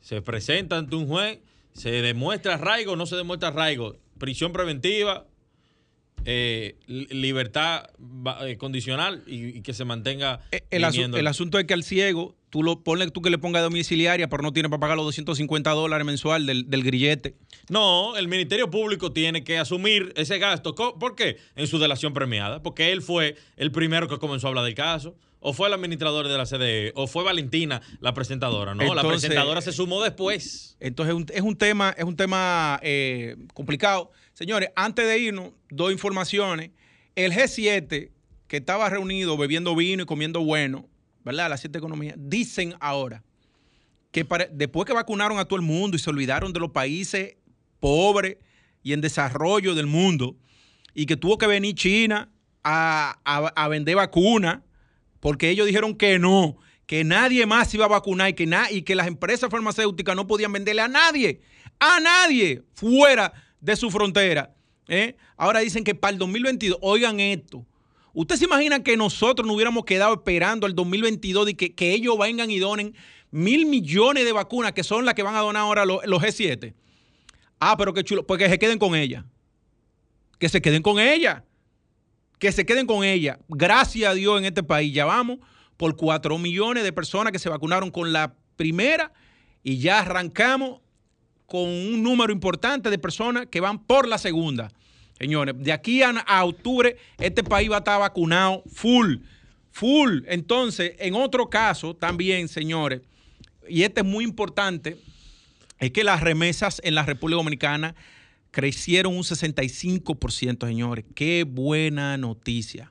Se 0.00 0.22
presenta 0.22 0.78
ante 0.78 0.96
un 0.96 1.06
juez, 1.06 1.40
se 1.72 1.90
demuestra 1.90 2.54
arraigo 2.54 2.96
no 2.96 3.06
se 3.06 3.16
demuestra 3.16 3.48
arraigo, 3.48 3.96
prisión 4.18 4.52
preventiva, 4.52 5.26
eh, 6.24 6.76
li- 6.86 7.06
libertad 7.10 7.90
eh, 8.42 8.56
condicional 8.56 9.22
y, 9.26 9.58
y 9.58 9.62
que 9.62 9.72
se 9.74 9.84
mantenga. 9.84 10.40
Eh, 10.52 10.62
El, 10.70 10.84
asu- 10.84 11.16
el 11.18 11.26
asunto 11.26 11.58
es 11.58 11.64
que 11.66 11.74
al 11.74 11.82
ciego, 11.84 12.34
tú 12.50 12.62
lo 12.62 12.80
ponle 12.80 13.10
tú 13.10 13.22
que 13.22 13.30
le 13.30 13.38
pongas 13.38 13.62
domiciliaria, 13.62 14.28
pero 14.28 14.42
no 14.42 14.52
tiene 14.52 14.68
para 14.68 14.80
pagar 14.80 14.96
los 14.96 15.06
250 15.06 15.70
dólares 15.70 16.06
mensual 16.06 16.46
del, 16.46 16.68
del 16.70 16.82
grillete. 16.84 17.34
No, 17.68 18.16
el 18.16 18.28
Ministerio 18.28 18.70
Público 18.70 19.12
tiene 19.12 19.44
que 19.44 19.58
asumir 19.58 20.12
ese 20.16 20.38
gasto. 20.38 20.74
¿Por 20.74 21.14
qué? 21.16 21.38
En 21.56 21.66
su 21.66 21.78
delación 21.78 22.12
premiada. 22.12 22.62
Porque 22.62 22.92
él 22.92 23.02
fue 23.02 23.36
el 23.56 23.72
primero 23.72 24.08
que 24.08 24.18
comenzó 24.18 24.46
a 24.46 24.50
hablar 24.50 24.64
del 24.64 24.74
caso. 24.74 25.16
O 25.44 25.52
fue 25.52 25.66
el 25.66 25.74
administrador 25.74 26.28
de 26.28 26.38
la 26.38 26.46
CDE. 26.46 26.92
O 26.94 27.08
fue 27.08 27.24
Valentina, 27.24 27.82
la 28.00 28.14
presentadora. 28.14 28.76
No, 28.76 28.94
la 28.94 29.02
presentadora 29.02 29.60
se 29.60 29.72
sumó 29.72 30.00
después. 30.00 30.76
Entonces 30.78 31.12
es 31.14 31.20
un, 31.20 31.26
es 31.34 31.40
un 31.42 31.56
tema, 31.56 31.92
es 31.98 32.04
un 32.04 32.14
tema 32.14 32.78
eh, 32.80 33.34
complicado. 33.52 34.12
Señores, 34.34 34.70
antes 34.76 35.06
de 35.06 35.18
irnos, 35.18 35.52
dos 35.70 35.92
informaciones. 35.92 36.70
El 37.14 37.32
G7, 37.32 38.10
que 38.48 38.56
estaba 38.56 38.88
reunido 38.88 39.36
bebiendo 39.36 39.76
vino 39.76 40.02
y 40.02 40.06
comiendo 40.06 40.40
bueno, 40.42 40.88
¿verdad? 41.24 41.50
Las 41.50 41.60
siete 41.60 41.78
economías, 41.78 42.14
dicen 42.18 42.74
ahora 42.80 43.22
que 44.10 44.24
para- 44.24 44.46
después 44.46 44.86
que 44.86 44.92
vacunaron 44.92 45.38
a 45.38 45.44
todo 45.46 45.56
el 45.56 45.62
mundo 45.64 45.96
y 45.96 46.00
se 46.00 46.10
olvidaron 46.10 46.52
de 46.52 46.60
los 46.60 46.70
países 46.70 47.36
pobres 47.80 48.36
y 48.82 48.92
en 48.92 49.00
desarrollo 49.00 49.74
del 49.74 49.86
mundo, 49.86 50.36
y 50.94 51.06
que 51.06 51.16
tuvo 51.16 51.38
que 51.38 51.46
venir 51.46 51.74
China 51.74 52.30
a, 52.64 53.68
vender 53.70 53.96
vacunas, 53.96 54.60
porque 55.20 55.48
ellos 55.50 55.66
dijeron 55.66 55.94
que 55.96 56.18
no, 56.18 56.56
que 56.86 57.04
nadie 57.04 57.46
más 57.46 57.72
iba 57.74 57.84
a 57.86 57.88
vacunar 57.88 58.30
y 58.30 58.32
que, 58.34 58.46
na- 58.46 58.70
y 58.70 58.82
que 58.82 58.94
las 58.94 59.06
empresas 59.06 59.50
farmacéuticas 59.50 60.14
no 60.16 60.26
podían 60.26 60.52
venderle 60.52 60.82
a 60.82 60.88
nadie, 60.88 61.40
a 61.78 62.00
nadie 62.00 62.62
fuera 62.74 63.32
de 63.62 63.76
su 63.76 63.90
frontera. 63.90 64.54
¿eh? 64.88 65.16
Ahora 65.38 65.60
dicen 65.60 65.84
que 65.84 65.94
para 65.94 66.12
el 66.12 66.18
2022, 66.18 66.78
oigan 66.82 67.18
esto, 67.18 67.64
¿Usted 68.14 68.36
se 68.36 68.44
imagina 68.44 68.82
que 68.82 68.96
nosotros 68.96 69.46
nos 69.46 69.56
hubiéramos 69.56 69.84
quedado 69.84 70.12
esperando 70.12 70.66
el 70.66 70.74
2022 70.74 71.50
y 71.50 71.54
que, 71.54 71.74
que 71.74 71.92
ellos 71.92 72.18
vengan 72.18 72.50
y 72.50 72.58
donen 72.58 72.94
mil 73.30 73.64
millones 73.64 74.24
de 74.24 74.32
vacunas 74.32 74.72
que 74.72 74.84
son 74.84 75.06
las 75.06 75.14
que 75.14 75.22
van 75.22 75.34
a 75.34 75.40
donar 75.40 75.62
ahora 75.62 75.86
los, 75.86 76.04
los 76.04 76.22
G7? 76.22 76.74
Ah, 77.58 77.76
pero 77.78 77.94
qué 77.94 78.04
chulo, 78.04 78.26
pues 78.26 78.38
que 78.38 78.50
se 78.50 78.58
queden 78.58 78.78
con 78.78 78.94
ella. 78.94 79.24
Que 80.38 80.50
se 80.50 80.60
queden 80.60 80.82
con 80.82 81.00
ella. 81.00 81.44
Que 82.38 82.52
se 82.52 82.66
queden 82.66 82.86
con 82.86 83.02
ella. 83.02 83.38
Gracias 83.48 84.10
a 84.10 84.14
Dios 84.14 84.38
en 84.38 84.44
este 84.44 84.62
país 84.62 84.92
ya 84.92 85.06
vamos 85.06 85.38
por 85.78 85.96
4 85.96 86.36
millones 86.36 86.84
de 86.84 86.92
personas 86.92 87.32
que 87.32 87.38
se 87.38 87.48
vacunaron 87.48 87.90
con 87.90 88.12
la 88.12 88.34
primera 88.56 89.12
y 89.62 89.78
ya 89.78 90.00
arrancamos 90.00 90.81
con 91.53 91.68
un 91.68 92.03
número 92.03 92.32
importante 92.32 92.88
de 92.88 92.96
personas 92.96 93.44
que 93.50 93.61
van 93.61 93.78
por 93.78 94.09
la 94.09 94.16
segunda. 94.16 94.72
Señores, 95.18 95.55
de 95.59 95.70
aquí 95.70 96.00
a, 96.03 96.44
octubre 96.46 96.96
este 97.18 97.44
país 97.44 97.70
va 97.70 97.74
a 97.74 97.78
estar 97.80 98.00
vacunado 98.00 98.62
full, 98.72 99.16
full. 99.70 100.22
Entonces, 100.28 100.94
en 100.98 101.14
otro 101.14 101.50
caso 101.50 101.94
también, 101.94 102.48
señores, 102.48 103.03
y 103.68 103.82
este 103.82 104.00
es 104.00 104.07
muy 104.07 104.24
importante, 104.24 104.96
es 105.78 105.90
que 105.90 106.05
las 106.05 106.22
remesas 106.22 106.80
en 106.84 106.94
la 106.94 107.03
República 107.03 107.36
Dominicana 107.36 107.94
crecieron 108.50 109.14
un 109.14 109.22
65%, 109.22 110.66
señores. 110.66 111.05
Qué 111.14 111.44
buena 111.46 112.16
noticia. 112.16 112.90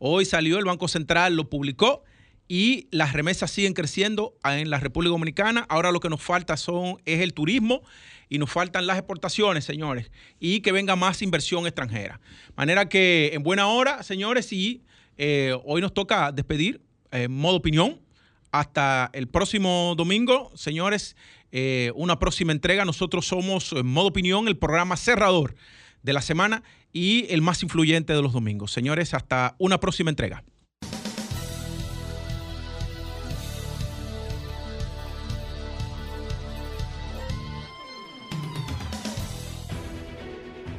Hoy 0.00 0.24
salió 0.24 0.58
el 0.58 0.64
Banco 0.64 0.88
Central, 0.88 1.36
lo 1.36 1.48
publicó 1.48 2.02
y 2.48 2.88
las 2.90 3.12
remesas 3.12 3.50
siguen 3.50 3.72
creciendo 3.72 4.36
en 4.44 4.70
la 4.70 4.78
República 4.78 5.10
Dominicana. 5.10 5.66
Ahora 5.68 5.90
lo 5.90 6.00
que 6.00 6.08
nos 6.08 6.22
falta 6.22 6.56
son, 6.56 7.00
es 7.04 7.20
el 7.20 7.34
turismo 7.34 7.82
y 8.28 8.38
nos 8.38 8.50
faltan 8.50 8.86
las 8.86 8.98
exportaciones, 8.98 9.64
señores, 9.64 10.10
y 10.38 10.60
que 10.60 10.72
venga 10.72 10.96
más 10.96 11.22
inversión 11.22 11.66
extranjera. 11.66 12.20
Manera 12.56 12.88
que 12.88 13.30
en 13.32 13.42
buena 13.42 13.66
hora, 13.68 14.02
señores, 14.02 14.52
y 14.52 14.82
eh, 15.18 15.56
hoy 15.64 15.80
nos 15.80 15.94
toca 15.94 16.32
despedir 16.32 16.80
en 17.10 17.32
modo 17.32 17.56
opinión. 17.56 18.00
Hasta 18.52 19.10
el 19.12 19.28
próximo 19.28 19.94
domingo, 19.96 20.50
señores, 20.54 21.16
eh, 21.52 21.92
una 21.94 22.18
próxima 22.18 22.52
entrega. 22.52 22.84
Nosotros 22.84 23.26
somos 23.26 23.72
en 23.72 23.86
modo 23.86 24.08
opinión 24.08 24.48
el 24.48 24.56
programa 24.56 24.96
cerrador 24.96 25.54
de 26.02 26.12
la 26.12 26.22
semana 26.22 26.62
y 26.92 27.26
el 27.28 27.42
más 27.42 27.62
influyente 27.62 28.14
de 28.14 28.22
los 28.22 28.32
domingos. 28.32 28.72
Señores, 28.72 29.12
hasta 29.14 29.56
una 29.58 29.78
próxima 29.78 30.10
entrega. 30.10 30.42